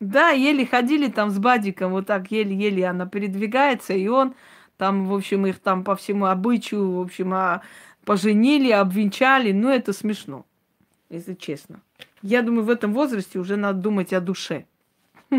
Да, 0.00 0.30
еле 0.30 0.66
ходили 0.66 1.08
там 1.08 1.30
с 1.30 1.38
Бадиком, 1.38 1.92
вот 1.92 2.06
так 2.06 2.30
еле-еле 2.32 2.86
она 2.86 3.06
передвигается, 3.06 3.94
и 3.94 4.08
он 4.08 4.34
там, 4.76 5.06
в 5.06 5.14
общем, 5.14 5.46
их 5.46 5.60
там 5.60 5.84
по 5.84 5.94
всему 5.94 6.26
обычаю, 6.26 6.90
в 6.90 7.00
общем, 7.00 7.32
а, 7.34 7.62
поженили, 8.04 8.72
обвенчали. 8.72 9.52
Ну, 9.52 9.68
это 9.68 9.92
смешно, 9.92 10.44
если 11.08 11.34
честно. 11.34 11.82
Я 12.20 12.42
думаю, 12.42 12.64
в 12.64 12.70
этом 12.70 12.92
возрасте 12.92 13.38
уже 13.38 13.56
надо 13.56 13.80
думать 13.80 14.12
о 14.12 14.20
душе. 14.20 14.66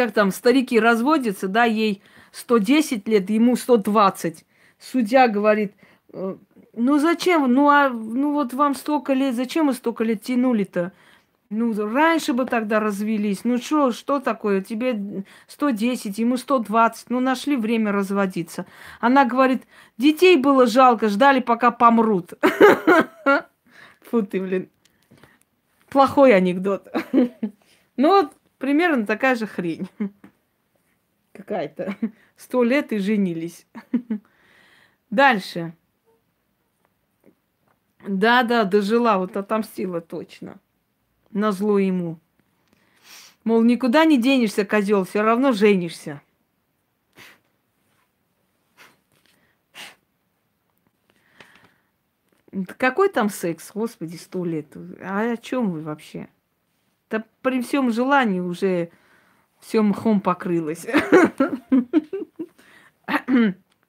Как 0.00 0.12
там, 0.12 0.30
старики 0.30 0.80
разводятся, 0.80 1.46
да, 1.46 1.64
ей 1.64 2.00
110 2.32 3.06
лет, 3.06 3.28
ему 3.28 3.54
120. 3.54 4.46
Судья 4.78 5.28
говорит, 5.28 5.74
э, 6.14 6.36
Ну 6.72 6.98
зачем? 6.98 7.52
Ну 7.52 7.68
а 7.68 7.90
ну 7.90 8.32
вот 8.32 8.54
вам 8.54 8.74
столько 8.74 9.12
лет, 9.12 9.34
зачем 9.34 9.66
вы 9.66 9.74
столько 9.74 10.02
лет 10.04 10.22
тянули-то? 10.22 10.92
Ну, 11.50 11.74
раньше 11.74 12.32
бы 12.32 12.46
тогда 12.46 12.80
развелись. 12.80 13.44
Ну 13.44 13.58
что, 13.58 13.92
что 13.92 14.20
такое? 14.20 14.62
Тебе 14.62 15.22
110, 15.48 16.18
ему 16.18 16.38
120. 16.38 17.10
Ну, 17.10 17.20
нашли 17.20 17.54
время 17.56 17.92
разводиться. 17.92 18.64
Она 19.00 19.26
говорит, 19.26 19.64
детей 19.98 20.38
было 20.38 20.66
жалко, 20.66 21.10
ждали, 21.10 21.40
пока 21.40 21.70
помрут. 21.70 22.32
Фу 24.10 24.22
ты, 24.22 24.40
блин. 24.40 24.70
Плохой 25.90 26.34
анекдот. 26.34 26.88
Ну, 27.96 28.30
примерно 28.60 29.06
такая 29.06 29.34
же 29.34 29.48
хрень. 29.48 29.88
Какая-то. 31.32 31.96
Сто 32.36 32.62
лет 32.62 32.92
и 32.92 32.98
женились. 32.98 33.66
Дальше. 35.10 35.74
Да-да, 38.06 38.64
дожила, 38.64 39.18
вот 39.18 39.36
отомстила 39.36 40.00
точно. 40.00 40.60
На 41.32 41.50
зло 41.50 41.78
ему. 41.78 42.18
Мол, 43.44 43.62
никуда 43.62 44.04
не 44.04 44.20
денешься, 44.20 44.64
козел, 44.64 45.04
все 45.04 45.22
равно 45.22 45.52
женишься. 45.52 46.20
Какой 52.76 53.08
там 53.08 53.30
секс, 53.30 53.70
господи, 53.72 54.16
сто 54.16 54.44
лет? 54.44 54.76
А 55.00 55.32
о 55.32 55.36
чем 55.36 55.70
вы 55.70 55.82
вообще? 55.82 56.28
Да 57.10 57.24
при 57.42 57.60
всем 57.60 57.90
желании 57.90 58.40
уже 58.40 58.90
все 59.58 59.82
мхом 59.82 60.20
покрылось. 60.20 60.86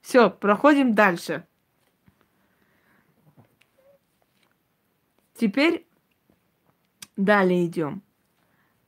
Все, 0.02 0.32
проходим 0.32 0.96
дальше. 0.96 1.46
Теперь 5.36 5.86
далее 7.16 7.68
идем. 7.68 8.02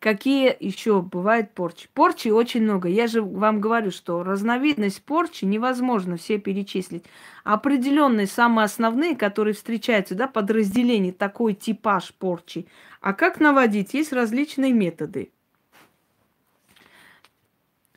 Какие 0.03 0.53
еще 0.59 1.01
бывают 1.01 1.53
порчи? 1.53 1.87
Порчи 1.93 2.27
очень 2.27 2.63
много. 2.63 2.89
Я 2.89 3.07
же 3.07 3.21
вам 3.21 3.61
говорю, 3.61 3.89
что 3.89 4.21
разновидность 4.21 5.01
порчи 5.01 5.45
невозможно 5.45 6.17
все 6.17 6.37
перечислить. 6.39 7.05
Определенные, 7.45 8.27
самые 8.27 8.65
основные, 8.65 9.15
которые 9.15 9.53
встречаются, 9.53 10.13
да, 10.13 10.27
подразделение, 10.27 11.13
такой 11.13 11.53
типаж 11.53 12.13
порчи. 12.15 12.67
А 12.99 13.13
как 13.13 13.39
наводить? 13.39 13.93
Есть 13.93 14.11
различные 14.11 14.73
методы. 14.73 15.31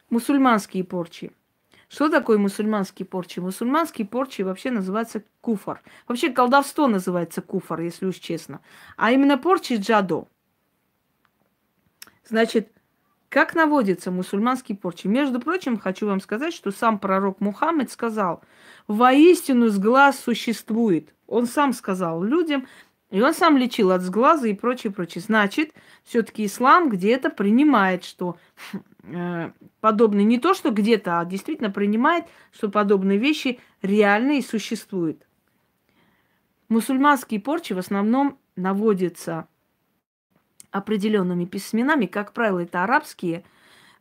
Мусульманские 0.09 0.85
порчи. 0.85 1.33
Что 1.89 2.09
такое 2.09 2.39
мусульманские 2.39 3.07
порчи? 3.07 3.41
Мусульманские 3.41 4.07
порчи 4.07 4.43
вообще 4.43 4.71
называются 4.71 5.25
куфар. 5.41 5.83
Вообще 6.07 6.31
колдовство 6.31 6.87
называется 6.87 7.43
куфар, 7.43 7.81
если 7.81 8.07
уж 8.07 8.15
честно. 8.19 8.61
А 8.97 9.11
именно 9.11 9.39
порчи 9.39 9.75
джадо– 9.75 10.29
Значит, 12.29 12.73
как 13.29 13.55
наводятся 13.55 14.11
мусульманские 14.11 14.77
порчи? 14.77 15.07
Между 15.07 15.41
прочим, 15.41 15.79
хочу 15.79 16.07
вам 16.07 16.21
сказать, 16.21 16.55
что 16.55 16.71
сам 16.71 16.99
пророк 16.99 17.41
Мухаммед 17.41 17.91
сказал, 17.91 18.43
воистину 18.89 19.69
сглаз 19.69 20.19
существует. 20.19 21.15
Он 21.27 21.47
сам 21.47 21.73
сказал 21.73 22.23
людям, 22.23 22.67
и 23.11 23.21
он 23.21 23.35
сам 23.35 23.57
лечил 23.57 23.93
от 23.93 24.03
сглаза 24.03 24.49
и 24.49 24.55
прочее, 24.55 24.93
прочее. 24.93 25.23
Значит, 25.23 25.73
все-таки 26.05 26.47
ислам 26.47 26.89
где-то 26.89 27.31
принимает, 27.31 28.05
что 28.05 28.39
э, 29.03 29.51
подобные, 29.81 30.25
не 30.25 30.39
то 30.39 30.55
что 30.55 30.71
где-то, 30.71 31.21
а 31.21 31.25
действительно 31.25 31.71
принимает, 31.71 32.25
что 32.53 32.69
подобные 32.69 33.19
вещи 33.19 33.61
реальны 33.83 34.39
и 34.39 34.43
существуют. 34.43 35.27
Мусульманские 36.69 37.41
порчи 37.41 37.73
в 37.73 37.79
основном 37.79 38.39
наводятся 38.57 39.47
определенными 40.77 41.45
письменами, 41.45 42.07
как 42.07 42.33
правило, 42.33 42.61
это 42.61 42.85
арабские, 42.85 43.45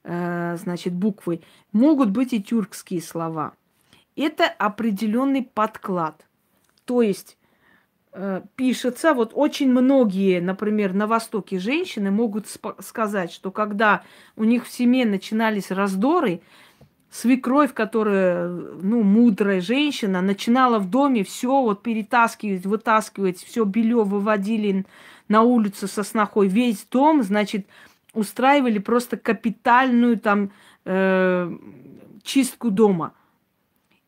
э, 0.03 0.57
значит, 0.57 0.93
буквы, 0.93 1.41
могут 1.71 2.09
быть 2.09 2.33
и 2.33 2.41
тюркские 2.41 3.01
слова. 3.01 3.53
Это 4.15 4.45
определенный 4.47 5.43
подклад. 5.43 6.25
То 6.85 7.01
есть 7.01 7.37
э, 8.13 8.41
пишется, 8.55 9.13
вот 9.13 9.31
очень 9.33 9.71
многие, 9.71 10.39
например, 10.39 10.93
на 10.93 11.07
Востоке 11.07 11.59
женщины 11.59 12.11
могут 12.11 12.47
сказать, 12.79 13.31
что 13.31 13.51
когда 13.51 14.03
у 14.35 14.43
них 14.43 14.65
в 14.65 14.71
семье 14.71 15.05
начинались 15.05 15.71
раздоры, 15.71 16.41
свекровь, 17.15 17.73
которая, 17.73 18.49
ну, 18.49 19.01
мудрая 19.01 19.61
женщина, 19.61 20.21
начинала 20.21 20.79
в 20.79 20.89
доме 20.89 21.23
все 21.23 21.61
вот 21.61 21.81
перетаскивать, 21.81 22.65
вытаскивать, 22.65 23.39
все 23.39 23.63
белье 23.63 24.03
выводили 24.03 24.85
на 25.27 25.41
улицу 25.41 25.87
со 25.87 26.03
снохой, 26.03 26.47
весь 26.47 26.85
дом, 26.85 27.23
значит, 27.23 27.67
устраивали 28.13 28.79
просто 28.79 29.17
капитальную 29.17 30.19
там 30.19 30.51
э, 30.85 31.51
чистку 32.23 32.71
дома. 32.71 33.13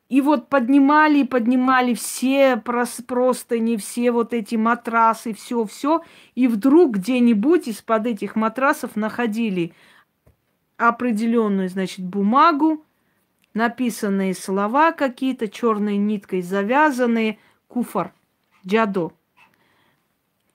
И 0.10 0.22
вот 0.22 0.48
поднимали 0.48 1.20
и 1.20 1.24
поднимали 1.26 1.94
все 1.94 2.56
просто 2.56 3.60
не 3.60 3.76
все 3.76 4.12
вот 4.12 4.34
эти 4.34 4.56
матрасы, 4.56 5.34
все-все. 5.34 6.02
И 6.34 6.48
вдруг 6.48 6.96
где-нибудь 6.96 7.68
из-под 7.68 8.08
этих 8.08 8.38
матрасов 8.38 8.96
находили 8.96 9.74
определенную, 10.78 11.68
значит, 11.68 12.06
бумагу, 12.06 12.86
написанные 13.54 14.34
слова 14.34 14.94
какие-то, 14.94 15.50
черной 15.50 15.98
ниткой 15.98 16.42
завязанные, 16.42 17.40
куфар, 17.68 18.14
джадо 18.66 19.12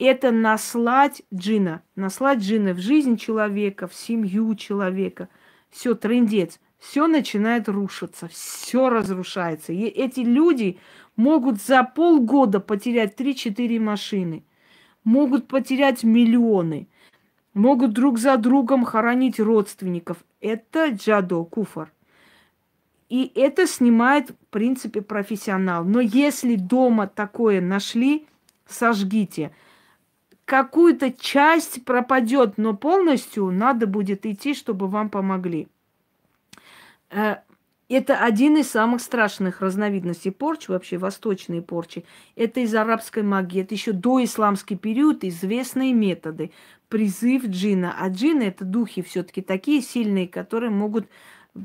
это 0.03 0.31
наслать 0.31 1.23
джина. 1.33 1.83
Наслать 1.97 2.41
джина 2.41 2.75
в 2.75 2.79
жизнь 2.79 3.17
человека, 3.17 3.87
в 3.87 3.95
семью 3.95 4.55
человека. 4.55 5.29
Все, 5.71 5.95
трендец. 5.95 6.59
Все 6.83 7.07
начинает 7.07 7.69
рушиться, 7.69 8.27
все 8.27 8.89
разрушается. 8.89 9.73
И 9.73 9.83
эти 9.83 10.21
люди 10.21 10.81
могут 11.15 11.63
за 11.63 11.85
полгода 11.85 12.59
потерять 12.59 13.15
3-4 13.19 13.79
машины, 13.79 14.45
могут 15.05 15.47
потерять 15.47 16.03
миллионы, 16.03 16.89
могут 17.55 17.93
друг 17.93 18.19
за 18.19 18.37
другом 18.37 18.85
хоронить 18.85 19.39
родственников. 19.39 20.25
Это 20.41 20.89
джадо, 20.89 21.45
куфар. 21.45 21.93
И 23.09 23.31
это 23.37 23.69
снимает, 23.69 24.31
в 24.31 24.47
принципе, 24.51 25.03
профессионал. 25.03 25.85
Но 25.85 26.01
если 26.01 26.57
дома 26.57 27.07
такое 27.07 27.61
нашли, 27.61 28.27
сожгите 28.67 29.53
какую-то 30.53 31.11
часть 31.11 31.83
пропадет, 31.83 32.59
но 32.59 32.77
полностью 32.77 33.51
надо 33.51 33.87
будет 33.87 34.27
идти, 34.27 34.53
чтобы 34.53 34.87
вам 34.87 35.09
помогли. 35.09 35.67
Э, 37.09 37.37
это 37.89 38.19
один 38.19 38.59
из 38.59 38.71
самых 38.71 39.01
страшных 39.01 39.63
разновидностей 39.63 40.31
порчи, 40.31 40.71
вообще 40.71 40.99
восточные 40.99 41.63
порчи. 41.63 42.05
Это 42.37 42.61
из 42.61 42.75
арабской 42.75 43.23
магии. 43.23 43.63
Это 43.63 43.73
еще 43.73 43.93
до 43.93 44.23
исламский 44.23 44.77
период 44.77 45.25
известные 45.25 45.95
методы. 45.95 46.51
Призыв 46.91 47.47
джина. 47.47 47.97
А 47.99 48.11
джины 48.11 48.43
это 48.43 48.67
духи 48.67 49.01
все-таки 49.01 49.41
такие 49.41 49.81
сильные, 49.81 50.29
которые 50.29 50.69
могут 50.69 51.07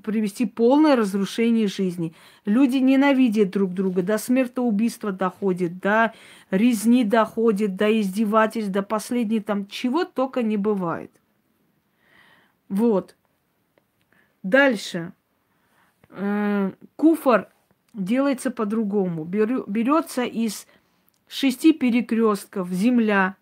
привести 0.04 0.46
полное 0.46 0.96
разрушение 0.96 1.68
жизни. 1.68 2.14
Люди 2.46 2.78
ненавидят 2.78 3.52
друг 3.52 3.74
друга, 3.74 4.02
до 4.02 4.18
смертоубийства 4.18 5.12
доходит, 5.12 5.80
до 5.80 6.14
резни 6.52 7.04
доходит, 7.04 7.76
до 7.76 8.00
издевательств, 8.02 8.72
до 8.72 8.84
последней 8.84 9.40
там 9.40 9.68
чего 9.68 10.04
только 10.04 10.44
не 10.44 10.58
бывает. 10.58 11.12
Вот. 12.68 13.16
Дальше. 14.44 15.14
Э, 16.10 16.72
куфар 16.96 17.50
делается 17.94 18.52
по-другому. 18.52 19.24
Берется 19.24 20.24
из 20.24 20.68
шести 21.28 21.72
перекрестков 21.74 22.70
земля, 22.70 23.36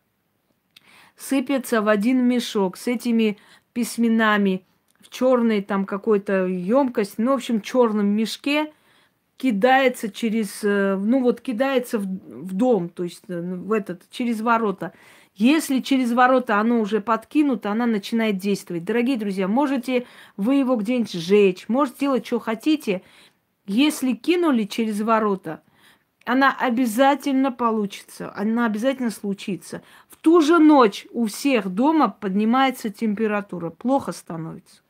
сыпется 1.15 1.81
в 1.81 1.87
один 1.87 2.23
мешок 2.23 2.77
с 2.77 2.87
этими 2.87 3.37
письменами– 3.73 4.63
черной 5.16 5.61
там 5.61 5.86
какой-то 5.86 6.45
емкость, 6.45 7.16
ну, 7.18 7.32
в 7.32 7.36
общем, 7.36 7.61
черном 7.61 8.07
мешке 8.07 8.74
кидается 9.38 10.11
через, 10.11 10.61
э, 10.63 10.97
ну 10.97 11.22
вот 11.22 11.39
кидается 11.39 11.99
в, 11.99 12.03
в 12.03 12.53
дом, 12.53 12.89
то 12.89 13.03
есть 13.03 13.24
э, 13.30 13.41
в 13.41 13.72
этот, 13.72 14.09
через 14.09 14.41
ворота. 14.41 14.91
Если 15.34 15.80
через 15.80 16.11
ворота 16.11 16.59
оно 16.59 16.82
уже 16.82 16.99
подкинуто, 16.99 17.72
она 17.72 17.86
начинает 17.86 18.38
действовать. 18.38 18.84
Дорогие 18.84 19.18
друзья, 19.18 19.47
можете 19.47 20.05
вы 20.36 20.55
его 20.55 20.76
где-нибудь 20.76 21.13
сжечь, 21.13 21.70
можете 21.70 21.99
делать, 22.01 22.26
что 22.26 22.39
хотите. 22.39 23.01
Если 23.68 24.13
кинули 24.13 24.66
через 24.66 25.01
ворота, 25.01 25.61
она 26.26 26.55
обязательно 26.59 27.51
получится, 27.51 28.34
она 28.36 28.66
обязательно 28.66 29.11
случится. 29.11 29.82
В 30.09 30.18
ту 30.18 30.41
же 30.41 30.59
ночь 30.59 31.07
у 31.11 31.26
всех 31.26 31.70
дома 31.70 32.09
поднимается 32.09 32.89
температура, 32.89 33.70
плохо 33.70 34.11
становится. 34.11 34.84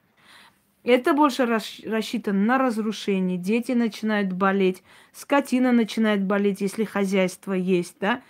Это 0.85 1.15
больше 1.15 1.47
рассчитано 1.47 2.45
на 2.45 2.57
разрушение. 2.59 3.39
Дети 3.39 3.71
начинают 3.71 4.31
болеть, 4.31 4.83
скотина 5.13 5.71
начинает 5.71 6.23
болеть, 6.23 6.61
если 6.61 6.83
хозяйство 6.83 7.53
есть, 7.53 7.95
да. 7.99 8.21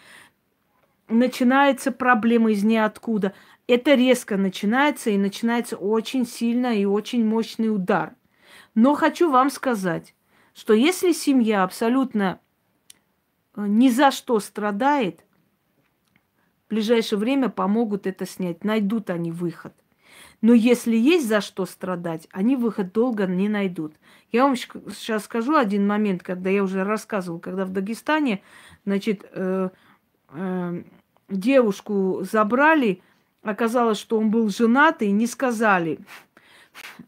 Начинаются 1.10 1.92
проблемы 1.92 2.54
из 2.54 2.64
ниоткуда. 2.64 3.34
Это 3.68 3.94
резко 3.94 4.38
начинается, 4.38 5.10
и 5.10 5.18
начинается 5.18 5.76
очень 5.76 6.26
сильно 6.26 6.74
и 6.74 6.86
очень 6.86 7.26
мощный 7.26 7.68
удар. 7.68 8.16
Но 8.74 8.96
хочу 8.96 9.30
вам 9.30 9.50
сказать, 9.50 10.16
что 10.54 10.74
если 10.74 11.12
семья 11.12 11.64
абсолютно 11.64 12.40
э, 13.58 13.66
ни 13.68 13.90
за 13.90 14.12
что 14.12 14.40
страдает, 14.40 15.26
в 16.66 16.70
ближайшее 16.70 17.20
время 17.20 17.50
помогут 17.50 18.08
это 18.08 18.26
снять, 18.26 18.64
найдут 18.64 19.10
они 19.10 19.34
выход. 19.34 19.74
Но 20.46 20.54
если 20.54 20.96
есть 20.96 21.28
за 21.28 21.42
что 21.42 21.66
страдать, 21.66 22.28
они 22.32 22.56
выход 22.56 22.94
долго 22.94 23.26
не 23.26 23.50
найдут. 23.50 23.96
Я 24.32 24.44
вам 24.44 24.56
сейчас 24.56 25.24
скажу 25.24 25.56
один 25.56 25.88
момент, 25.88 26.22
когда 26.22 26.52
я 26.52 26.62
уже 26.62 26.84
рассказывала, 26.84 27.40
когда 27.40 27.66
в 27.66 27.72
Дагестане, 27.72 28.44
значит, 28.86 29.26
э, 29.32 29.70
э, 30.30 30.84
девушку 31.30 32.20
забрали, 32.32 33.02
оказалось, 33.42 33.98
что 33.98 34.20
он 34.20 34.30
был 34.30 34.50
женат, 34.50 35.02
и 35.02 35.10
не 35.10 35.26
сказали. 35.26 35.98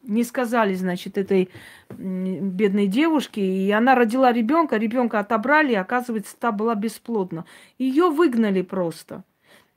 Не 0.02 0.24
сказали, 0.24 0.74
значит, 0.74 1.16
этой 1.16 1.48
бедной 1.90 2.88
девушке, 2.88 3.40
и 3.40 3.70
она 3.70 3.94
родила 3.94 4.32
ребенка, 4.32 4.78
ребенка 4.78 5.20
отобрали, 5.20 5.74
и 5.74 5.76
оказывается, 5.76 6.34
та 6.36 6.50
была 6.50 6.74
бесплодна. 6.74 7.44
Ее 7.78 8.10
выгнали 8.10 8.62
просто. 8.62 9.22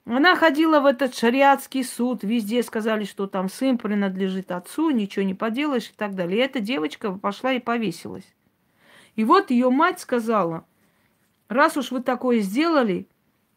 Она 0.05 0.35
ходила 0.35 0.79
в 0.79 0.85
этот 0.87 1.15
шариатский 1.15 1.83
суд, 1.83 2.23
везде 2.23 2.63
сказали, 2.63 3.03
что 3.03 3.27
там 3.27 3.49
сын 3.49 3.77
принадлежит 3.77 4.51
отцу, 4.51 4.89
ничего 4.89 5.23
не 5.23 5.35
поделаешь 5.35 5.89
и 5.89 5.93
так 5.95 6.15
далее. 6.15 6.39
И 6.39 6.41
эта 6.41 6.59
девочка 6.59 7.11
пошла 7.11 7.53
и 7.53 7.59
повесилась. 7.59 8.25
И 9.15 9.23
вот 9.23 9.51
ее 9.51 9.69
мать 9.69 9.99
сказала, 9.99 10.65
раз 11.49 11.77
уж 11.77 11.91
вы 11.91 12.01
такое 12.01 12.39
сделали, 12.39 13.07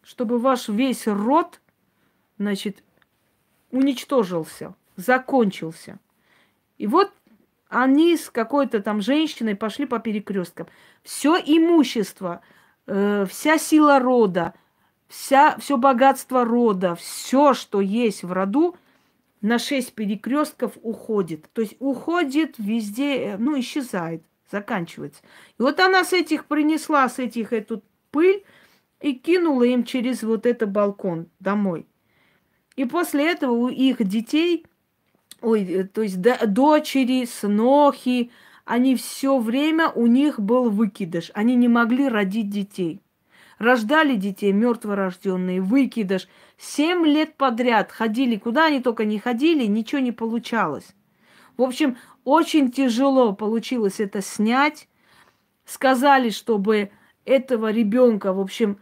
чтобы 0.03 0.39
ваш 0.39 0.69
весь 0.69 1.07
род, 1.07 1.61
значит, 2.39 2.83
уничтожился, 3.71 4.75
закончился. 4.97 5.99
И 6.77 6.87
вот 6.87 7.11
они 7.69 8.19
с 8.19 8.29
какой-то 8.29 8.83
там 8.83 9.01
женщиной 9.01 9.57
пошли 9.57 9.87
по 9.87 9.99
перекресткам. 9.99 10.67
Все 11.03 11.37
имущество, 11.37 12.43
э, 12.87 13.25
вся 13.31 13.57
сила 13.57 13.99
рода– 13.99 14.53
вся, 15.15 15.57
все 15.59 15.77
богатство 15.77 16.45
рода, 16.45 16.95
все, 16.97 17.55
что 17.55 17.81
есть 17.81 18.25
в 18.25 18.33
роду, 18.33 18.77
на 19.41 19.59
шесть 19.59 19.93
перекрестков 19.93 20.73
уходит. 20.83 21.49
То 21.53 21.63
есть 21.63 21.77
уходит 21.79 22.55
везде, 22.59 23.37
ну, 23.39 23.59
исчезает, 23.59 24.23
заканчивается. 24.51 25.23
И 25.59 25.63
вот 25.63 25.79
она 25.81 26.05
с 26.05 26.13
этих 26.13 26.47
принесла, 26.47 27.09
с 27.09 27.19
этих 27.19 27.53
эту 27.53 27.83
пыль 28.11 28.43
и 29.01 29.15
кинула 29.15 29.65
им 29.65 29.85
через 29.85 30.23
вот 30.23 30.47
этот 30.47 30.71
балкон 30.71 31.29
домой. 31.41 31.87
И 32.77 32.85
после 32.85 33.31
этого 33.31 33.53
у 33.53 33.69
их 33.69 34.05
детей, 34.05 34.67
ой, 35.41 35.85
то 35.93 36.03
есть 36.03 36.21
дочери, 36.21 37.25
снохи, 37.27 38.33
они 38.65 38.97
все 38.97 39.39
время, 39.39 39.91
у 39.91 40.07
них 40.07 40.41
был 40.41 40.71
выкидыш. 40.71 41.31
Они 41.35 41.55
не 41.55 41.69
могли 41.69 42.09
родить 42.09 42.51
детей. 42.51 43.04
Рождали 43.59 44.17
детей 44.17 44.53
мертворожденные, 44.53 45.61
выкидыш. 45.61 46.29
Семь 46.59 47.07
лет 47.07 47.37
подряд 47.37 47.93
ходили, 47.93 48.37
куда 48.37 48.67
они 48.67 48.81
только 48.81 49.05
не 49.05 49.19
ходили, 49.19 49.67
ничего 49.67 50.01
не 50.01 50.13
получалось. 50.13 50.95
В 51.57 51.63
общем, 51.63 51.97
очень 52.25 52.71
тяжело 52.71 53.33
получилось 53.33 54.01
это 54.01 54.23
снять. 54.23 54.89
Сказали, 55.65 56.31
чтобы 56.31 56.91
этого 57.25 57.71
ребенка, 57.71 58.33
в 58.33 58.41
общем, 58.41 58.79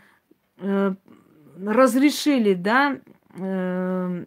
э, 0.59 0.95
разрешили, 1.65 2.55
да, 2.55 2.99
э, 3.37 4.25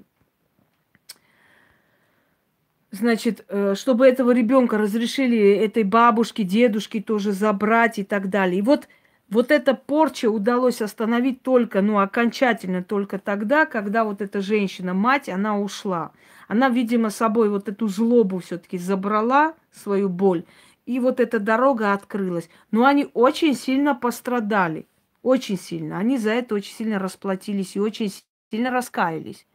значит, 2.91 3.45
э, 3.49 3.75
чтобы 3.75 4.07
этого 4.07 4.31
ребенка 4.31 4.77
разрешили 4.77 5.37
этой 5.37 5.83
бабушке, 5.83 6.43
дедушке 6.43 7.01
тоже 7.01 7.31
забрать 7.31 7.99
и 7.99 8.03
так 8.03 8.29
далее. 8.29 8.59
И 8.59 8.61
вот 8.61 8.87
вот 9.29 9.51
эта 9.51 9.73
порча 9.73 10.29
удалось 10.29 10.81
остановить 10.81 11.41
только, 11.41 11.81
ну, 11.81 11.99
окончательно 11.99 12.83
только 12.83 13.17
тогда, 13.17 13.65
когда 13.65 14.03
вот 14.03 14.21
эта 14.21 14.41
женщина, 14.41 14.93
мать, 14.93 15.29
она 15.29 15.59
ушла. 15.59 16.11
Она, 16.47 16.69
видимо, 16.69 17.09
собой 17.09 17.49
вот 17.49 17.67
эту 17.67 17.87
злобу 17.87 18.39
все-таки 18.39 18.77
забрала, 18.77 19.55
свою 19.71 20.09
боль, 20.09 20.45
и 20.85 20.99
вот 20.99 21.19
эта 21.19 21.39
дорога 21.39 21.93
открылась. 21.93 22.49
Но 22.71 22.85
они 22.85 23.09
очень 23.13 23.55
сильно 23.55 23.95
пострадали. 23.95 24.85
Очень 25.23 25.57
сильно. 25.57 25.97
Они 25.97 26.19
за 26.19 26.29
это 26.31 26.53
очень 26.53 26.75
сильно 26.75 26.99
расплатились 26.99 27.75
и 27.75 27.79
очень 27.79 28.13
сильно 28.51 28.69
раскаялись. 28.69 29.47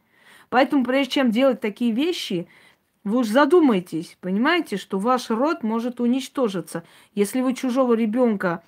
Поэтому, 0.49 0.83
прежде 0.83 1.13
чем 1.13 1.31
делать 1.31 1.61
такие 1.61 1.93
вещи, 1.93 2.49
вы 3.05 3.19
уж 3.19 3.27
задумайтесь, 3.27 4.17
понимаете, 4.19 4.75
что 4.75 4.99
ваш 4.99 5.29
род 5.29 5.63
может 5.63 6.01
уничтожиться. 6.01 6.83
Если 7.15 7.39
вы 7.39 7.53
чужого 7.53 7.93
ребенка 7.93 8.61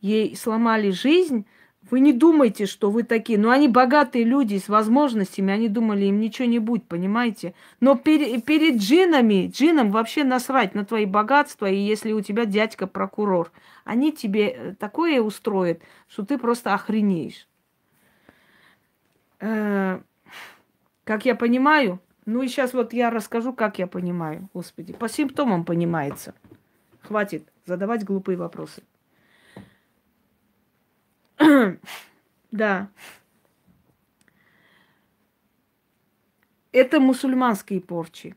ей 0.00 0.36
сломали 0.36 0.90
жизнь, 0.90 1.46
вы 1.90 2.00
не 2.00 2.12
думайте, 2.12 2.66
что 2.66 2.90
вы 2.90 3.02
такие. 3.02 3.38
Ну, 3.38 3.50
они 3.50 3.66
богатые 3.66 4.24
люди 4.24 4.58
с 4.58 4.68
возможностями, 4.68 5.52
они 5.52 5.68
думали, 5.68 6.04
им 6.04 6.20
ничего 6.20 6.46
не 6.46 6.58
будет, 6.58 6.84
понимаете? 6.86 7.54
Но 7.80 7.96
пер, 7.96 8.40
перед 8.42 8.76
джинами, 8.76 9.48
джинам 9.48 9.90
вообще 9.90 10.24
насрать 10.24 10.74
на 10.74 10.84
твои 10.84 11.06
богатства, 11.06 11.66
и 11.66 11.76
если 11.76 12.12
у 12.12 12.20
тебя 12.20 12.44
дядька 12.44 12.86
прокурор, 12.86 13.50
они 13.84 14.12
тебе 14.12 14.48
э, 14.48 14.74
такое 14.78 15.20
устроят, 15.20 15.80
что 16.08 16.24
ты 16.24 16.38
просто 16.38 16.74
охренеешь. 16.74 17.48
Э, 19.40 20.00
как 21.04 21.24
я 21.24 21.34
понимаю, 21.34 21.98
ну 22.26 22.42
и 22.42 22.48
сейчас 22.48 22.74
вот 22.74 22.92
я 22.92 23.10
расскажу, 23.10 23.52
как 23.52 23.78
я 23.78 23.86
понимаю, 23.86 24.48
господи. 24.54 24.92
По 24.92 25.08
симптомам 25.08 25.64
понимается. 25.64 26.34
Хватит 27.00 27.48
задавать 27.64 28.04
глупые 28.04 28.36
вопросы. 28.36 28.82
да. 32.50 32.88
Это 36.72 37.00
мусульманские 37.00 37.80
порчи. 37.80 38.36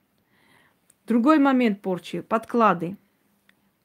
Другой 1.05 1.39
момент 1.39 1.81
порчи– 1.81 2.21
подклады. 2.21 2.97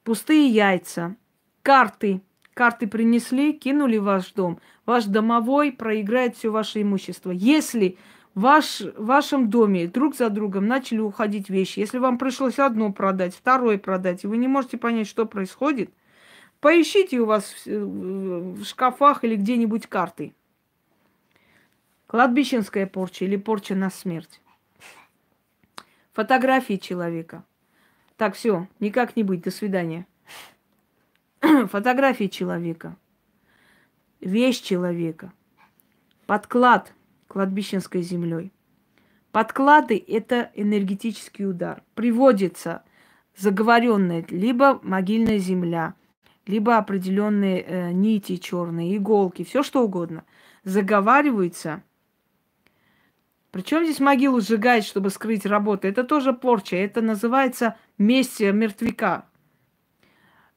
Пустые 0.05 0.49
яйца, 0.49 1.17
карты. 1.63 2.23
Карты 2.55 2.89
принесли, 2.89 3.53
кинули 3.53 3.99
в 3.99 4.05
ваш 4.05 4.33
дом. 4.33 4.59
Ваш 4.87 5.05
домовой 5.05 5.71
проиграет 5.71 6.37
все 6.37 6.51
ваше 6.51 6.83
имущество. 6.83 7.31
Если 7.31 7.99
ваш, 8.35 8.81
в 8.81 9.05
вашем 9.05 9.49
доме 9.49 9.87
друг 9.87 10.17
за 10.17 10.29
другом 10.29 10.67
начали 10.67 10.99
уходить 10.99 11.51
вещи, 11.51 11.81
если 11.81 11.99
вам 11.99 12.19
пришлось 12.19 12.59
одно 12.59 12.93
продать, 12.93 13.35
второе 13.35 13.79
продать, 13.79 14.25
и 14.25 14.27
вы 14.27 14.39
не 14.39 14.49
можете 14.49 14.79
понять, 14.79 15.09
что 15.09 15.27
происходит– 15.27 15.91
Поищите 16.61 17.21
у 17.21 17.27
вас 17.27 17.55
в 17.67 18.65
шкафах 18.65 19.23
или 19.23 19.37
где-нибудь 19.37 19.87
карты. 19.87 20.35
Кладбищенская 22.09 22.87
порча 22.87 23.25
или 23.25 23.37
порча 23.37 23.77
на 23.77 23.91
смерть. 23.91 24.41
Фотографии 26.15 26.75
человека. 26.75 27.45
Так, 28.17 28.35
все, 28.35 28.67
никак 28.81 29.15
не 29.15 29.23
быть, 29.23 29.43
до 29.43 29.53
свидания. 29.53 30.07
Фотографии 31.41 32.25
человека. 32.25 32.97
Вещь 34.21 34.61
человека. 34.61 35.33
Подклад 36.27 36.93
кладбищенской 37.29 38.03
землей. 38.03 38.53
Подклады– 39.31 40.03
это 40.09 40.51
энергетический 40.55 41.47
удар. 41.47 41.85
Приводится 41.95 42.83
заговоренная 43.37 44.25
либо 44.29 44.81
могильная 44.83 45.39
земля– 45.39 45.95
либо 46.49 46.77
определенные 46.77 47.63
э, 47.63 47.93
нити 47.93 48.37
черные, 48.37 48.97
иголки, 48.97 49.45
все 49.45 49.63
что 49.63 49.85
угодно, 49.85 50.25
заговариваются. 50.65 51.85
Причем 53.53 53.85
здесь 53.85 54.01
могилу 54.01 54.41
сжигать, 54.41 54.85
чтобы 54.85 55.11
скрыть 55.11 55.47
работу? 55.47 55.87
Это 55.87 56.05
тоже 56.05 56.33
порча. 56.33 56.77
Это 56.77 57.01
называется 57.01 57.77
месть 57.97 58.41
мертвяка. 58.41 59.27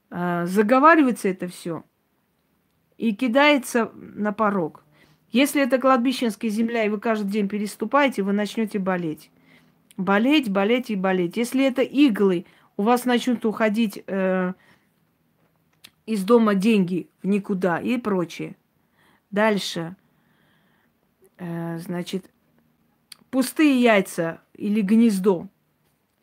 Э, 0.10 0.46
заговаривается 0.48 1.30
это 1.30 1.48
все 1.48 1.84
и 3.02 3.16
кидается 3.16 3.92
на 3.96 4.32
порог. 4.32 4.84
Если 5.32 5.60
это 5.60 5.80
кладбищенская 5.80 6.52
земля, 6.52 6.86
и 6.86 6.90
вы 6.90 7.00
каждый 7.00 7.32
день 7.32 7.50
переступаете, 7.50 8.22
вы 8.22 8.32
начнете 8.32 8.78
болеть. 8.78 9.32
Болеть, 9.98 10.52
болеть 10.52 10.92
и 10.92 10.96
болеть. 10.96 11.36
Если 11.36 11.66
это 11.66 11.82
иглы, 11.82 12.46
у 12.78 12.84
вас 12.84 13.06
начнут 13.06 13.44
уходить 13.44 14.04
э, 14.06 14.54
из 16.12 16.26
дома 16.26 16.56
деньги 16.56 17.10
в 17.24 17.28
никуда 17.28 17.80
и 17.80 17.98
прочее. 17.98 18.58
Дальше. 19.30 19.96
Э, 21.38 21.78
значит, 21.80 22.30
пустые 23.30 23.82
яйца 23.82 24.42
или 24.54 24.82
гнездо. 24.82 25.48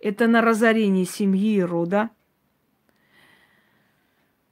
это 0.00 0.26
на 0.26 0.42
разорение 0.42 1.06
семьи 1.06 1.54
и 1.54 1.62
рода. 1.62 2.10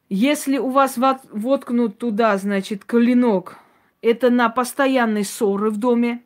Если 0.09 0.57
у 0.57 0.71
вас 0.71 0.97
воткнут 0.97 1.99
туда, 1.99 2.39
значит, 2.39 2.87
клинок, 2.87 3.59
это 4.01 4.31
на 4.31 4.49
постоянные 4.49 5.25
ссоры 5.25 5.71
в 5.71 5.77
доме. 5.77 6.25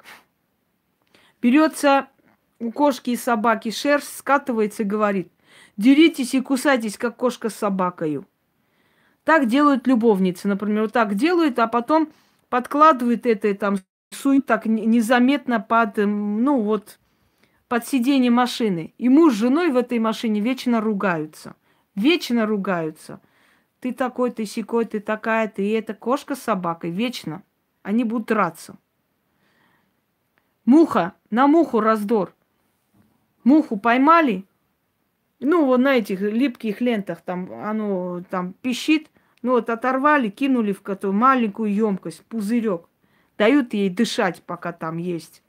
Берется 1.42 2.08
у 2.60 2.70
кошки 2.70 3.10
и 3.10 3.16
собаки 3.16 3.70
шерсть, 3.70 4.18
скатывается 4.18 4.84
и 4.84 4.86
говорит, 4.86 5.32
деритесь 5.76 6.34
и 6.34 6.40
кусайтесь, 6.40 6.96
как 6.96 7.16
кошка 7.16 7.48
с 7.48 7.56
собакою. 7.56 8.26
Так 9.30 9.46
делают 9.46 9.86
любовницы, 9.86 10.48
например, 10.48 10.82
вот 10.82 10.92
так 10.92 11.14
делают, 11.14 11.60
а 11.60 11.68
потом 11.68 12.10
подкладывают 12.48 13.26
это 13.26 13.54
там 13.54 13.76
сует 14.10 14.44
так 14.44 14.66
незаметно 14.66 15.60
под, 15.60 15.98
ну 15.98 16.60
вот, 16.60 16.98
под 17.68 17.86
сиденье 17.86 18.32
машины. 18.32 18.92
И 18.98 19.08
муж 19.08 19.34
с 19.34 19.36
женой 19.36 19.70
в 19.70 19.76
этой 19.76 20.00
машине 20.00 20.40
вечно 20.40 20.80
ругаются. 20.80 21.54
Вечно 21.94 22.44
ругаются. 22.44 23.20
Ты 23.78 23.92
такой, 23.92 24.32
ты 24.32 24.46
секой, 24.46 24.84
ты 24.84 24.98
такая, 24.98 25.46
ты 25.46 25.64
и 25.64 25.70
эта 25.70 25.94
кошка 25.94 26.34
с 26.34 26.42
собакой. 26.42 26.90
Вечно. 26.90 27.44
Они 27.84 28.02
будут 28.02 28.26
драться. 28.26 28.78
Муха, 30.64 31.14
на 31.30 31.46
муху 31.46 31.78
раздор. 31.78 32.34
Муху 33.44 33.78
поймали, 33.78 34.44
ну, 35.38 35.66
вот 35.66 35.78
на 35.78 35.96
этих 35.96 36.20
липких 36.20 36.80
лентах 36.80 37.20
там 37.20 37.48
оно 37.52 38.24
там 38.28 38.54
пищит, 38.54 39.08
ну 39.42 39.52
вот 39.52 39.70
оторвали, 39.70 40.28
кинули 40.28 40.72
в 40.72 40.82
какую 40.82 41.12
маленькую 41.12 41.72
емкость, 41.72 42.24
пузырек. 42.26 42.86
Дают 43.38 43.72
ей 43.72 43.88
дышать, 43.88 44.42
пока 44.42 44.72
там 44.72 44.98
есть. 44.98 45.42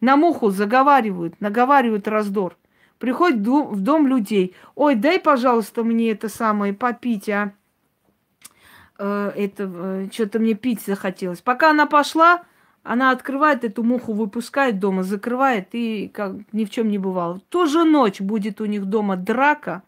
На 0.00 0.16
муху 0.16 0.50
заговаривают, 0.50 1.40
наговаривают 1.40 2.06
раздор. 2.06 2.56
Приходит 2.98 3.38
в 3.38 3.80
дом 3.80 4.06
людей. 4.06 4.54
Ой, 4.74 4.94
дай, 4.96 5.18
пожалуйста, 5.18 5.82
мне 5.82 6.10
это 6.10 6.28
самое 6.28 6.74
попить, 6.74 7.28
а. 7.28 7.52
Э, 8.98 9.32
это, 9.34 9.70
э, 9.72 10.08
что-то 10.12 10.40
мне 10.40 10.54
пить 10.54 10.82
захотелось. 10.82 11.40
Пока 11.40 11.70
она 11.70 11.86
пошла, 11.86 12.42
она 12.82 13.10
открывает 13.12 13.64
эту 13.64 13.82
муху, 13.82 14.12
выпускает 14.12 14.78
дома, 14.80 15.02
закрывает 15.02 15.68
и 15.72 16.08
как 16.08 16.34
ни 16.52 16.64
в 16.64 16.70
чем 16.70 16.88
не 16.88 16.98
бывало. 16.98 17.34
В 17.34 17.40
ту 17.42 17.66
же 17.66 17.84
ночь 17.84 18.20
будет 18.20 18.60
у 18.60 18.64
них 18.64 18.86
дома 18.86 19.16
драка, 19.16 19.82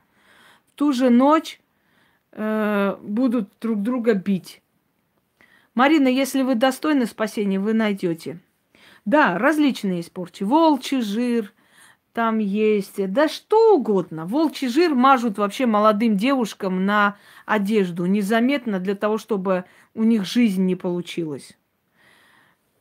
в 0.68 0.78
ту 0.78 0.92
же 0.92 1.10
ночь 1.10 1.60
э, 2.32 2.96
будут 3.02 3.50
друг 3.60 3.82
друга 3.82 4.14
бить. 4.14 4.62
Марина, 5.74 6.08
если 6.08 6.42
вы 6.42 6.54
достойны 6.54 7.06
спасения, 7.06 7.58
вы 7.58 7.74
найдете. 7.74 8.38
Да, 9.04 9.38
различные 9.38 9.98
есть 9.98 10.12
порчи. 10.12 10.42
Волчий 10.42 11.00
жир 11.00 11.52
там 12.12 12.38
есть, 12.38 12.96
да 13.12 13.28
что 13.28 13.76
угодно. 13.76 14.26
Волчий 14.26 14.68
жир 14.68 14.94
мажут 14.94 15.38
вообще 15.38 15.66
молодым 15.66 16.16
девушкам 16.16 16.84
на 16.84 17.16
одежду 17.46 18.06
незаметно 18.06 18.80
для 18.80 18.94
того, 18.94 19.16
чтобы 19.16 19.64
у 19.94 20.02
них 20.02 20.24
жизнь 20.24 20.64
не 20.64 20.74
получилась. 20.74 21.56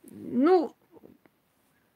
Ну, 0.10 0.74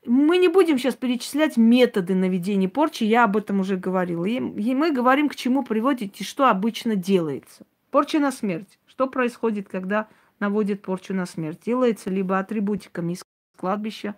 мы 0.06 0.38
не 0.38 0.48
будем 0.48 0.78
сейчас 0.78 0.96
перечислять 0.96 1.58
методы 1.58 2.16
наведения 2.16 2.68
порчи, 2.68 3.04
я 3.04 3.24
об 3.24 3.38
этом 3.38 3.62
уже 3.62 3.78
говорила. 3.78 4.26
И 4.26 4.40
мы 4.40 4.92
говорим, 4.92 5.30
к 5.30 5.36
чему 5.36 5.64
приводит 5.64 6.20
и 6.20 6.24
что 6.24 6.50
обычно 6.50 6.96
делается. 6.96 7.66
Порча 7.90 8.20
на 8.20 8.32
смерть. 8.32 8.80
Что 8.86 9.08
происходит, 9.08 9.70
когда 9.70 10.08
наводит 10.40 10.82
порчу 10.82 11.14
на 11.14 11.26
смерть. 11.26 11.60
Делается 11.66 12.10
либо 12.10 12.38
атрибутиками 12.38 13.14
из 13.14 13.24
кладбища, 13.56 14.16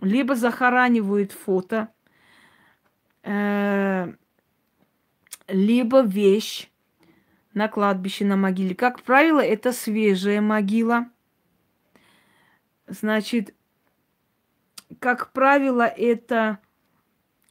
либо 0.00 0.34
захоранивают 0.34 1.32
фото, 1.32 1.88
э, 3.22 4.12
либо 5.48 6.02
вещь 6.02 6.70
на 7.52 7.68
кладбище, 7.68 8.24
на 8.24 8.36
могиле. 8.36 8.74
Как 8.74 9.02
правило, 9.02 9.40
это 9.40 9.72
свежая 9.72 10.40
могила. 10.40 11.08
Значит, 12.86 13.54
как 15.00 15.32
правило, 15.32 15.86
это 15.86 16.58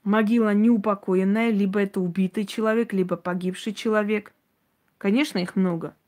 могила 0.04 0.54
неупокоенная, 0.54 1.50
либо 1.50 1.82
это 1.82 2.00
убитый 2.00 2.46
человек, 2.46 2.94
либо 2.94 3.16
погибший 3.16 3.74
человек. 3.74 4.34
Конечно, 4.98 5.40
их 5.40 5.56
много– 5.56 5.96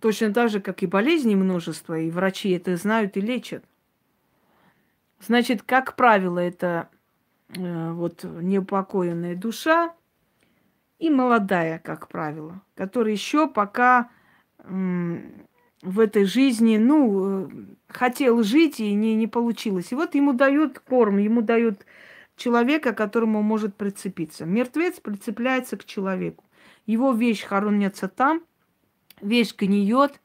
Точно 0.00 0.34
так 0.34 0.50
же, 0.50 0.60
как 0.60 0.82
и 0.82 0.86
болезней 0.86 1.34
множество, 1.34 1.98
и 1.98 2.10
врачи 2.10 2.50
это 2.50 2.76
знают 2.76 3.16
и 3.16 3.22
лечат. 3.22 3.64
Значит, 5.18 5.62
как 5.62 5.96
правило, 5.96 6.38
это 6.38 6.90
э, 7.48 7.92
вот 7.92 8.22
неупокоенная 8.24 9.36
душа 9.36 9.94
и 10.98 11.08
молодая, 11.08 11.78
как 11.78 12.08
правило, 12.08 12.60
которая 12.74 13.12
еще 13.12 13.48
пока 13.48 14.10
э, 14.58 15.18
в 15.82 16.00
этой 16.00 16.24
жизни, 16.24 16.76
ну, 16.76 17.46
э, 17.46 17.48
хотел 17.88 18.42
жить 18.42 18.80
и 18.80 18.92
не, 18.92 19.14
не 19.14 19.26
получилось. 19.26 19.92
И 19.92 19.94
вот 19.94 20.14
ему 20.14 20.32
дают 20.32 20.78
корм, 20.78 21.18
ему 21.18 21.42
дают 21.42 21.86
человека, 22.36 22.92
к 22.92 22.98
которому 22.98 23.42
может 23.42 23.76
прицепиться. 23.76 24.44
Мертвец 24.44 25.00
прицепляется 25.00 25.76
к 25.76 25.84
человеку. 25.84 26.44
Его 26.86 27.12
вещь 27.12 27.42
хоронится 27.42 28.08
там, 28.08 28.42
вещь 29.20 29.54
гниет, 29.56 30.20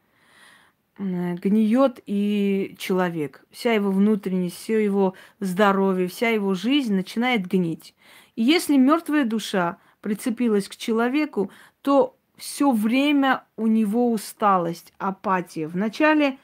гниет 0.98 2.00
и 2.06 2.76
человек. 2.78 3.46
Вся 3.52 3.74
его 3.74 3.92
внутренность, 3.92 4.56
все 4.56 4.84
его 4.84 5.14
здоровье, 5.40 6.08
вся 6.08 6.30
его 6.30 6.54
жизнь 6.54 6.96
начинает 6.96 7.48
гнить. 7.48 7.94
И 8.36 8.44
если 8.44 8.78
мертвая 8.78 9.26
душа 9.26 9.78
прицепилась 10.02 10.68
к 10.68 10.76
человеку, 10.76 11.52
то 11.82 12.15
все 12.38 12.72
время 12.72 13.44
у 13.56 13.68
него 13.68 14.12
усталость, 14.12 14.94
апатия. 14.98 15.68
Вначале 15.68 16.38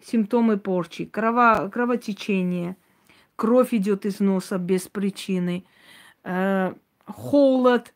симптомы 0.00 0.58
порчи, 0.58 1.04
крово, 1.04 1.70
кровотечение, 1.72 2.76
кровь 3.36 3.74
идет 3.74 4.06
из 4.06 4.20
носа 4.20 4.58
без 4.58 4.88
причины, 4.88 5.64
э, 6.24 6.74
холод, 7.06 7.94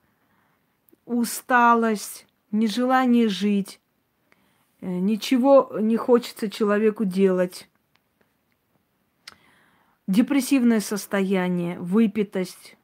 усталость, 1.05 2.27
нежелание 2.51 3.29
жить, 3.29 3.81
Э, 4.81 4.87
ничего 4.87 5.71
не 5.81 5.97
хочется 5.97 6.51
человеку 6.51 7.05
делать. 7.05 7.69
Депрессивное 10.07 10.81
состояние, 10.81 11.79
выпитость, 11.79 12.77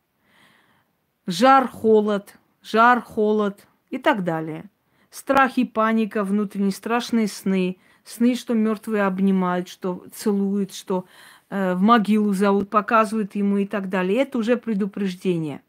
жар, 1.27 1.69
холод, 1.69 2.37
жар, 2.63 3.01
холод 3.01 3.67
и 3.97 3.99
так 3.99 4.25
далее. 4.25 4.71
Страх 5.11 5.59
и 5.59 5.65
паника, 5.65 6.25
внутренние 6.25 6.73
страшные 6.73 7.29
сны, 7.29 7.79
сны, 8.05 8.35
что 8.35 8.55
мертвые 8.55 9.05
обнимают, 9.05 9.69
что 9.69 10.05
целуют, 10.15 10.73
что 10.73 11.07
э, 11.51 11.75
в 11.75 11.81
могилу 11.81 12.33
зовут, 12.33 12.71
показывают 12.71 13.35
ему 13.35 13.59
и 13.59 13.67
так 13.67 13.89
далее. 13.89 14.23
Это 14.23 14.39
уже 14.39 14.57
предупреждение. 14.57 15.63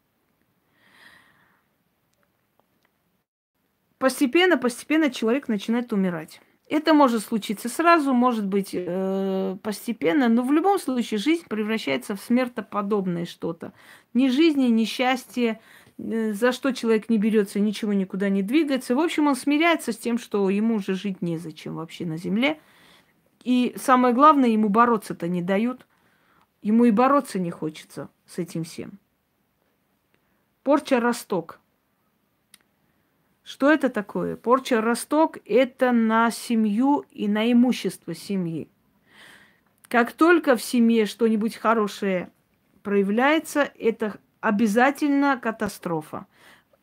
постепенно, 3.98 4.56
постепенно 4.56 5.10
человек 5.10 5.48
начинает 5.48 5.92
умирать. 5.92 6.40
Это 6.68 6.92
может 6.92 7.22
случиться 7.22 7.68
сразу, 7.68 8.12
может 8.12 8.46
быть 8.46 8.70
э, 8.72 9.56
постепенно, 9.62 10.28
но 10.28 10.42
в 10.42 10.52
любом 10.52 10.78
случае 10.78 11.18
жизнь 11.18 11.44
превращается 11.48 12.14
в 12.14 12.20
смертоподобное 12.20 13.24
что-то. 13.24 13.72
Ни 14.12 14.28
жизни, 14.28 14.66
ни 14.66 14.84
счастья, 14.84 15.60
за 15.98 16.52
что 16.52 16.72
человек 16.72 17.08
не 17.08 17.18
берется, 17.18 17.60
ничего 17.60 17.92
никуда 17.92 18.28
не 18.28 18.42
двигается. 18.42 18.94
В 18.94 19.00
общем, 19.00 19.26
он 19.26 19.36
смиряется 19.36 19.92
с 19.92 19.98
тем, 19.98 20.18
что 20.18 20.48
ему 20.48 20.76
уже 20.76 20.94
жить 20.94 21.20
незачем 21.22 21.74
вообще 21.74 22.06
на 22.06 22.16
земле. 22.16 22.60
И 23.42 23.74
самое 23.76 24.14
главное, 24.14 24.48
ему 24.48 24.68
бороться-то 24.68 25.28
не 25.28 25.42
дают. 25.42 25.86
Ему 26.62 26.84
и 26.84 26.90
бороться 26.90 27.38
не 27.38 27.50
хочется 27.50 28.08
с 28.26 28.38
этим 28.38 28.64
всем. 28.64 28.98
Порча 30.62 31.00
росток– 31.00 31.60
что 33.48 33.72
это 33.72 33.88
такое? 33.88 34.36
Порча 34.36 34.82
росток– 34.82 35.38
это 35.46 35.90
на 35.90 36.30
семью 36.30 37.06
и 37.10 37.28
на 37.28 37.50
имущество 37.50 38.14
семьи. 38.14 38.68
Как 39.88 40.12
только 40.12 40.54
в 40.54 40.62
семье 40.62 41.06
что-нибудь 41.06 41.56
хорошее 41.56 42.30
проявляется, 42.82 43.72
это 43.78 44.20
обязательно 44.40 45.38
катастрофа. 45.38 46.26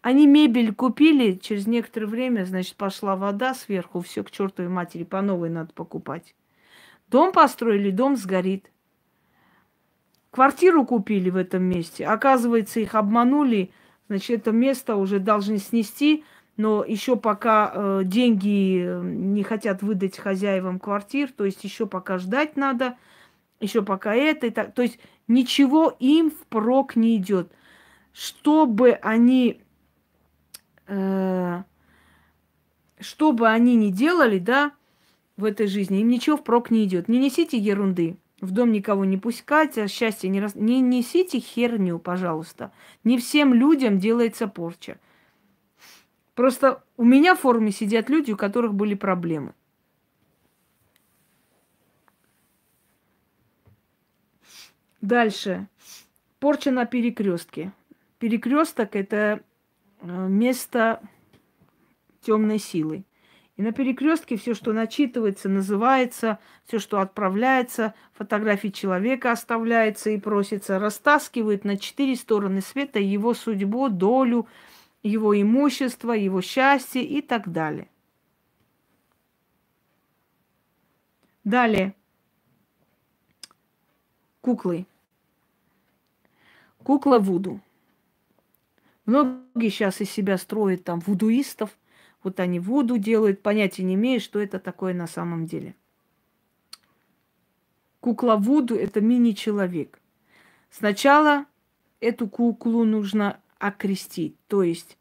Они 0.02 0.27
мебель 0.27 0.73
купили, 0.73 1.34
через 1.34 1.65
некоторое 1.65 2.06
время, 2.06 2.45
значит, 2.45 2.76
пошла 2.76 3.15
вода 3.15 3.53
сверху, 3.53 4.02
все 4.02 4.23
к 4.23 4.32
чертовой 4.32 4.69
матери, 4.69 5.03
по 5.03 5.22
новой 5.22 5.49
надо 5.49 5.73
покупать. 5.73 6.36
Дом 7.07 7.32
построили, 7.32 7.90
дом 7.90 8.15
сгорит. 8.15 8.72
Квартиру 10.32 10.86
купили 10.86 11.30
в 11.30 11.38
этом 11.38 11.64
месте. 11.64 12.06
Оказывается, 12.06 12.80
их 12.80 12.94
обманули, 12.94 13.72
значит, 14.07 14.41
это 14.41 14.52
место 14.52 14.95
уже 14.95 15.19
должны 15.19 15.57
снести– 15.57 16.23
но 16.57 16.86
еще 16.86 17.18
пока 17.18 17.72
э, 17.73 18.02
деньги 18.06 18.82
э, 18.86 19.02
не 19.03 19.44
хотят 19.44 19.82
выдать 19.82 20.18
хозяевам 20.18 20.80
квартир, 20.80 21.32
то 21.32 21.44
есть 21.44 21.64
еще 21.64 21.86
пока 21.86 22.18
ждать 22.18 22.56
надо, 22.56 22.98
еще 23.60 23.82
пока 23.82 24.15
это 24.15 24.48
и 24.48 24.49
так. 24.52 24.73
То 24.73 24.82
есть 24.82 24.99
ничего 25.27 25.95
им 25.99 26.31
впрок 26.31 26.95
не 26.95 27.18
идет. 27.18 27.52
Чтобы 28.14 28.91
они, 28.91 29.61
э, 30.88 31.64
что 32.99 33.31
бы 33.31 33.47
они 33.49 33.76
ни 33.76 33.89
делали, 33.89 34.39
да, 34.39 34.72
в 35.38 35.43
этой 35.43 35.68
жизни, 35.68 35.99
им 36.02 36.07
ничего 36.07 36.38
впрок 36.38 36.72
не 36.72 36.85
идет. 36.85 37.10
Не 37.10 37.19
несите 37.19 37.57
ерунды. 37.57 38.18
В 38.41 38.52
дом 38.52 38.72
никого 38.72 39.06
не 39.06 39.18
пускайте, 39.18 39.84
а 39.84 39.88
счастье 39.88 40.30
не 40.30 40.39
раз... 40.39 40.56
Не 40.56 40.80
несите 40.81 41.39
херню, 41.39 41.99
пожалуйста. 41.99 42.72
Не 43.03 43.18
всем 43.18 43.53
людям 43.53 43.97
делается 43.97 44.47
порча. 44.47 44.99
Просто 46.35 46.84
у 46.97 47.03
меня 47.03 47.35
в 47.35 47.39
форуме 47.39 47.72
сидят 47.72 48.10
люди, 48.10 48.31
у 48.31 48.38
которых 48.38 48.73
были 48.73 48.93
проблемы. 48.93 49.53
Дальше. 55.06 55.68
Порча 56.40 56.72
на 56.72 56.86
перекрестке. 56.88 57.72
Перекресток 58.18 58.95
это 58.95 59.44
э, 60.02 60.27
место 60.27 60.99
темной 62.22 62.57
силы. 62.57 63.03
И 63.56 63.61
на 63.61 63.72
перекрестке 63.72 64.36
все, 64.36 64.56
что 64.56 64.73
начитывается, 64.73 65.48
называется, 65.48 66.40
все, 66.65 66.80
что 66.80 66.99
отправляется, 67.02 67.94
фотографии 68.14 68.69
человека 68.69 69.32
оставляется 69.32 70.10
и 70.10 70.19
просится, 70.19 70.80
растаскивает 70.80 71.65
на 71.65 71.77
четыре 71.77 72.15
стороны 72.15 72.61
света 72.61 72.99
его 72.99 73.36
судьбу, 73.36 73.90
долю, 73.90 74.48
его 75.03 75.40
имущество, 75.40 76.14
его 76.14 76.41
счастье 76.41 77.03
и 77.03 77.22
так 77.22 77.52
далее. 77.52 77.88
Далее. 81.44 81.94
Куклы. 84.41 84.88
Кукла 86.86 87.18
Вуду. 87.18 87.62
Многие 89.07 89.70
сейчас 89.70 90.02
из 90.02 90.12
себя 90.12 90.38
строят 90.38 90.84
там 90.84 90.99
вудуистов. 90.99 91.76
Вот 92.22 92.40
они 92.40 92.60
Вуду 92.60 92.99
делают, 92.99 93.41
понятия 93.41 93.82
не 93.82 93.95
имея, 93.95 94.20
что 94.20 94.40
это 94.40 94.60
такое 94.60 94.94
на 94.94 95.07
самом 95.07 95.48
деле. 95.48 95.76
Кукла 98.02 98.36
Вуду– 98.36 98.76
это 98.76 99.02
мини-человек. 99.02 99.99
Сначала 100.70 101.48
эту 102.02 102.28
куклу 102.28 102.84
нужно 102.84 103.40
окрестить, 103.57 104.38
то 104.48 104.62
есть 104.62 104.99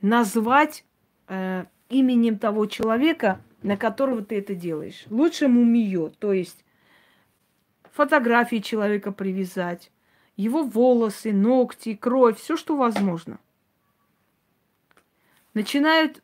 назвать 0.00 0.84
э, 1.26 1.64
именем 1.88 2.38
того 2.38 2.66
человека, 2.66 3.40
на 3.62 3.76
которого 3.76 4.24
ты 4.24 4.38
это 4.38 4.54
делаешь. 4.54 5.04
Лучше 5.10 5.48
мумию, 5.48 6.12
то 6.16 6.32
есть 6.32 6.64
фотографии 7.90 8.58
человека 8.58 9.10
привязать, 9.10 9.90
его 10.38 10.62
волосы, 10.62 11.32
ногти, 11.32 11.94
кровь, 11.94 12.38
все, 12.38 12.56
что 12.56 12.76
возможно. 12.76 13.38
Начинают 15.52 16.22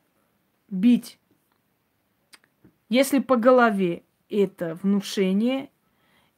бить. 0.71 1.19
Если 2.89 3.19
по 3.19 3.37
голове 3.37 4.05
это 4.31 4.79
внушение, 4.81 5.69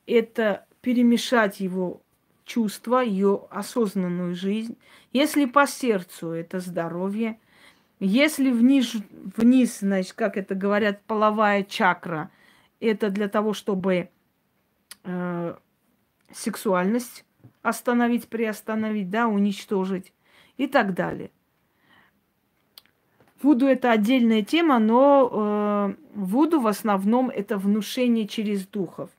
это 0.06 0.66
перемешать 0.80 1.60
его 1.60 2.00
чувства, 2.46 3.00
ее 3.00 3.46
осознанную 3.50 4.34
жизнь. 4.34 4.78
Если 5.12 5.44
по 5.44 5.66
сердцу 5.66 6.30
это 6.30 6.60
здоровье, 6.60 7.38
если 8.00 8.50
вниз, 8.52 8.96
вниз, 9.36 9.80
значит, 9.80 10.14
как 10.14 10.38
это 10.38 10.54
говорят, 10.54 11.02
половая 11.02 11.62
чакра, 11.62 12.30
это 12.80 13.10
для 13.10 13.28
того, 13.28 13.52
чтобы 13.52 14.08
э, 15.04 15.56
сексуальность 16.32 17.25
остановить, 17.62 18.28
приостановить, 18.28 19.10
да, 19.10 19.26
уничтожить 19.28 20.12
и 20.56 20.66
так 20.66 20.94
далее. 20.94 21.30
Вуду 23.42 23.66
это 23.66 23.90
отдельная 23.90 24.42
тема, 24.42 24.78
но 24.78 25.30
э, 25.30 25.94
вуду 26.14 26.60
в 26.60 26.66
основном 26.66 27.28
это 27.28 27.58
внушение 27.58 28.26
через 28.26 28.66
духов. 28.66 29.10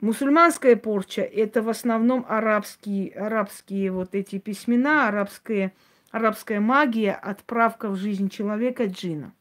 Мусульманская 0.00 0.76
порча 0.76 1.22
это 1.22 1.62
в 1.62 1.68
основном 1.68 2.24
арабские, 2.28 3.10
арабские 3.12 3.90
вот 3.90 4.14
эти 4.14 4.38
письмена, 4.38 5.08
арабская, 5.08 5.72
арабская 6.10 6.60
магия, 6.60 7.12
отправка 7.12 7.88
в 7.88 7.96
жизнь 7.96 8.28
человека 8.28 8.84
джина. 8.86 9.32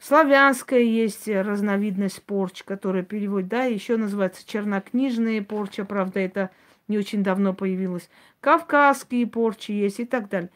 Славянская 0.00 0.80
есть 0.80 1.26
разновидность 1.26 2.22
порч, 2.22 2.62
которая 2.62 3.02
переводит, 3.02 3.48
да, 3.48 3.64
еще 3.64 3.96
называется 3.96 4.46
чернокнижная 4.46 5.42
порча, 5.42 5.84
правда, 5.84 6.20
это 6.20 6.50
не 6.86 6.98
очень 6.98 7.24
давно 7.24 7.52
появилось. 7.52 8.08
Кавказские 8.40 9.26
порчи 9.26 9.72
есть 9.72 9.98
и 9.98 10.04
так 10.04 10.28
далее. 10.28 10.50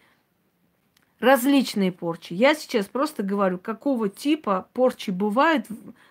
Различные 1.18 1.92
порчи. 1.92 2.34
Я 2.34 2.54
сейчас 2.54 2.86
просто 2.86 3.22
говорю, 3.22 3.58
какого 3.58 4.08
типа 4.08 4.68
порчи 4.72 5.10
бывают 5.10 5.66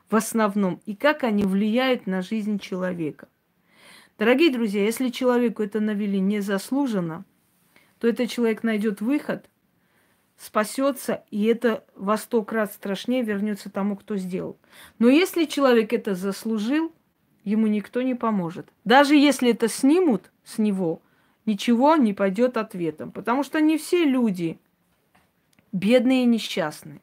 в 0.09 0.15
основном 0.15 0.81
и 0.85 0.95
как 0.95 1.23
они 1.23 1.43
влияют 1.43 2.07
на 2.07 2.21
жизнь 2.21 2.59
человека. 2.59 3.27
Дорогие 4.17 4.51
друзья, 4.51 4.83
если 4.83 5.09
человеку 5.09 5.63
это 5.63 5.79
навели 5.79 6.19
незаслуженно, 6.19 7.23
то 7.99 8.07
этот 8.07 8.29
человек 8.29 8.63
найдет 8.63 8.99
выход– 8.99 9.45
спасется, 10.41 11.23
и 11.29 11.45
это 11.45 11.83
во 11.95 12.17
сто 12.17 12.43
крат 12.43 12.73
страшнее 12.73 13.21
вернется 13.21 13.69
тому, 13.69 13.95
кто 13.95 14.17
сделал. 14.17 14.57
Но 14.97 15.07
если 15.07 15.45
человек 15.45 15.93
это 15.93 16.15
заслужил, 16.15 16.91
ему 17.43 17.67
никто 17.67 18.01
не 18.01 18.15
поможет. 18.15 18.67
Даже 18.83 19.15
если 19.15 19.51
это 19.51 19.67
снимут 19.67 20.31
с 20.43 20.57
него, 20.57 21.03
ничего 21.45 21.95
не 21.95 22.13
пойдет 22.13 22.57
ответом. 22.57 23.11
Потому 23.11 23.43
что 23.43 23.61
не 23.61 23.77
все 23.77 24.03
люди 24.03 24.57
бедные 25.71 26.23
и 26.23 26.27
несчастные. 26.27 27.01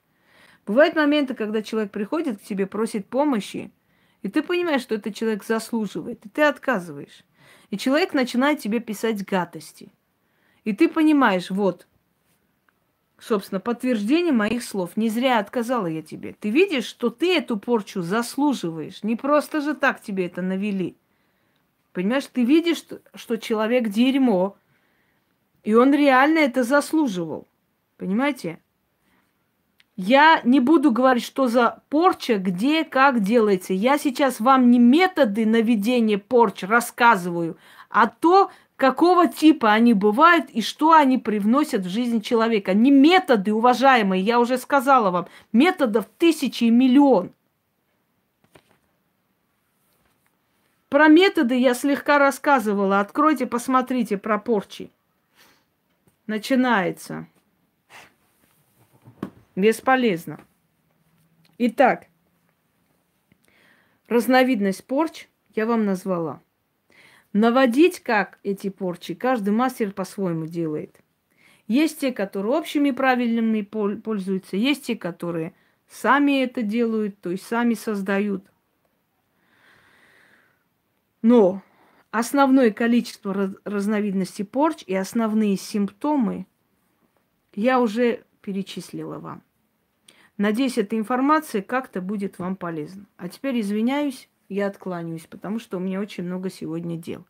Бывают 0.66 0.97
моменты, 0.97 1.35
когда 1.35 1.62
человек 1.62 1.93
приходит 1.93 2.40
к 2.40 2.43
тебе, 2.43 2.66
просит 2.66 3.06
помощи, 3.06 3.70
и 4.23 4.28
ты 4.28 4.43
понимаешь, 4.43 4.82
что 4.82 4.97
этот 4.97 5.15
человек 5.15 5.44
заслуживает, 5.44 6.27
и 6.27 6.28
ты 6.28 6.43
отказываешь. 6.43 7.24
И 7.70 7.78
человек 7.78 8.15
начинает 8.15 8.59
тебе 8.59 8.81
писать 8.81 9.24
гадости. 9.24 9.93
И 10.65 10.73
ты 10.73 10.89
понимаешь, 10.89 11.51
вот, 11.51 11.86
собственно, 13.20 13.61
подтверждение 13.61 14.32
моих 14.32 14.62
слов. 14.62 14.97
Не 14.97 15.09
зря 15.09 15.39
отказала 15.39 15.86
я 15.86 16.03
тебе. 16.03 16.35
Ты 16.39 16.51
видишь, 16.51 16.85
что 16.86 17.11
ты 17.11 17.36
эту 17.36 17.59
порчу 17.59 18.03
заслуживаешь. 18.03 19.03
Не 19.03 19.16
просто 19.16 19.61
же 19.61 19.74
так 19.74 20.01
тебе 20.01 20.27
это 20.27 20.43
навели. 20.43 20.97
Понимаешь, 21.93 22.27
ты 22.32 22.45
видишь, 22.45 22.85
что 23.15 23.36
человек 23.36 23.89
дерьмо, 23.89 24.57
и 25.65 25.74
он 25.74 25.93
реально 25.93 26.39
это 26.39 26.62
заслуживал. 26.62 27.49
Понимаете? 27.97 28.61
Я 29.97 30.40
не 30.45 30.61
буду 30.61 30.93
говорить, 30.93 31.24
что 31.24 31.49
за 31.49 31.82
порча, 31.89 32.39
где, 32.39 32.85
как 32.85 33.20
делается. 33.20 33.73
Я 33.73 33.99
сейчас 33.99 34.39
вам 34.39 34.70
не 34.70 34.78
методы 34.78 35.45
наведения 35.45 36.19
порч 36.19 36.62
рассказываю, 36.62 37.59
а 37.90 38.07
то, 38.07 38.53
какого 38.78 39.26
типа 39.26 39.72
они 39.72 39.92
бывают 39.92 40.48
и 40.50 40.62
что 40.62 40.92
они 40.92 41.18
привносят 41.18 41.84
в 41.84 41.88
жизнь 41.88 42.22
человека. 42.22 42.72
Не 42.74 42.92
методы, 42.92 43.52
уважаемые, 43.52 44.22
я 44.22 44.38
уже 44.38 44.56
сказала 44.56 45.10
вам, 45.10 45.26
методов 45.52 46.06
тысячи 46.16 46.64
и 46.64 46.70
миллион. 46.70 47.32
Про 50.88 51.09
методы 51.09 51.56
я 51.56 51.74
слегка 51.74 52.18
рассказывала. 52.18 53.00
Откройте, 53.00 53.46
посмотрите 53.46 54.16
про 54.16 54.38
порчи. 54.38 54.90
Начинается. 56.28 57.26
Бесполезно. 59.56 60.40
Итак, 61.59 62.06
разновидность 64.06 64.86
порч 64.86 65.26
я 65.56 65.66
вам 65.66 65.84
назвала. 65.84 66.40
Наводить 67.32 68.00
как 68.00 68.38
эти 68.42 68.70
порчи, 68.70 69.14
каждый 69.14 69.50
мастер 69.50 69.92
по-своему 69.92 70.46
делает. 70.46 71.00
Есть 71.66 72.00
те, 72.00 72.12
которые 72.12 72.52
общими 72.52 72.90
правильными 72.90 73.60
пользуются, 73.62 74.56
есть 74.56 74.86
те, 74.86 74.96
которые 74.96 75.55
сами 75.86 76.42
это 76.42 76.62
делают, 76.62 77.20
то 77.20 77.30
есть 77.30 77.46
сами 77.46 77.74
создают. 77.74 78.44
Но 81.20 81.62
основное 82.10 82.70
количество 82.70 83.55
разновидностей 83.64 84.46
порч 84.46 84.82
и 84.86 84.94
основные 84.94 85.56
симптомы 85.56 86.46
я 87.55 87.80
уже 87.80 88.24
перечислила 88.40 89.18
вам. 89.18 89.42
Надеюсь, 90.38 90.78
эта 90.78 90.96
информация 90.96 91.60
как-то 91.60 92.00
будет 92.00 92.38
вам 92.38 92.56
полезна. 92.56 93.06
А 93.16 93.28
теперь 93.28 93.60
извиняюсь, 93.60 94.30
я 94.49 94.66
откланяюсь, 94.66 95.29
потому 95.29 95.61
что 95.61 95.77
у 95.77 95.81
меня 95.81 96.01
очень 96.01 96.25
много 96.25 96.51
сегодня 96.51 96.97
дел. 96.99 97.29